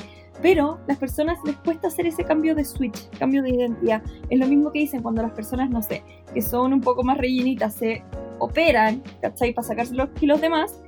Pero 0.41 0.80
las 0.88 0.98
personas 0.98 1.38
les 1.45 1.56
cuesta 1.58 1.88
hacer 1.88 2.08
ese 2.08 2.24
cambio 2.24 2.56
de 2.56 2.65
switch, 2.65 3.10
cambio 3.17 3.41
de 3.41 3.50
identidad. 3.50 4.02
Es 4.30 4.39
lo 4.39 4.48
mismo 4.48 4.71
que 4.71 4.80
dicen 4.80 5.02
cuando 5.02 5.21
las 5.21 5.32
personas, 5.32 5.69
no 5.69 5.82
sé, 5.82 6.04
que 6.34 6.41
son 6.41 6.74
un 6.74 6.82
poco 6.82 7.04
más 7.04 7.17
rellenitas, 7.17 7.76
se 7.76 8.04
operan, 8.39 9.02
¿cachai? 9.21 9.54
Para 9.54 9.67
sacarse 9.67 9.95
los 9.95 10.10
kilos 10.10 10.41
de 10.41 10.50
más, 10.50 10.82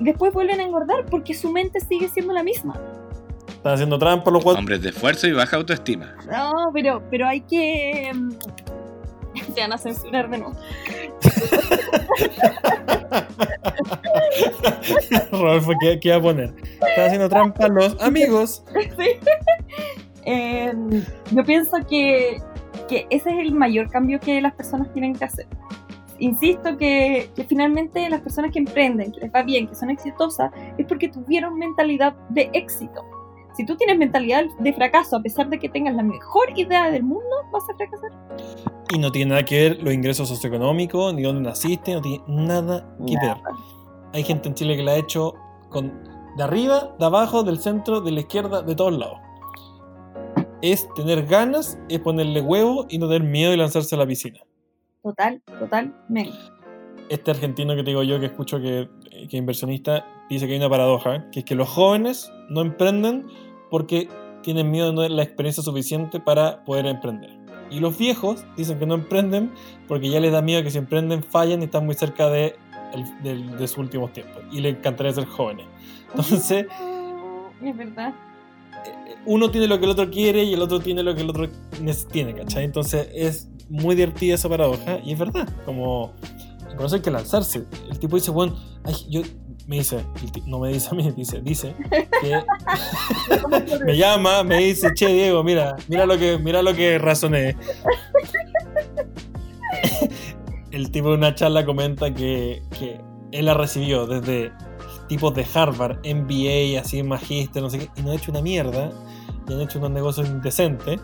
y 0.00 0.04
después 0.04 0.32
vuelven 0.32 0.60
a 0.60 0.64
engordar 0.64 1.04
porque 1.06 1.34
su 1.34 1.50
mente 1.52 1.80
sigue 1.80 2.08
siendo 2.08 2.32
la 2.32 2.42
misma. 2.42 2.80
Están 3.48 3.74
haciendo 3.74 3.98
trampa 3.98 4.30
los 4.30 4.42
guatos. 4.42 4.60
Hombres 4.60 4.82
de 4.82 4.90
esfuerzo 4.90 5.26
y 5.26 5.32
baja 5.32 5.56
autoestima. 5.56 6.16
No, 6.30 6.70
pero, 6.72 7.02
pero 7.10 7.26
hay 7.26 7.40
que... 7.42 8.10
mm, 8.14 8.30
Se 9.54 9.60
van 9.60 9.72
a 9.72 9.78
censurar 9.78 10.30
de 10.30 10.38
nuevo. 10.38 10.54
Rodolfo, 15.32 15.72
¿qué, 15.80 15.98
qué 16.00 16.10
va 16.10 16.16
a 16.16 16.22
poner? 16.22 16.52
Están 16.88 17.06
haciendo 17.06 17.28
trampa 17.28 17.68
los 17.68 18.00
amigos. 18.00 18.64
Eh, 20.26 20.72
yo 21.32 21.44
pienso 21.44 21.76
que, 21.88 22.40
que 22.88 23.06
ese 23.10 23.28
es 23.30 23.38
el 23.38 23.52
mayor 23.52 23.90
cambio 23.90 24.18
que 24.20 24.40
las 24.40 24.54
personas 24.54 24.90
tienen 24.92 25.14
que 25.14 25.26
hacer. 25.26 25.46
Insisto 26.18 26.76
que, 26.78 27.30
que 27.34 27.44
finalmente 27.44 28.08
las 28.08 28.20
personas 28.20 28.52
que 28.52 28.60
emprenden, 28.60 29.10
que 29.12 29.20
les 29.20 29.32
va 29.32 29.42
bien, 29.42 29.66
que 29.66 29.74
son 29.74 29.90
exitosas, 29.90 30.52
es 30.78 30.86
porque 30.86 31.08
tuvieron 31.08 31.58
mentalidad 31.58 32.14
de 32.30 32.48
éxito. 32.52 33.04
Si 33.56 33.64
tú 33.64 33.76
tienes 33.76 33.96
mentalidad 33.98 34.44
de 34.58 34.72
fracaso, 34.72 35.16
a 35.16 35.22
pesar 35.22 35.48
de 35.48 35.58
que 35.58 35.68
tengas 35.68 35.94
la 35.94 36.02
mejor 36.02 36.58
idea 36.58 36.90
del 36.90 37.04
mundo, 37.04 37.30
vas 37.52 37.62
a 37.70 37.76
fracasar. 37.76 38.10
Y 38.92 38.98
no 38.98 39.12
tiene 39.12 39.30
nada 39.30 39.44
que 39.44 39.70
ver 39.70 39.82
los 39.82 39.94
ingresos 39.94 40.28
socioeconómicos, 40.28 41.14
ni 41.14 41.22
dónde 41.22 41.42
naciste, 41.42 41.94
no 41.94 42.00
tiene 42.00 42.24
nada 42.26 42.96
que 43.06 43.16
ver. 43.16 43.36
Hay 44.12 44.24
gente 44.24 44.48
en 44.48 44.54
Chile 44.54 44.76
que 44.76 44.82
la 44.82 44.92
ha 44.92 44.96
hecho 44.96 45.34
con 45.70 45.92
de 46.36 46.42
arriba, 46.42 46.96
de 46.98 47.04
abajo, 47.04 47.44
del 47.44 47.58
centro, 47.58 48.00
de 48.00 48.10
la 48.10 48.20
izquierda, 48.20 48.62
de 48.62 48.74
todos 48.74 48.98
lados. 48.98 49.18
Es 50.62 50.88
tener 50.94 51.26
ganas, 51.26 51.78
es 51.88 52.00
ponerle 52.00 52.40
huevo 52.40 52.86
y 52.88 52.98
no 52.98 53.06
tener 53.06 53.22
miedo 53.22 53.52
de 53.52 53.56
lanzarse 53.56 53.94
a 53.94 53.98
la 53.98 54.06
piscina. 54.06 54.40
Total, 55.02 55.40
totalmente. 55.60 56.36
Este 57.08 57.30
argentino 57.30 57.76
que 57.76 57.84
te 57.84 57.90
digo 57.90 58.02
yo 58.02 58.18
que 58.18 58.26
escucho 58.26 58.60
que, 58.60 58.88
que 59.28 59.36
inversionista 59.36 60.04
dice 60.30 60.46
que 60.46 60.52
hay 60.52 60.58
una 60.58 60.70
paradoja, 60.70 61.28
que 61.30 61.40
es 61.40 61.44
que 61.44 61.54
los 61.54 61.68
jóvenes 61.68 62.30
no 62.48 62.60
emprenden 62.60 63.26
porque 63.70 64.08
tienen 64.42 64.70
miedo 64.70 64.86
de 64.88 64.92
no 64.92 65.02
tener 65.02 65.16
la 65.16 65.22
experiencia 65.22 65.62
suficiente 65.62 66.20
para 66.20 66.64
poder 66.64 66.86
emprender. 66.86 67.30
Y 67.70 67.80
los 67.80 67.96
viejos 67.96 68.44
dicen 68.56 68.78
que 68.78 68.86
no 68.86 68.94
emprenden 68.94 69.50
porque 69.88 70.10
ya 70.10 70.20
les 70.20 70.32
da 70.32 70.42
miedo 70.42 70.62
que 70.62 70.70
si 70.70 70.78
emprenden 70.78 71.22
fallan 71.22 71.60
y 71.62 71.64
están 71.64 71.86
muy 71.86 71.94
cerca 71.94 72.28
de, 72.28 72.54
de- 73.22 73.36
de 73.42 73.68
sus 73.68 73.78
últimos 73.78 74.12
tiempos. 74.12 74.42
Y 74.52 74.60
les 74.60 74.76
encantaría 74.76 75.12
ser 75.12 75.24
jóvenes. 75.24 75.66
Entonces, 76.10 76.66
Es 77.64 77.76
verdad. 77.76 78.12
uno 79.24 79.50
tiene 79.50 79.66
lo 79.66 79.78
que 79.78 79.84
el 79.86 79.90
otro 79.92 80.10
quiere 80.10 80.44
y 80.44 80.52
el 80.52 80.60
otro 80.60 80.78
tiene 80.80 81.02
lo 81.02 81.14
que 81.14 81.22
el 81.22 81.30
otro 81.30 81.48
tiene, 82.12 82.34
¿cachai? 82.34 82.64
Entonces 82.64 83.08
es 83.14 83.48
muy 83.70 83.94
divertida 83.94 84.34
esa 84.34 84.48
paradoja 84.50 84.98
y 85.02 85.12
es 85.14 85.18
verdad, 85.18 85.48
como 85.64 86.12
por 86.76 86.86
eso 86.86 86.96
hay 86.96 87.02
que 87.02 87.10
lanzarse. 87.10 87.64
El 87.90 87.98
tipo 87.98 88.16
dice, 88.16 88.30
bueno, 88.30 88.56
ay, 88.84 88.94
yo 89.08 89.22
me 89.66 89.76
dice, 89.76 90.04
no 90.46 90.58
me 90.58 90.68
dice 90.68 90.88
a 90.90 90.94
mí, 90.94 91.10
dice, 91.12 91.40
dice 91.40 91.74
que 92.20 92.42
me 93.84 93.96
llama, 93.96 94.42
me 94.44 94.58
dice, 94.58 94.88
che 94.94 95.06
Diego, 95.08 95.42
mira, 95.42 95.76
mira 95.88 96.04
lo 96.06 96.18
que, 96.18 96.38
mira 96.38 96.62
lo 96.62 96.74
que 96.74 96.98
razoné. 96.98 97.56
El 100.70 100.90
tipo 100.90 101.08
de 101.10 101.14
una 101.14 101.34
charla 101.34 101.64
comenta 101.64 102.12
que, 102.12 102.62
que 102.78 103.00
él 103.30 103.46
la 103.46 103.54
recibió 103.54 104.06
desde 104.06 104.52
tipos 105.08 105.34
de 105.34 105.46
Harvard, 105.54 105.98
MBA, 106.04 106.80
así 106.80 107.02
magíster, 107.02 107.62
no 107.62 107.70
sé 107.70 107.78
qué, 107.78 107.88
y 107.96 108.02
no 108.02 108.10
ha 108.10 108.14
hecho 108.16 108.30
una 108.32 108.42
mierda, 108.42 108.90
y 109.48 109.52
han 109.52 109.60
hecho 109.60 109.78
unos 109.78 109.92
negocios 109.92 110.28
indecentes. 110.28 111.00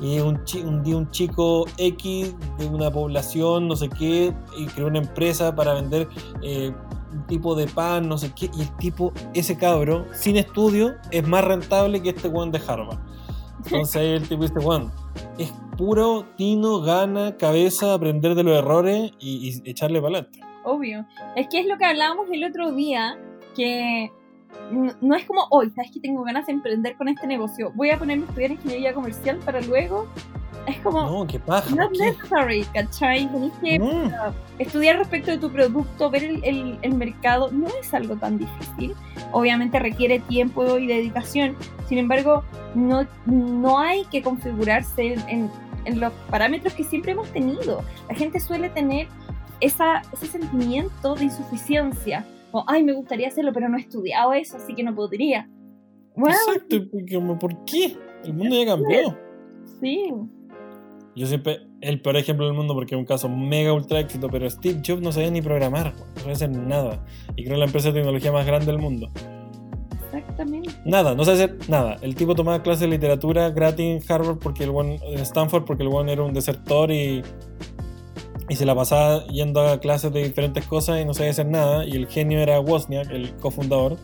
Y 0.00 0.20
un, 0.20 0.40
un 0.64 0.82
día 0.84 0.96
un 0.96 1.10
chico 1.10 1.66
X 1.76 2.32
de 2.58 2.66
una 2.66 2.88
población, 2.88 3.66
no 3.66 3.74
sé 3.74 3.88
qué, 3.88 4.32
y 4.56 4.66
creó 4.66 4.86
una 4.86 5.00
empresa 5.00 5.54
para 5.54 5.74
vender 5.74 6.08
eh, 6.42 6.72
un 7.12 7.26
tipo 7.26 7.54
de 7.54 7.66
pan, 7.66 8.08
no 8.08 8.18
sé 8.18 8.32
qué, 8.34 8.50
y 8.56 8.62
el 8.62 8.76
tipo, 8.76 9.12
ese 9.34 9.56
cabro, 9.56 10.06
sin 10.12 10.36
estudio, 10.36 10.94
es 11.10 11.26
más 11.26 11.44
rentable 11.44 12.02
que 12.02 12.10
este 12.10 12.28
one 12.28 12.50
de 12.52 12.60
Harvard. 12.66 12.98
Entonces 13.64 13.96
ahí 13.96 14.10
el 14.12 14.28
tipo 14.28 14.42
dice, 14.42 14.60
Juan, 14.60 14.90
es 15.38 15.52
puro 15.76 16.24
tino, 16.36 16.80
gana, 16.80 17.36
cabeza, 17.36 17.94
aprender 17.94 18.34
de 18.34 18.42
los 18.42 18.56
errores 18.56 19.12
y, 19.18 19.60
echarle 19.68 20.00
para 20.00 20.18
adelante. 20.18 20.40
Obvio. 20.64 21.06
Es 21.36 21.48
que 21.48 21.60
es 21.60 21.66
lo 21.66 21.78
que 21.78 21.84
hablábamos 21.84 22.26
el 22.30 22.44
otro 22.44 22.72
día, 22.72 23.18
que 23.54 24.10
no 25.00 25.14
es 25.14 25.24
como 25.24 25.46
hoy, 25.50 25.70
sabes 25.70 25.90
que 25.92 26.00
tengo 26.00 26.22
ganas 26.22 26.46
de 26.46 26.52
emprender 26.52 26.96
con 26.96 27.08
este 27.08 27.26
negocio. 27.26 27.72
Voy 27.74 27.90
a 27.90 27.98
ponerme 27.98 28.24
a 28.24 28.28
estudiar 28.28 28.50
ingeniería 28.52 28.94
comercial 28.94 29.38
para 29.44 29.60
luego. 29.60 30.06
Es 30.68 30.78
como, 30.80 31.02
No, 31.02 31.26
qué 31.26 31.38
paja. 31.38 31.74
not 31.74 31.90
¿qué? 31.92 31.98
necessary, 32.06 32.62
¿cachai? 32.74 33.26
Tenés 33.32 33.52
que 33.62 33.80
estudiar 34.58 34.98
respecto 34.98 35.30
de 35.30 35.38
tu 35.38 35.50
producto, 35.50 36.10
ver 36.10 36.24
el, 36.24 36.44
el- 36.44 36.78
el 36.82 36.94
mercado, 36.94 37.50
no 37.52 37.68
es 37.80 37.94
algo 37.94 38.16
tan 38.16 38.38
difícil. 38.38 38.94
Obviamente 39.32 39.78
requiere 39.78 40.18
tiempo 40.20 40.78
y 40.78 40.86
dedicación. 40.86 41.56
Sin 41.88 41.98
embargo, 41.98 42.42
no, 42.74 43.06
no 43.26 43.78
hay 43.78 44.04
que 44.06 44.22
configurarse 44.22 45.14
en, 45.14 45.50
en- 45.84 46.00
los 46.00 46.12
parámetros 46.30 46.74
que 46.74 46.84
siempre 46.84 47.12
hemos 47.12 47.28
tenido. 47.30 47.82
La 48.10 48.14
gente 48.14 48.40
suele 48.40 48.68
tener 48.68 49.08
esa, 49.60 50.02
ese 50.12 50.26
sentimiento 50.26 51.14
de 51.14 51.24
insuficiencia. 51.24 52.26
O, 52.52 52.62
ay, 52.66 52.82
me 52.82 52.92
gustaría 52.92 53.28
hacerlo, 53.28 53.52
pero 53.54 53.68
no 53.70 53.78
he 53.78 53.80
estudiado 53.80 54.34
eso, 54.34 54.58
así 54.58 54.74
que 54.74 54.82
no 54.82 54.94
podría. 54.94 55.48
Bueno, 56.14 56.36
Exacto, 56.46 56.76
como, 57.14 57.38
¿por 57.38 57.64
qué? 57.64 57.96
El 58.24 58.34
mundo 58.34 58.54
ya 58.56 58.66
cambió. 58.66 59.16
sí. 59.80 60.12
Yo 61.18 61.26
siempre, 61.26 61.62
el 61.80 62.00
peor 62.00 62.16
ejemplo 62.16 62.46
del 62.46 62.54
mundo 62.54 62.74
porque 62.74 62.94
es 62.94 62.98
un 62.98 63.04
caso 63.04 63.28
mega 63.28 63.72
ultra 63.72 63.98
éxito, 63.98 64.28
pero 64.30 64.48
Steve 64.48 64.80
Jobs 64.86 65.02
no 65.02 65.10
sabía 65.10 65.32
ni 65.32 65.42
programar, 65.42 65.92
no 65.96 66.20
sabía 66.20 66.34
hacer 66.34 66.50
nada. 66.50 67.04
Y 67.34 67.44
creó 67.44 67.56
la 67.56 67.64
empresa 67.64 67.88
de 67.88 67.94
tecnología 67.94 68.30
más 68.30 68.46
grande 68.46 68.66
del 68.66 68.78
mundo. 68.78 69.10
Exactamente. 70.12 70.70
Nada, 70.84 71.16
no 71.16 71.24
sabe 71.24 71.42
hacer 71.42 71.58
nada. 71.68 71.96
El 72.02 72.14
tipo 72.14 72.36
tomaba 72.36 72.62
clases 72.62 72.82
de 72.82 72.86
literatura 72.86 73.50
gratis 73.50 73.84
en 73.84 74.00
Harvard 74.08 74.38
porque 74.38 74.62
el 74.62 74.70
one, 74.70 75.00
en 75.02 75.18
Stanford 75.18 75.64
porque 75.64 75.82
el 75.82 75.88
one 75.88 76.12
era 76.12 76.22
un 76.22 76.32
desertor 76.32 76.92
y, 76.92 77.24
y 78.48 78.54
se 78.54 78.64
la 78.64 78.76
pasaba 78.76 79.26
yendo 79.26 79.60
a 79.66 79.80
clases 79.80 80.12
de 80.12 80.22
diferentes 80.22 80.66
cosas 80.66 81.00
y 81.00 81.04
no 81.04 81.14
sabía 81.14 81.32
hacer 81.32 81.46
nada. 81.46 81.84
Y 81.84 81.96
el 81.96 82.06
genio 82.06 82.38
era 82.38 82.60
Wozniak, 82.60 83.10
el 83.10 83.34
cofundador, 83.38 83.96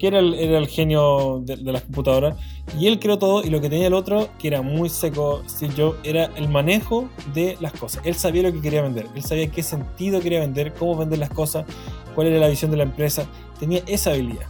que 0.00 0.06
era 0.06 0.18
el, 0.18 0.32
era 0.34 0.58
el 0.58 0.66
genio 0.66 1.42
de, 1.44 1.56
de 1.56 1.72
las 1.72 1.82
computadoras. 1.82 2.36
Y 2.78 2.86
él 2.86 2.98
creó 2.98 3.18
todo 3.18 3.44
y 3.44 3.50
lo 3.50 3.60
que 3.60 3.68
tenía 3.68 3.86
el 3.86 3.94
otro, 3.94 4.28
que 4.38 4.48
era 4.48 4.62
muy 4.62 4.88
seco, 4.88 5.42
Steve 5.48 5.74
Jobs, 5.76 5.98
era 6.04 6.30
el 6.36 6.48
manejo 6.48 7.08
de 7.34 7.58
las 7.60 7.72
cosas. 7.74 8.02
Él 8.06 8.14
sabía 8.14 8.42
lo 8.42 8.52
que 8.52 8.60
quería 8.60 8.80
vender, 8.80 9.06
él 9.14 9.22
sabía 9.22 9.50
qué 9.50 9.62
sentido 9.62 10.20
quería 10.20 10.40
vender, 10.40 10.72
cómo 10.72 10.96
vender 10.96 11.18
las 11.18 11.30
cosas, 11.30 11.66
cuál 12.14 12.28
era 12.28 12.38
la 12.38 12.48
visión 12.48 12.70
de 12.70 12.78
la 12.78 12.84
empresa. 12.84 13.26
Tenía 13.58 13.82
esa 13.86 14.12
habilidad. 14.12 14.46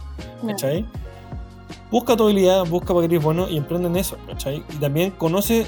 ¿cachai? 0.47 0.85
Busca 1.91 2.15
tu 2.15 2.23
habilidad, 2.23 2.65
busca 2.65 2.93
para 2.93 3.01
que 3.07 3.15
eres 3.15 3.23
bueno 3.23 3.49
y 3.49 3.57
emprende 3.57 3.87
en 3.87 3.97
eso, 3.97 4.17
¿cachai? 4.27 4.63
Y 4.73 4.75
también 4.77 5.11
conoce, 5.11 5.65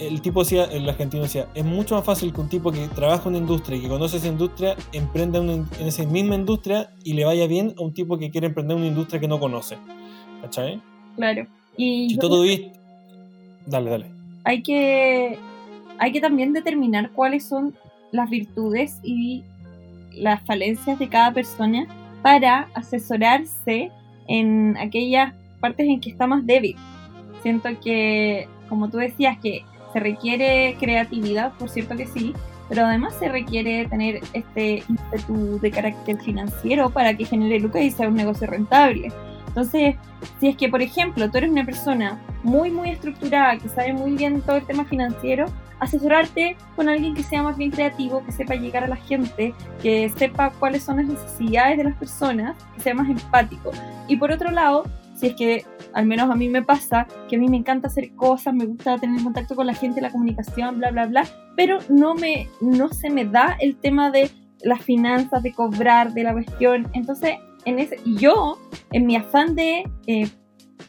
el 0.00 0.20
tipo 0.20 0.40
decía, 0.40 0.64
el 0.64 0.88
argentino 0.88 1.22
decía, 1.22 1.48
es 1.54 1.64
mucho 1.64 1.94
más 1.94 2.04
fácil 2.04 2.32
que 2.32 2.40
un 2.40 2.48
tipo 2.48 2.70
que 2.72 2.86
trabaja 2.88 3.22
en 3.24 3.28
una 3.30 3.38
industria 3.38 3.78
y 3.78 3.82
que 3.82 3.88
conoce 3.88 4.16
esa 4.18 4.28
industria, 4.28 4.76
emprenda 4.92 5.38
en, 5.38 5.48
una- 5.50 5.68
en 5.80 5.86
esa 5.86 6.04
misma 6.04 6.34
industria 6.34 6.90
y 7.04 7.12
le 7.14 7.24
vaya 7.24 7.46
bien 7.46 7.74
a 7.78 7.82
un 7.82 7.92
tipo 7.92 8.18
que 8.18 8.30
quiere 8.30 8.48
emprender 8.48 8.76
en 8.76 8.82
una 8.82 8.88
industria 8.90 9.20
que 9.20 9.28
no 9.28 9.38
conoce, 9.40 9.76
¿cachai? 10.42 10.80
Claro. 11.16 11.46
Y 11.76 12.10
Si 12.10 12.18
tú 12.18 12.28
tuviste... 12.28 12.72
Dale, 13.66 13.90
dale. 13.90 14.06
hay 14.44 14.62
que, 14.62 15.38
hay 15.98 16.12
que 16.12 16.20
también 16.20 16.52
determinar 16.52 17.10
cuáles 17.12 17.46
son 17.46 17.74
las 18.12 18.28
virtudes 18.30 18.98
y 19.02 19.42
las 20.12 20.42
falencias 20.42 20.98
de 20.98 21.08
cada 21.08 21.32
persona 21.32 21.86
para 22.22 22.68
asesorarse 22.74 23.90
en 24.28 24.76
aquellas 24.78 25.34
partes 25.60 25.86
en 25.88 26.00
que 26.00 26.10
está 26.10 26.26
más 26.26 26.46
débil. 26.46 26.76
Siento 27.42 27.68
que, 27.82 28.48
como 28.74 28.90
tú 28.90 28.98
decías, 28.98 29.38
que 29.38 29.64
se 29.92 30.00
requiere 30.00 30.76
creatividad, 30.80 31.52
por 31.52 31.68
cierto 31.68 31.96
que 31.96 32.08
sí, 32.08 32.34
pero 32.68 32.84
además 32.84 33.14
se 33.20 33.28
requiere 33.28 33.86
tener 33.86 34.20
este 34.32 34.82
ímpetu 34.88 35.60
de 35.60 35.70
carácter 35.70 36.18
financiero 36.20 36.90
para 36.90 37.16
que 37.16 37.24
genere 37.24 37.60
lucas 37.60 37.82
y 37.82 37.92
sea 37.92 38.08
un 38.08 38.16
negocio 38.16 38.48
rentable. 38.48 39.12
Entonces, 39.46 39.94
si 40.40 40.48
es 40.48 40.56
que, 40.56 40.68
por 40.68 40.82
ejemplo, 40.82 41.30
tú 41.30 41.38
eres 41.38 41.52
una 41.52 41.64
persona 41.64 42.20
muy, 42.42 42.72
muy 42.72 42.90
estructurada, 42.90 43.56
que 43.58 43.68
sabe 43.68 43.92
muy 43.92 44.16
bien 44.16 44.42
todo 44.42 44.56
el 44.56 44.66
tema 44.66 44.84
financiero, 44.84 45.46
asesorarte 45.78 46.56
con 46.74 46.88
alguien 46.88 47.14
que 47.14 47.22
sea 47.22 47.44
más 47.44 47.56
bien 47.56 47.70
creativo, 47.70 48.24
que 48.24 48.32
sepa 48.32 48.56
llegar 48.56 48.82
a 48.82 48.88
la 48.88 48.96
gente, 48.96 49.54
que 49.80 50.08
sepa 50.16 50.50
cuáles 50.50 50.82
son 50.82 50.96
las 50.96 51.06
necesidades 51.06 51.78
de 51.78 51.84
las 51.84 51.94
personas, 51.94 52.56
que 52.74 52.82
sea 52.82 52.94
más 52.94 53.08
empático. 53.08 53.70
Y 54.08 54.16
por 54.16 54.32
otro 54.32 54.50
lado, 54.50 54.82
si 55.14 55.28
es 55.28 55.34
que 55.36 55.64
al 55.94 56.06
menos 56.06 56.30
a 56.30 56.34
mí 56.34 56.48
me 56.48 56.62
pasa, 56.62 57.06
que 57.28 57.36
a 57.36 57.38
mí 57.38 57.48
me 57.48 57.56
encanta 57.56 57.86
hacer 57.88 58.14
cosas, 58.14 58.52
me 58.54 58.66
gusta 58.66 58.98
tener 58.98 59.22
contacto 59.22 59.54
con 59.56 59.66
la 59.66 59.74
gente, 59.74 60.00
la 60.00 60.10
comunicación, 60.10 60.78
bla, 60.78 60.90
bla, 60.90 61.06
bla, 61.06 61.24
pero 61.56 61.78
no, 61.88 62.14
me, 62.14 62.48
no 62.60 62.88
se 62.88 63.10
me 63.10 63.24
da 63.24 63.56
el 63.60 63.76
tema 63.76 64.10
de 64.10 64.30
las 64.62 64.82
finanzas, 64.82 65.42
de 65.42 65.52
cobrar, 65.52 66.12
de 66.14 66.22
la 66.24 66.32
cuestión. 66.32 66.88
Entonces, 66.94 67.36
en 67.64 67.78
ese, 67.78 67.98
yo, 68.04 68.58
en 68.92 69.06
mi 69.06 69.16
afán 69.16 69.54
de 69.54 69.84
eh, 70.06 70.28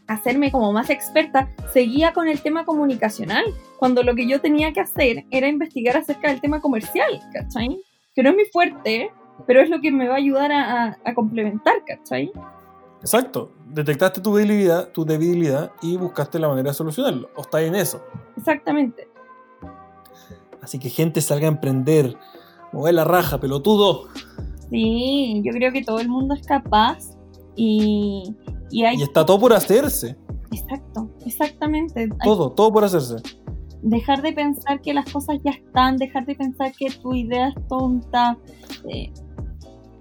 hacerme 0.08 0.52
como 0.52 0.72
más 0.74 0.90
experta, 0.90 1.50
seguía 1.74 2.14
con 2.14 2.28
el 2.28 2.42
tema 2.42 2.66
comunicacional, 2.66 3.44
cuando 3.80 4.04
lo 4.04 4.16
que 4.16 4.28
yo 4.28 4.40
tenía 4.42 4.72
que 4.74 4.80
hacer 4.82 5.26
era 5.32 5.48
investigar 5.48 5.98
acerca 5.98 6.30
del 6.30 6.42
tema 6.42 6.62
comercial, 6.62 7.20
¿cachai? 7.34 7.80
Que 8.14 8.24
no 8.24 8.30
es 8.32 8.36
mi 8.36 8.46
fuerte, 8.46 9.12
pero 9.46 9.62
es 9.62 9.70
lo 9.70 9.82
que 9.82 9.92
me 9.92 10.08
va 10.08 10.16
a 10.16 10.18
ayudar 10.18 10.52
a, 10.52 10.84
a- 10.86 10.98
a 11.04 11.14
complementar, 11.14 11.76
¿cachai? 11.86 12.32
Exacto. 13.06 13.52
Detectaste 13.68 14.20
tu 14.20 14.34
debilidad, 14.36 14.90
tu 14.90 15.06
debilidad 15.06 15.72
y 15.80 15.96
buscaste 15.96 16.40
la 16.40 16.48
manera 16.48 16.72
de 16.72 16.74
solucionarlo. 16.74 17.30
O 17.36 17.42
estás 17.42 17.62
en 17.62 17.76
eso. 17.76 18.04
Exactamente. 18.36 19.08
Así 20.60 20.80
que 20.80 20.90
gente 20.90 21.22
salga 21.22 21.46
a 21.48 21.52
emprender. 21.52 22.18
Mover 22.74 22.96
la 22.96 23.04
raja, 23.04 23.40
pelotudo. 23.40 24.08
Sí, 24.72 25.40
yo 25.46 25.52
creo 25.54 25.72
que 25.72 25.84
todo 25.84 26.00
el 26.00 26.10
mundo 26.10 26.34
es 26.34 26.48
capaz 26.48 27.16
y, 27.56 28.34
y 28.72 28.84
hay... 28.84 28.98
Y 28.98 29.04
está 29.04 29.24
todo 29.24 29.40
por 29.40 29.54
hacerse. 29.54 30.18
Exacto, 30.52 31.08
exactamente. 31.28 32.10
Todo, 32.24 32.52
todo 32.54 32.74
por 32.74 32.84
hacerse. 32.86 33.18
dejar 33.84 34.24
de 34.24 34.34
pensar 34.34 34.82
que 34.82 34.96
las 34.96 35.06
cosas 35.12 35.38
ya 35.44 35.52
están, 35.52 35.98
dejar 35.98 36.26
de 36.26 36.34
pensar 36.36 36.72
que 36.72 36.90
tu 36.90 37.14
idea 37.14 37.50
es 37.50 37.68
tonta. 37.68 38.36
eh, 38.90 39.14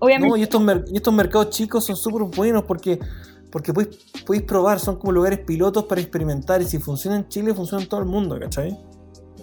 obviamente, 0.05 0.29
No, 0.29 0.37
y 0.37 0.43
estos, 0.43 0.63
y 0.93 0.97
estos 0.97 1.15
mercados 1.15 1.51
chicos 1.51 1.85
son 1.85 1.97
súper 1.97 2.23
buenos 2.37 2.65
porque, 2.65 2.99
porque 3.51 3.73
podéis, 3.73 3.97
podéis 4.25 4.45
probar, 4.45 4.81
son 4.81 4.97
como 4.97 5.13
lugares 5.13 5.41
pilotos 5.41 5.85
para 5.85 6.01
experimentar. 6.01 6.63
Y 6.63 6.65
si 6.65 6.79
funciona 6.79 7.17
en 7.17 7.29
Chile, 7.29 7.55
funciona 7.55 7.83
en 7.83 7.89
todo 7.89 8.01
el 8.01 8.07
mundo, 8.07 8.39
¿cachai? 8.39 8.79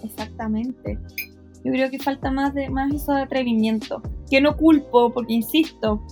exactamente. 0.02 0.98
Yo 1.64 1.72
creo 1.72 1.90
que 1.90 1.98
falta 1.98 2.30
más 2.30 2.54
de 2.54 2.68
más 2.70 2.92
eso 2.92 3.12
de 3.12 3.22
atrevimiento. 3.22 4.02
Que 4.28 4.40
no 4.40 4.56
culpo, 4.56 5.12
porque 5.12 5.34
insisto, 5.34 6.02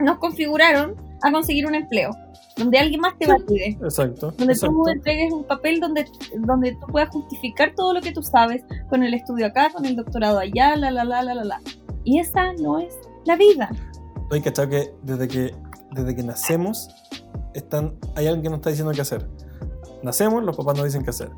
nos 0.00 0.18
configuraron 0.18 0.94
a 1.22 1.32
conseguir 1.32 1.66
un 1.66 1.74
empleo, 1.74 2.10
donde 2.56 2.78
alguien 2.78 3.00
más 3.00 3.16
te 3.18 3.26
valide. 3.26 3.78
Exacto. 3.82 4.32
Donde 4.36 4.52
exacto. 4.52 4.76
tú 4.84 4.88
entregues 4.88 5.32
un 5.32 5.44
papel 5.44 5.80
donde, 5.80 6.06
donde 6.40 6.72
tú 6.72 6.86
puedas 6.88 7.08
justificar 7.10 7.74
todo 7.74 7.94
lo 7.94 8.00
que 8.00 8.12
tú 8.12 8.22
sabes, 8.22 8.64
con 8.90 9.02
el 9.02 9.14
estudio 9.14 9.46
acá, 9.46 9.70
con 9.72 9.86
el 9.86 9.96
doctorado 9.96 10.38
allá, 10.38 10.76
la, 10.76 10.90
la, 10.90 11.04
la, 11.04 11.22
la, 11.22 11.34
la, 11.34 11.44
la. 11.44 11.60
Y 12.04 12.18
esa 12.18 12.52
no 12.54 12.78
es 12.78 12.94
la 13.24 13.36
vida. 13.36 13.70
Hay 14.30 14.40
cachado 14.40 14.68
que 14.70 14.94
desde 15.02 15.28
que 15.28 15.54
desde 15.92 16.16
que 16.16 16.22
nacemos 16.22 16.88
están, 17.54 17.94
hay 18.16 18.26
alguien 18.26 18.42
que 18.42 18.48
nos 18.48 18.58
está 18.58 18.70
diciendo 18.70 18.92
qué 18.92 19.02
hacer. 19.02 19.28
Nacemos, 20.02 20.42
los 20.42 20.56
papás 20.56 20.76
nos 20.76 20.86
dicen 20.86 21.02
qué 21.02 21.10
hacer. 21.10 21.30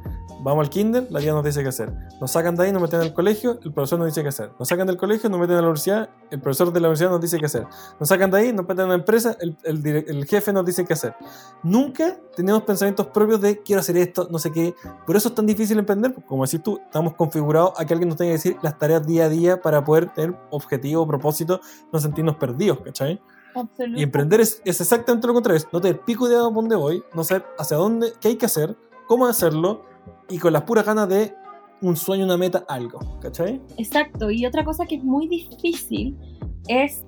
Vamos 0.44 0.66
al 0.66 0.68
kinder, 0.68 1.06
la 1.10 1.20
guía 1.20 1.32
nos 1.32 1.42
dice 1.42 1.62
qué 1.62 1.70
hacer. 1.70 1.90
Nos 2.20 2.30
sacan 2.30 2.54
de 2.54 2.64
ahí, 2.64 2.72
nos 2.72 2.82
meten 2.82 3.00
al 3.00 3.14
colegio, 3.14 3.58
el 3.64 3.72
profesor 3.72 3.98
nos 3.98 4.08
dice 4.08 4.20
qué 4.20 4.28
hacer. 4.28 4.50
Nos 4.58 4.68
sacan 4.68 4.86
del 4.86 4.98
colegio, 4.98 5.30
nos 5.30 5.40
meten 5.40 5.56
a 5.56 5.62
la 5.62 5.68
universidad, 5.68 6.10
el 6.30 6.38
profesor 6.38 6.70
de 6.70 6.80
la 6.80 6.88
universidad 6.88 7.08
nos 7.08 7.20
dice 7.22 7.38
qué 7.38 7.46
hacer. 7.46 7.66
Nos 7.98 8.10
sacan 8.10 8.30
de 8.30 8.38
ahí, 8.38 8.52
nos 8.52 8.68
meten 8.68 8.80
a 8.80 8.84
una 8.84 8.94
empresa, 8.96 9.38
el, 9.40 9.56
el 9.64 10.04
el 10.06 10.26
jefe 10.26 10.52
nos 10.52 10.66
dice 10.66 10.84
qué 10.84 10.92
hacer. 10.92 11.16
Nunca 11.62 12.18
tenemos 12.36 12.62
pensamientos 12.64 13.06
propios 13.06 13.40
de 13.40 13.62
quiero 13.62 13.80
hacer 13.80 13.96
esto, 13.96 14.28
no 14.30 14.38
sé 14.38 14.52
qué. 14.52 14.74
Por 15.06 15.16
eso 15.16 15.30
es 15.30 15.34
tan 15.34 15.46
difícil 15.46 15.78
emprender, 15.78 16.14
como 16.26 16.44
decís 16.44 16.62
tú, 16.62 16.78
estamos 16.78 17.14
configurados 17.14 17.72
a 17.78 17.86
que 17.86 17.94
alguien 17.94 18.10
nos 18.10 18.18
tenga 18.18 18.28
que 18.28 18.36
decir 18.36 18.58
las 18.60 18.78
tareas 18.78 19.06
día 19.06 19.24
a 19.24 19.28
día 19.30 19.62
para 19.62 19.82
poder 19.82 20.12
tener 20.12 20.36
objetivo, 20.50 21.06
propósito, 21.06 21.58
no 21.90 21.98
sentirnos 21.98 22.36
perdidos, 22.36 22.80
¿cachai? 22.84 23.18
Absolutamente. 23.54 23.98
Y 23.98 24.02
emprender 24.02 24.42
es, 24.42 24.60
es 24.66 24.78
exactamente 24.78 25.26
lo 25.26 25.32
contrario, 25.32 25.56
es 25.56 25.68
no 25.72 25.80
tener 25.80 26.00
pico 26.02 26.28
de 26.28 26.34
a 26.36 26.40
dónde 26.40 26.76
voy, 26.76 27.02
no 27.14 27.24
saber 27.24 27.46
hacia 27.58 27.78
dónde, 27.78 28.12
qué 28.20 28.28
hay 28.28 28.36
que 28.36 28.44
hacer, 28.44 28.76
cómo 29.06 29.24
hacerlo, 29.26 29.93
y 30.28 30.38
con 30.38 30.52
las 30.52 30.62
puras 30.62 30.84
ganas 30.84 31.08
de 31.08 31.34
un 31.80 31.96
sueño, 31.96 32.24
una 32.24 32.36
meta, 32.36 32.64
algo, 32.68 32.98
¿cachai? 33.20 33.60
Exacto. 33.76 34.30
Y 34.30 34.46
otra 34.46 34.64
cosa 34.64 34.86
que 34.86 34.96
es 34.96 35.04
muy 35.04 35.28
difícil 35.28 36.16
es 36.68 37.04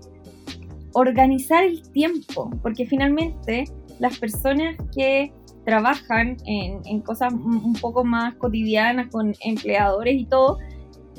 organizar 0.92 1.64
el 1.64 1.82
tiempo, 1.90 2.50
porque 2.62 2.86
finalmente 2.86 3.64
las 3.98 4.18
personas 4.18 4.76
que 4.94 5.32
trabajan 5.64 6.36
en, 6.44 6.80
en 6.84 7.00
cosas 7.00 7.32
un 7.32 7.74
poco 7.74 8.04
más 8.04 8.34
cotidianas 8.36 9.08
con 9.10 9.34
empleadores 9.42 10.14
y 10.14 10.26
todo, 10.26 10.58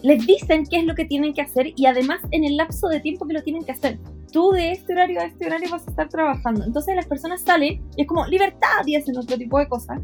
les 0.03 0.25
dicen 0.25 0.63
qué 0.69 0.77
es 0.79 0.85
lo 0.85 0.95
que 0.95 1.05
tienen 1.05 1.33
que 1.33 1.41
hacer 1.41 1.73
y 1.75 1.85
además 1.85 2.21
en 2.31 2.43
el 2.43 2.57
lapso 2.57 2.87
de 2.87 2.99
tiempo 2.99 3.27
que 3.27 3.33
lo 3.33 3.43
tienen 3.43 3.63
que 3.63 3.71
hacer. 3.71 3.99
Tú 4.31 4.51
de 4.51 4.71
este 4.71 4.93
horario 4.93 5.19
a 5.19 5.25
este 5.25 5.47
horario 5.47 5.69
vas 5.71 5.87
a 5.87 5.89
estar 5.89 6.09
trabajando. 6.09 6.63
Entonces 6.63 6.95
las 6.95 7.07
personas 7.07 7.41
salen 7.41 7.81
y 7.95 8.01
es 8.01 8.07
como 8.07 8.25
libertad 8.27 8.85
y 8.85 8.95
hacen 8.95 9.17
otro 9.17 9.37
tipo 9.37 9.57
de 9.57 9.67
cosas. 9.67 9.99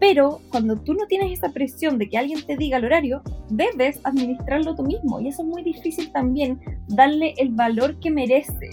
Pero 0.00 0.40
cuando 0.50 0.76
tú 0.76 0.94
no 0.94 1.06
tienes 1.06 1.30
esa 1.30 1.50
presión 1.50 1.98
de 1.98 2.08
que 2.08 2.16
alguien 2.16 2.42
te 2.44 2.56
diga 2.56 2.78
el 2.78 2.86
horario, 2.86 3.22
debes 3.50 4.00
administrarlo 4.02 4.74
tú 4.74 4.82
mismo. 4.82 5.20
Y 5.20 5.28
eso 5.28 5.42
es 5.42 5.48
muy 5.48 5.62
difícil 5.62 6.10
también, 6.10 6.58
darle 6.88 7.34
el 7.36 7.50
valor 7.50 8.00
que 8.00 8.10
merece 8.10 8.70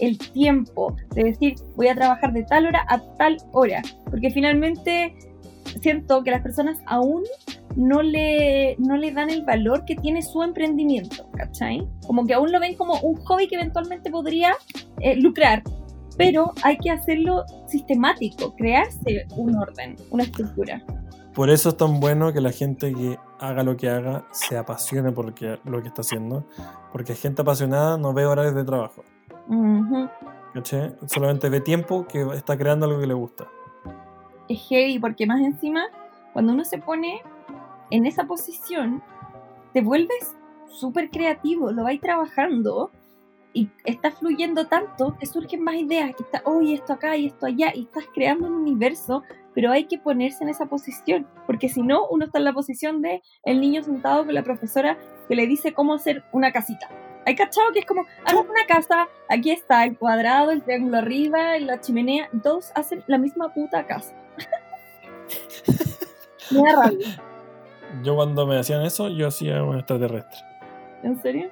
el 0.00 0.18
tiempo 0.18 0.96
de 1.14 1.24
decir 1.24 1.54
voy 1.76 1.88
a 1.88 1.94
trabajar 1.94 2.32
de 2.32 2.42
tal 2.42 2.66
hora 2.66 2.84
a 2.88 2.98
tal 3.16 3.38
hora. 3.52 3.82
Porque 4.10 4.30
finalmente 4.30 5.14
siento 5.80 6.24
que 6.24 6.32
las 6.32 6.42
personas 6.42 6.78
aún 6.86 7.22
no 7.76 8.02
le, 8.02 8.74
no 8.78 8.96
le 8.96 9.12
dan 9.12 9.30
el 9.30 9.44
valor 9.44 9.84
que 9.84 9.94
tiene 9.94 10.22
su 10.22 10.42
emprendimiento, 10.42 11.28
¿cachai? 11.36 11.86
Como 12.06 12.26
que 12.26 12.34
aún 12.34 12.50
lo 12.50 12.58
ven 12.58 12.74
como 12.74 12.98
un 13.00 13.16
hobby 13.16 13.46
que 13.46 13.54
eventualmente 13.54 14.10
podría 14.10 14.54
eh, 15.00 15.14
lucrar, 15.16 15.62
pero 16.18 16.52
hay 16.64 16.76
que 16.76 16.90
hacerlo 16.90 17.44
sistemático, 17.66 18.54
crearse 18.56 19.26
un 19.36 19.56
orden, 19.56 19.96
una 20.10 20.24
estructura. 20.24 20.82
Por 21.32 21.48
eso 21.48 21.68
es 21.68 21.76
tan 21.76 22.00
bueno 22.00 22.32
que 22.32 22.40
la 22.40 22.50
gente 22.50 22.92
que 22.92 23.16
haga 23.38 23.62
lo 23.62 23.76
que 23.76 23.88
haga 23.88 24.26
se 24.32 24.58
apasione 24.58 25.12
por 25.12 25.26
lo 25.26 25.34
que, 25.34 25.60
lo 25.64 25.80
que 25.80 25.88
está 25.88 26.02
haciendo, 26.02 26.44
porque 26.92 27.14
gente 27.14 27.42
apasionada 27.42 27.96
no 27.96 28.12
ve 28.12 28.26
horarios 28.26 28.56
de 28.56 28.64
trabajo, 28.64 29.04
Ujú. 29.46 30.08
¿cachai? 30.54 30.96
Solamente 31.06 31.48
ve 31.48 31.60
tiempo 31.60 32.06
que 32.08 32.22
está 32.34 32.58
creando 32.58 32.86
algo 32.86 32.98
que 33.00 33.06
le 33.06 33.14
gusta. 33.14 33.46
Es 34.48 34.60
heavy 34.68 34.98
porque 34.98 35.24
más 35.24 35.40
encima, 35.40 35.84
cuando 36.32 36.52
uno 36.52 36.64
se 36.64 36.78
pone 36.78 37.22
en 37.90 38.06
esa 38.06 38.24
posición, 38.24 39.00
te 39.72 39.82
vuelves 39.82 40.34
súper 40.66 41.10
creativo, 41.10 41.70
lo 41.70 41.84
vais 41.84 42.00
trabajando 42.00 42.90
y 43.52 43.70
está 43.84 44.10
fluyendo 44.10 44.66
tanto 44.66 45.16
que 45.18 45.26
surgen 45.26 45.62
más 45.62 45.76
ideas, 45.76 46.14
que 46.16 46.22
está, 46.22 46.42
oye, 46.44 46.74
esto 46.74 46.92
acá 46.92 47.16
y 47.16 47.26
esto 47.26 47.46
allá, 47.46 47.72
y 47.74 47.82
estás 47.82 48.04
creando 48.14 48.46
un 48.46 48.54
universo, 48.54 49.22
pero 49.54 49.72
hay 49.72 49.84
que 49.84 49.98
ponerse 49.98 50.44
en 50.44 50.50
esa 50.50 50.66
posición, 50.66 51.26
porque 51.46 51.68
si 51.68 51.82
no, 51.82 52.06
uno 52.08 52.26
está 52.26 52.38
en 52.38 52.44
la 52.44 52.52
posición 52.52 53.02
de 53.02 53.22
el 53.44 53.60
niño 53.60 53.82
sentado 53.82 54.24
con 54.24 54.34
la 54.34 54.42
profesora 54.42 54.98
que 55.28 55.34
le 55.34 55.46
dice 55.46 55.72
cómo 55.72 55.94
hacer 55.94 56.24
una 56.32 56.52
casita. 56.52 56.88
Hay 57.26 57.34
cachado 57.34 57.72
que 57.72 57.80
es 57.80 57.86
como, 57.86 58.06
haz 58.24 58.34
una 58.34 58.66
casa, 58.66 59.08
aquí 59.28 59.50
está 59.50 59.84
el 59.84 59.98
cuadrado, 59.98 60.50
el 60.50 60.62
triángulo 60.62 60.98
arriba, 60.98 61.58
la 61.58 61.80
chimenea, 61.80 62.30
todos 62.42 62.70
hacen 62.74 63.02
la 63.06 63.18
misma 63.18 63.52
puta 63.52 63.86
casa. 63.86 64.14
Me 66.50 66.62
da 66.62 66.82
rabia. 66.82 67.22
Yo 68.02 68.14
cuando 68.14 68.46
me 68.46 68.58
hacían 68.58 68.82
eso, 68.82 69.08
yo 69.08 69.26
hacía 69.26 69.62
un 69.62 69.76
extraterrestre. 69.76 70.40
¿En 71.02 71.20
serio? 71.20 71.50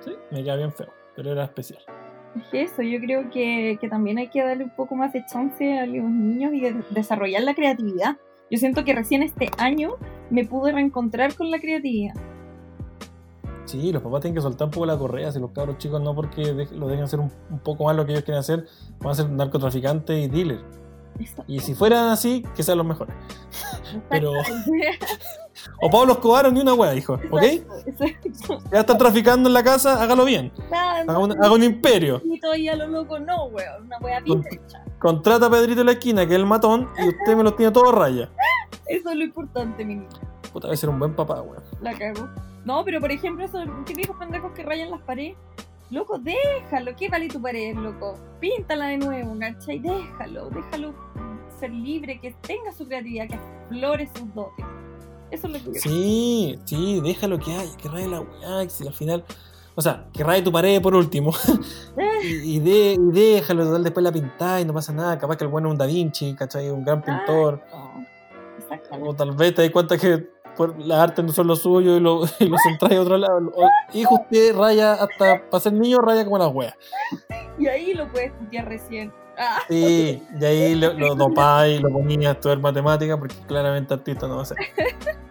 Sí, 0.00 0.12
me 0.30 0.42
quedaba 0.42 0.58
bien 0.58 0.72
feo, 0.72 0.92
pero 1.16 1.32
era 1.32 1.44
especial. 1.44 1.80
Es 2.36 2.44
que 2.50 2.62
eso, 2.62 2.82
yo 2.82 2.98
creo 3.00 3.30
que, 3.30 3.76
que 3.80 3.88
también 3.88 4.18
hay 4.18 4.28
que 4.28 4.42
darle 4.42 4.64
un 4.64 4.74
poco 4.74 4.94
más 4.94 5.12
de 5.12 5.24
chance 5.26 5.78
a 5.78 5.84
los 5.86 6.04
niños 6.10 6.52
y 6.54 6.60
de 6.60 6.82
desarrollar 6.90 7.42
la 7.42 7.54
creatividad. 7.54 8.16
Yo 8.50 8.58
siento 8.58 8.84
que 8.84 8.94
recién 8.94 9.22
este 9.22 9.50
año 9.58 9.96
me 10.30 10.44
pude 10.44 10.72
reencontrar 10.72 11.34
con 11.34 11.50
la 11.50 11.58
creatividad. 11.58 12.14
Sí, 13.64 13.92
los 13.92 14.02
papás 14.02 14.20
tienen 14.22 14.34
que 14.34 14.40
soltar 14.42 14.66
un 14.66 14.70
poco 14.72 14.86
la 14.86 14.98
correa, 14.98 15.30
si 15.30 15.38
los 15.38 15.52
cabros 15.52 15.78
chicos 15.78 16.00
no 16.02 16.14
porque 16.14 16.52
de- 16.52 16.76
lo 16.76 16.88
dejen 16.88 17.04
hacer 17.04 17.20
un, 17.20 17.30
un 17.50 17.58
poco 17.60 17.84
más 17.84 17.96
lo 17.96 18.04
que 18.04 18.12
ellos 18.12 18.24
quieren 18.24 18.40
hacer, 18.40 18.64
van 19.00 19.12
a 19.12 19.14
ser 19.14 19.30
narcotraficantes 19.30 20.18
y 20.24 20.28
dealers. 20.28 20.62
Y 21.46 21.60
si 21.60 21.74
fueran 21.74 22.08
así, 22.08 22.44
que 22.54 22.62
sean 22.62 22.78
los 22.78 22.86
mejores. 22.86 23.14
Pero-. 24.08 24.32
O 25.80 25.90
Pablo 25.90 26.14
Escobar 26.14 26.50
ni 26.52 26.60
una 26.60 26.74
wea, 26.74 26.94
hijo, 26.94 27.14
¿ok? 27.30 27.42
Exacto. 27.42 28.58
Ya 28.72 28.80
están 28.80 28.98
traficando 28.98 29.48
en 29.48 29.52
la 29.52 29.62
casa, 29.62 30.02
hágalo 30.02 30.24
bien. 30.24 30.50
Nada, 30.70 31.00
Haga 31.02 31.18
un, 31.18 31.32
haga 31.32 31.52
un 31.52 31.62
imperio. 31.62 32.18
bonito 32.20 32.54
y 32.56 32.68
a 32.68 32.74
lo 32.76 32.88
loco, 32.88 33.18
no, 33.18 33.44
weón. 33.46 33.84
Una 33.84 33.98
wea 33.98 34.20
bien 34.20 34.42
hecha. 34.50 34.82
Contrata 34.98 35.46
a 35.46 35.50
Pedrito 35.50 35.80
en 35.80 35.86
la 35.86 35.92
esquina, 35.92 36.26
que 36.26 36.32
es 36.32 36.38
el 36.38 36.46
matón, 36.46 36.88
y 36.98 37.08
usted 37.08 37.36
me 37.36 37.44
los 37.44 37.54
tiene 37.56 37.70
todos 37.70 37.94
raya. 37.94 38.30
Eso 38.86 39.10
es 39.10 39.16
lo 39.16 39.24
importante, 39.24 39.84
mi 39.84 39.96
niña. 39.96 40.08
Puta, 40.52 40.68
debe 40.68 40.76
ser 40.76 40.88
un 40.88 40.98
buen 40.98 41.14
papá, 41.14 41.42
weón. 41.42 41.62
La 41.80 41.96
cago. 41.96 42.28
No, 42.64 42.84
pero 42.84 43.00
por 43.00 43.12
ejemplo, 43.12 43.44
esos 43.44 43.62
típicos 43.84 44.16
pendejos 44.16 44.52
que 44.52 44.62
rayan 44.62 44.90
las 44.90 45.02
paredes. 45.02 45.36
Loco, 45.92 46.18
déjalo. 46.18 46.96
¿Qué 46.96 47.08
vale 47.08 47.28
tu 47.28 47.40
pared, 47.40 47.76
loco? 47.76 48.14
Píntala 48.40 48.86
de 48.86 48.96
nuevo, 48.98 49.36
¿cachai? 49.38 49.78
Déjalo, 49.78 50.48
déjalo 50.50 50.94
ser 51.60 51.70
libre, 51.70 52.18
que 52.18 52.32
tenga 52.40 52.72
su 52.72 52.86
creatividad, 52.86 53.28
que 53.28 53.34
explore 53.34 54.08
sus 54.16 54.34
dotes. 54.34 54.64
Eso 55.30 55.46
es 55.48 55.52
lo 55.52 55.58
que 55.58 55.78
yo 55.78 55.80
Sí, 55.82 56.58
sí, 56.64 57.00
déjalo 57.04 57.38
que 57.38 57.52
haya, 57.52 57.76
que 57.76 57.88
raye 57.88 58.08
la 58.08 58.20
weá, 58.22 58.68
si 58.70 58.86
al 58.86 58.94
final. 58.94 59.22
O 59.74 59.80
sea, 59.82 60.06
que 60.12 60.24
raye 60.24 60.42
tu 60.42 60.50
pared 60.50 60.80
por 60.82 60.94
último. 60.94 61.32
y, 62.24 62.56
y 62.56 62.60
de- 62.60 62.94
y 62.98 63.12
déjalo, 63.12 63.64
total, 63.64 63.84
después 63.84 64.02
la 64.04 64.12
pintáis, 64.12 64.66
no 64.66 64.72
pasa 64.72 64.92
nada. 64.94 65.18
Capaz 65.18 65.36
que 65.36 65.44
el 65.44 65.50
bueno 65.50 65.68
es 65.68 65.72
un 65.72 65.78
Da 65.78 65.86
Vinci, 65.86 66.34
¿cachai? 66.34 66.70
Un 66.70 66.84
gran 66.84 67.02
pintor. 67.02 67.62
No, 67.70 68.02
Exactamente. 68.58 69.08
O 69.10 69.14
tal 69.14 69.32
vez 69.36 69.54
te 69.54 69.60
das 69.62 69.70
cuenta 69.70 69.98
que 69.98 70.26
por 70.56 70.78
las 70.78 70.98
artes 70.98 71.24
no 71.24 71.32
son 71.32 71.46
lo 71.46 71.56
suyo 71.56 71.96
y 71.96 72.00
lo, 72.00 72.22
y 72.40 72.46
lo 72.46 72.56
a 72.56 73.00
otro 73.00 73.16
lado. 73.16 73.52
Hijo, 73.92 74.14
usted 74.16 74.56
raya 74.56 74.94
hasta 74.94 75.48
para 75.50 75.60
ser 75.60 75.72
niño, 75.72 76.00
raya 76.00 76.24
como 76.24 76.38
las 76.38 76.52
weas. 76.52 76.74
Y 77.58 77.66
ahí 77.66 77.94
lo 77.94 78.10
puedes 78.10 78.32
estudiar 78.32 78.68
recién. 78.68 79.12
Ah, 79.38 79.60
Sí, 79.68 80.22
y 80.40 80.44
ahí 80.44 80.74
lo, 80.74 80.92
lo 80.92 81.14
dopáis, 81.14 81.80
lo 81.80 81.90
ponías 81.90 82.26
a 82.26 82.32
estudiar 82.32 82.60
matemática, 82.60 83.18
porque 83.18 83.34
claramente 83.46 83.94
artista 83.94 84.28
no 84.28 84.36
va 84.36 84.42
a 84.42 84.46
ser. 84.46 84.58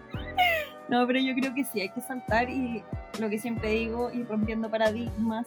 no, 0.88 1.06
pero 1.06 1.20
yo 1.20 1.34
creo 1.34 1.54
que 1.54 1.64
sí, 1.64 1.80
hay 1.80 1.90
que 1.90 2.00
saltar 2.00 2.50
y 2.50 2.82
lo 3.20 3.28
que 3.30 3.38
siempre 3.38 3.70
digo, 3.70 4.10
ir 4.10 4.26
rompiendo 4.28 4.70
paradigmas, 4.70 5.46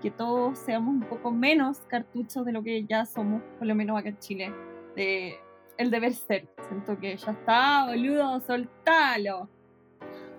que 0.00 0.10
todos 0.10 0.58
seamos 0.58 0.94
un 0.94 1.02
poco 1.02 1.30
menos 1.30 1.78
cartuchos 1.86 2.44
de 2.44 2.52
lo 2.52 2.62
que 2.62 2.84
ya 2.84 3.06
somos, 3.06 3.40
por 3.58 3.68
lo 3.68 3.74
menos 3.74 3.98
acá 3.98 4.08
en 4.08 4.18
Chile. 4.18 4.52
De 4.96 5.38
el 5.78 5.90
deber 5.90 6.14
ser. 6.14 6.48
Siento 6.68 6.98
que 6.98 7.16
ya 7.16 7.32
está, 7.32 7.86
boludo, 7.88 8.40
soltalo. 8.46 9.48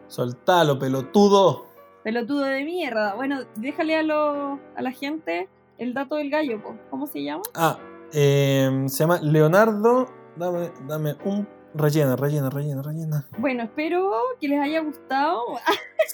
Soltalo, 0.07 0.77
pelotudo. 0.79 1.65
Pelotudo 2.03 2.43
de 2.43 2.63
mierda. 2.63 3.15
Bueno, 3.15 3.41
déjale 3.55 3.95
a, 3.97 4.03
lo, 4.03 4.59
a 4.75 4.81
la 4.81 4.91
gente 4.91 5.47
el 5.77 5.93
dato 5.93 6.15
del 6.15 6.29
gallo, 6.29 6.61
po. 6.61 6.75
¿cómo 6.89 7.07
se 7.07 7.23
llama? 7.23 7.43
Ah, 7.55 7.77
eh, 8.11 8.83
se 8.87 9.03
llama 9.03 9.19
Leonardo. 9.21 10.07
Dame, 10.35 10.71
dame 10.87 11.15
un. 11.25 11.47
Rellena, 11.75 12.15
rellena, 12.15 12.51
rellena, 12.51 12.83
rellena. 12.83 13.27
Bueno, 13.39 13.63
espero 13.63 14.11
que 14.39 14.47
les 14.47 14.59
haya 14.59 14.81
gustado. 14.81 15.41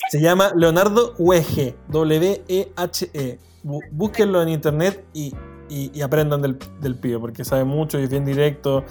Se 0.09 0.21
llama 0.21 0.53
Leonardo 0.55 1.13
Wege, 1.19 1.75
W-E-H-E. 1.89 3.39
Bú- 3.63 3.83
Búsquenlo 3.91 4.41
en 4.41 4.47
internet 4.49 5.05
y, 5.13 5.33
y- 5.69 5.91
y 5.97 6.01
aprendan 6.01 6.41
del, 6.41 6.57
del 6.81 6.95
pibe, 6.95 7.19
porque 7.19 7.45
sabe 7.45 7.63
mucho 7.63 7.99
y 7.99 8.03
es 8.03 8.09
bien 8.09 8.25
directo 8.25 8.83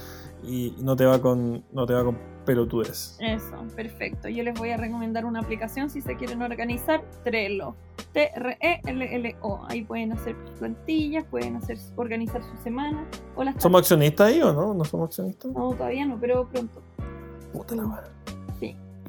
y 0.44 0.74
no 0.80 0.96
te 0.96 1.04
va 1.04 1.20
con, 1.20 1.64
no 1.72 1.84
te 1.86 1.92
va 1.94 2.04
con 2.04 2.16
pelotudes. 2.46 3.18
Eso, 3.20 3.56
perfecto. 3.76 4.28
Yo 4.28 4.42
les 4.42 4.58
voy 4.58 4.70
a 4.70 4.76
recomendar 4.78 5.26
una 5.26 5.40
aplicación 5.40 5.90
si 5.90 6.00
se 6.00 6.16
quieren 6.16 6.40
organizar, 6.40 7.02
Trello. 7.24 7.74
T-R-E-L-L-O. 8.12 9.66
Ahí 9.68 9.82
pueden 9.84 10.12
hacer 10.12 10.34
plantillas, 10.58 11.24
pueden 11.24 11.56
hacer 11.56 11.78
organizar 11.96 12.42
su 12.42 12.56
semana. 12.62 13.04
O 13.36 13.44
las 13.44 13.60
¿Somos 13.62 13.80
accionistas 13.80 14.28
ahí 14.28 14.40
o 14.42 14.52
no? 14.52 14.72
¿No 14.74 14.84
somos 14.84 15.08
accionistas? 15.08 15.50
No, 15.52 15.70
todavía 15.74 16.06
no, 16.06 16.18
pero 16.18 16.48
pronto. 16.48 16.82
Puta 17.52 17.74
la 17.74 17.82
madre. 17.82 18.08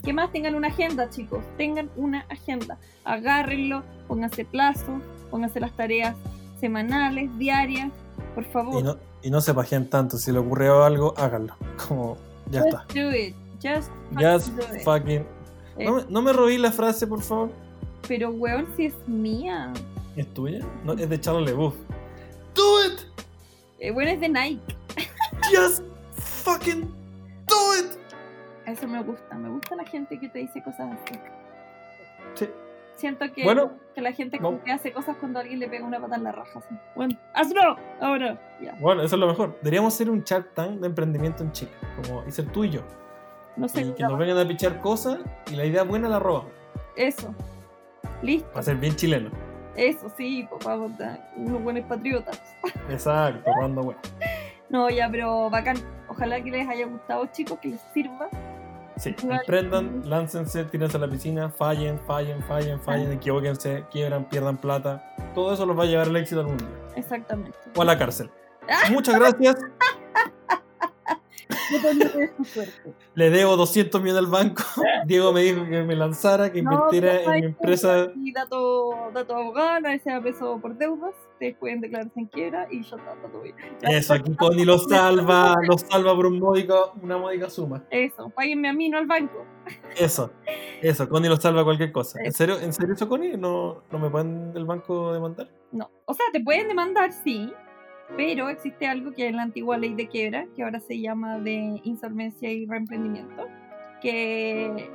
¿Qué 0.03 0.13
más? 0.13 0.32
Tengan 0.32 0.55
una 0.55 0.70
agenda, 0.70 1.09
chicos. 1.09 1.43
Tengan 1.57 1.89
una 1.97 2.22
agenda. 2.30 2.78
Agárrenlo, 3.03 3.84
pónganse 4.07 4.45
plazos, 4.45 5.01
pónganse 5.30 5.59
las 5.59 5.74
tareas 5.76 6.15
semanales, 6.60 7.30
diarias. 7.38 7.91
Por 8.36 8.45
favor. 8.45 8.80
Y 8.80 8.84
no, 8.84 8.97
y 9.22 9.30
no 9.32 9.41
se 9.41 9.53
paguen 9.53 9.89
tanto. 9.89 10.18
Si 10.18 10.32
le 10.32 10.39
ocurrió 10.39 10.84
algo, 10.84 11.14
háganlo. 11.18 11.55
Como, 11.88 12.18
ya 12.51 12.62
está. 12.62 12.80
Just 12.80 12.95
do 12.95 13.12
it. 13.12 13.36
Just, 13.62 13.91
Just 14.14 14.55
do 14.55 14.76
it. 14.76 14.84
fucking. 14.84 15.26
Eh, 15.78 15.86
¿No 15.86 15.95
me, 15.95 16.05
no 16.10 16.22
me 16.22 16.34
robí 16.34 16.57
la 16.57 16.72
frase, 16.72 17.07
por 17.07 17.22
favor? 17.22 17.51
Pero, 18.07 18.30
weón, 18.32 18.68
si 18.76 18.86
es 18.88 18.93
mía. 19.07 19.72
¿Es 20.16 20.34
tuya? 20.34 20.60
No, 20.84 20.93
es 20.93 21.10
de 21.10 21.20
Charles 21.20 21.49
LeBouf. 21.49 21.76
Do 22.55 22.86
it! 22.86 22.99
Eh, 23.80 23.91
bueno, 23.91 24.12
es 24.12 24.20
de 24.20 24.30
Nike. 24.30 24.62
Just 25.53 25.84
fucking 26.43 26.82
do 27.47 27.76
it! 27.80 27.97
Eso 28.66 28.88
me 28.88 29.01
gusta. 29.03 29.36
Me 29.36 29.49
gusta 29.49 29.76
la 29.76 29.86
gente 29.86 30.20
que 30.20 30.28
te 30.30 30.39
dice 30.39 30.62
cosas 30.64 30.91
así. 30.91 31.20
Sí. 32.36 32.49
Siento 33.00 33.32
que, 33.34 33.45
Bueno, 33.45 33.72
que 33.95 34.02
la 34.02 34.12
gente 34.12 34.39
como 34.39 34.58
no. 34.58 34.64
que 34.64 34.74
hace 34.74 34.91
cosas 34.91 35.16
cuando 35.22 35.39
alguien 35.39 35.60
le 35.60 35.70
pega 35.70 35.86
una 35.86 36.02
pata 36.02 36.18
en 36.18 36.24
la 36.26 36.34
raja. 36.34 36.60
Así. 36.60 36.76
Bueno, 36.95 37.18
hazlo 37.34 37.78
ahora. 38.02 38.38
Ya. 38.62 38.76
Bueno, 38.82 39.04
eso 39.04 39.16
es 39.16 39.20
lo 39.22 39.28
mejor. 39.28 39.56
Deberíamos 39.62 39.93
hacer 39.93 40.10
un 40.10 40.22
Shark 40.22 40.54
Tank 40.54 40.82
de 40.82 40.88
emprendimiento 40.88 41.43
en 41.43 41.54
Chile. 41.54 41.72
Como 41.95 42.26
hice 42.28 42.41
el 42.41 42.52
tuyo. 42.52 42.84
No 43.56 43.70
sé. 43.70 43.84
Y 43.84 43.93
que 43.93 44.04
nos 44.04 44.18
vengan 44.18 44.38
a 44.38 44.45
pichar 44.45 44.82
cosas 44.82 45.20
y 45.50 45.56
la 45.56 45.64
idea 45.66 45.84
buena 45.84 46.10
la 46.10 46.20
roban. 46.20 46.50
Eso. 46.97 47.34
Listo. 48.22 48.50
Va 48.54 48.60
a 48.60 48.64
ser 48.64 48.76
bien 48.76 48.95
chileno. 48.97 49.30
Eso 49.76 50.12
sí, 50.18 50.45
a 50.66 50.76
unos 51.38 51.64
buenos 51.64 51.86
patriotas. 51.86 52.41
Exacto, 52.89 53.50
robando 53.56 53.84
bueno. 53.84 54.02
No, 54.70 54.88
ya, 54.89 55.10
pero 55.10 55.50
bacán. 55.50 55.78
Ojalá 56.10 56.39
que 56.43 56.52
les 56.52 56.68
haya 56.68 56.86
gustado, 56.86 57.26
chicos, 57.28 57.58
que 57.60 57.70
les 57.70 57.82
sirva. 57.93 58.30
Sí, 59.00 59.16
emprendan, 59.22 60.02
láncense, 60.10 60.66
tírense 60.66 60.97
a 60.97 61.00
la 61.00 61.08
piscina, 61.08 61.50
fallen, 61.50 61.97
fallen, 62.00 62.43
fallen, 62.43 62.82
fallen, 62.82 63.14
equivóquense, 63.14 63.86
quiebran, 63.89 64.28
pierdan 64.28 64.58
plata. 64.58 65.16
Todo 65.34 65.54
eso 65.54 65.66
los 65.66 65.80
va 65.80 65.84
a 65.84 65.86
llevar 65.86 66.08
al 66.08 66.16
éxito 66.18 66.41
algún 66.41 66.58
día. 66.58 66.68
Exactamente. 66.97 67.58
O 67.76 67.82
a 67.82 67.86
la 67.86 67.97
cárcel. 67.97 68.30
Muchas 68.91 69.16
gracias. 69.18 69.56
Le 73.16 73.30
debo 73.30 73.56
200 73.56 74.02
millones 74.02 74.20
al 74.26 74.30
banco. 74.30 74.64
Diego 75.06 75.32
me 75.32 75.43
dijo 75.43 75.64
que 75.66 75.84
me 75.84 75.95
lanzara, 75.95 76.52
que 76.52 76.62
No, 76.62 76.74
invirtiera 76.74 77.14
no 77.26 77.34
en 77.34 77.39
mi 77.39 77.45
empresa. 77.47 78.08
Y 78.16 78.34
dato, 78.34 79.12
dato 79.14 79.36
abogado, 79.36 79.80
nadie 79.80 80.00
sea 80.00 80.20
preso 80.20 80.60
por 80.60 80.76
deudas. 80.78 81.16
Ustedes 81.40 81.56
pueden 81.56 81.80
declararse 81.80 82.20
en 82.20 82.26
quiebra 82.26 82.68
y 82.70 82.82
está, 82.82 82.98
está 82.98 83.30
todo 83.32 83.44
bien. 83.44 83.56
Eso, 83.84 84.14
aquí 84.14 84.36
Connie 84.36 84.66
lo 84.66 84.78
salva, 84.78 85.56
lo 85.66 85.78
salva 85.78 86.14
por 86.14 86.26
un 86.26 86.38
módico, 86.38 86.92
una 87.02 87.18
módica 87.18 87.50
suma. 87.50 87.82
Eso, 87.90 88.30
páguenme 88.30 88.68
a 88.68 88.74
mí, 88.74 88.90
no 88.90 88.98
al 88.98 89.08
banco. 89.08 89.46
Eso, 89.98 90.34
eso, 90.82 91.08
Connie 91.08 91.30
lo 91.30 91.38
salva 91.38 91.64
cualquier 91.64 91.94
cosa. 91.94 92.20
¿En 92.22 92.34
serio, 92.34 92.60
¿en 92.60 92.74
serio 92.74 92.94
eso, 92.94 93.08
Connie? 93.08 93.38
¿No, 93.38 93.84
¿No 93.90 94.00
me 94.00 94.10
pueden 94.10 94.52
el 94.54 94.66
banco 94.66 95.14
demandar? 95.14 95.48
No. 95.72 95.90
O 96.04 96.14
sea, 96.14 96.26
te 96.34 96.42
pueden 96.42 96.68
demandar, 96.68 97.14
sí. 97.14 97.54
Pero 98.18 98.50
existe 98.50 98.86
algo 98.86 99.14
que 99.14 99.30
es 99.30 99.34
la 99.34 99.44
antigua 99.44 99.78
ley 99.78 99.94
de 99.94 100.10
quiebra, 100.10 100.46
que 100.58 100.64
ahora 100.64 100.82
se 100.82 101.00
llama 101.00 101.40
de 101.40 101.80
insolvencia 101.86 102.52
y 102.52 102.66
reemprendimiento, 102.66 103.48
que 104.02 104.90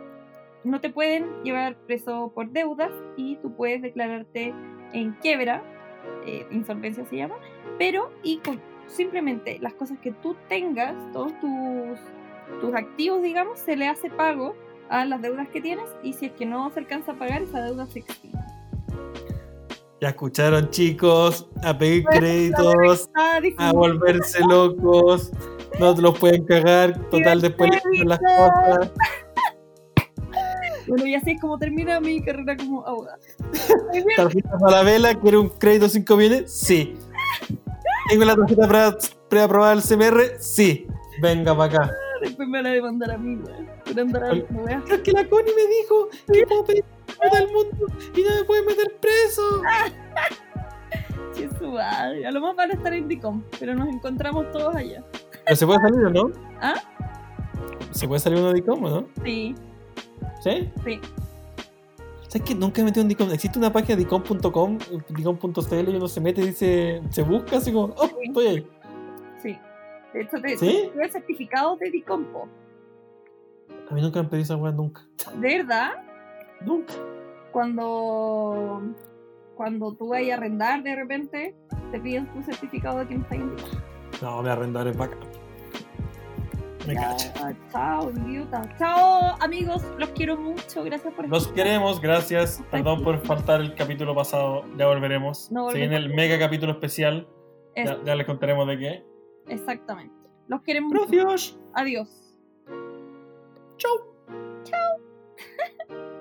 no 0.62 0.78
te 0.82 0.90
pueden 0.90 1.42
llevar 1.42 1.74
preso 1.86 2.32
por 2.34 2.50
deudas 2.50 2.90
y 3.16 3.36
tú 3.36 3.56
puedes 3.56 3.80
declararte 3.80 4.52
en 4.92 5.12
quiebra, 5.22 5.62
eh, 6.26 6.46
insolvencia 6.50 7.04
se 7.04 7.16
llama, 7.16 7.36
pero 7.78 8.10
y 8.22 8.38
con 8.38 8.60
simplemente 8.86 9.58
las 9.60 9.74
cosas 9.74 9.98
que 9.98 10.12
tú 10.12 10.36
tengas, 10.48 10.94
todos 11.12 11.32
tus, 11.40 11.98
tus 12.60 12.74
activos, 12.74 13.22
digamos, 13.22 13.58
se 13.58 13.76
le 13.76 13.88
hace 13.88 14.10
pago 14.10 14.54
a 14.88 15.04
las 15.04 15.22
deudas 15.22 15.48
que 15.48 15.60
tienes 15.60 15.88
y 16.02 16.12
si 16.12 16.26
es 16.26 16.32
que 16.32 16.46
no 16.46 16.70
se 16.70 16.80
alcanza 16.80 17.12
a 17.12 17.18
pagar, 17.18 17.42
esa 17.42 17.62
deuda 17.62 17.86
se 17.86 18.00
extingue. 18.00 18.38
Ya 20.00 20.10
escucharon, 20.10 20.68
chicos, 20.70 21.48
a 21.62 21.76
pedir 21.78 22.04
créditos, 22.04 23.08
a 23.56 23.72
volverse 23.72 24.40
locos. 24.46 25.32
No 25.80 25.94
te 25.94 26.02
los 26.02 26.18
pueden 26.18 26.44
cagar. 26.44 27.08
Total, 27.10 27.40
después 27.40 27.70
las 28.04 28.18
cosas. 28.18 28.92
Bueno, 30.86 31.06
y 31.06 31.14
así 31.14 31.32
es 31.32 31.40
como 31.40 31.58
termina 31.58 32.00
mi 32.00 32.22
carrera 32.22 32.56
como 32.56 32.86
abogada. 32.86 33.18
Tarjeta 34.16 34.58
para 34.58 34.76
la 34.78 34.82
vela, 34.82 35.14
¿quiere 35.14 35.38
un 35.38 35.48
crédito 35.48 35.88
5 35.88 36.16
millones? 36.16 36.52
Sí. 36.52 36.96
¿Tengo 38.08 38.24
la 38.24 38.36
tarjeta 38.36 38.68
pre- 38.68 39.08
preaprobada 39.28 39.74
del 39.74 39.82
CMR? 39.82 40.38
Sí. 40.38 40.86
Venga 41.22 41.56
para 41.56 41.78
acá. 41.84 41.90
Después 42.20 42.48
me 42.48 42.58
van 42.58 42.66
a 42.66 42.70
demandar 42.72 43.10
a 43.12 43.18
mí, 43.18 43.36
güey. 43.36 43.54
Por 43.84 44.00
andar 44.00 44.22
güey. 44.50 44.74
Es 44.90 45.00
que 45.00 45.12
la 45.12 45.26
Connie 45.28 45.52
me 45.54 45.66
dijo 45.66 46.08
que 46.32 46.46
puedo 46.46 46.64
pedir 46.64 46.84
el 47.38 47.46
mundo 47.52 47.86
y 48.16 48.22
no 48.22 48.34
me 48.36 48.44
pueden 48.44 48.66
meter 48.66 48.96
preso. 49.00 49.62
Che, 51.34 51.48
su 51.58 51.68
madre. 51.72 52.26
A 52.26 52.30
lo 52.30 52.40
más 52.40 52.56
van 52.56 52.70
a 52.70 52.74
estar 52.74 52.92
en 52.94 53.08
DICOM, 53.08 53.42
pero 53.58 53.74
nos 53.74 53.88
encontramos 53.88 54.50
todos 54.52 54.74
allá. 54.74 55.02
Pero 55.44 55.56
se 55.56 55.66
puede 55.66 55.80
salir 55.80 56.04
o 56.06 56.10
no? 56.10 56.32
¿Ah? 56.60 56.74
¿Se 57.90 58.06
puede 58.08 58.20
salir 58.20 58.38
uno 58.38 58.48
de 58.48 58.54
DICOM 58.54 58.84
o 58.84 58.90
no? 58.90 59.06
Sí, 59.24 59.54
¿Sí? 60.44 60.70
sí. 60.84 61.00
¿Sabes 62.28 62.42
que 62.48 62.54
nunca 62.54 62.82
he 62.82 62.84
metido 62.84 63.00
en 63.00 63.08
DICOM? 63.08 63.30
Existe 63.32 63.58
una 63.58 63.72
página 63.72 63.96
dicom.com, 63.96 64.78
dicom.cl 65.08 65.88
y 65.88 65.96
uno 65.96 66.06
se 66.06 66.20
mete 66.20 66.42
y 66.42 66.46
dice, 66.48 67.00
se 67.08 67.22
busca 67.22 67.56
así 67.56 67.72
como, 67.72 67.94
oh, 67.96 68.10
estoy 68.22 68.46
ahí. 68.46 68.68
Sí. 69.42 69.58
De 70.12 70.20
hecho, 70.20 70.36
te, 70.42 70.58
¿Sí? 70.58 70.90
certificado 71.10 71.76
de 71.76 71.90
DICOM, 71.90 72.24
po. 72.26 72.46
A 73.88 73.94
mí 73.94 74.02
nunca 74.02 74.18
me 74.18 74.24
han 74.24 74.30
pedido 74.30 74.44
esa 74.44 74.56
weá, 74.56 74.72
nunca. 74.72 75.06
De 75.40 75.58
verdad, 75.58 75.92
Nunca. 76.60 76.92
cuando, 77.50 78.82
cuando 79.54 79.92
tú 79.94 80.08
vayas 80.08 80.36
a 80.36 80.40
arrendar 80.42 80.82
de 80.82 80.94
repente, 80.94 81.54
te 81.90 82.00
piden 82.00 82.26
tu 82.34 82.42
certificado 82.42 82.98
de 82.98 83.06
que 83.06 83.14
no 83.14 83.22
estás 83.22 83.38
en 83.38 83.56
DICOM. 83.56 83.80
No, 84.20 84.42
me 84.42 84.50
arrendar 84.50 84.88
es 84.88 84.96
bacán. 84.96 85.33
Me 86.86 86.94
chao, 87.72 88.10
idiota. 88.10 88.68
Chao, 88.78 89.36
amigos. 89.40 89.82
Los 89.98 90.10
quiero 90.10 90.36
mucho. 90.36 90.84
Gracias 90.84 91.14
por 91.14 91.24
estar. 91.24 91.28
Los 91.28 91.48
queremos, 91.48 92.00
gracias. 92.00 92.62
Perdón 92.70 93.02
por 93.02 93.18
faltar 93.24 93.60
el 93.60 93.74
capítulo 93.74 94.14
pasado. 94.14 94.64
Ya 94.76 94.86
volveremos. 94.86 95.50
No 95.50 95.62
volveremos. 95.62 95.72
Se 95.72 95.78
viene 95.78 95.96
el 95.96 96.14
mega 96.14 96.38
capítulo 96.38 96.72
especial. 96.72 97.26
Ya, 97.76 98.14
les 98.14 98.26
contaremos 98.26 98.68
de 98.68 98.78
qué. 98.78 99.04
Exactamente. 99.48 100.14
Los 100.46 100.62
queremos 100.62 100.92
Gracias. 100.92 101.24
Mucho. 101.24 101.70
Adiós. 101.74 102.36
Chao. 103.78 104.14
Chao. 104.64 106.04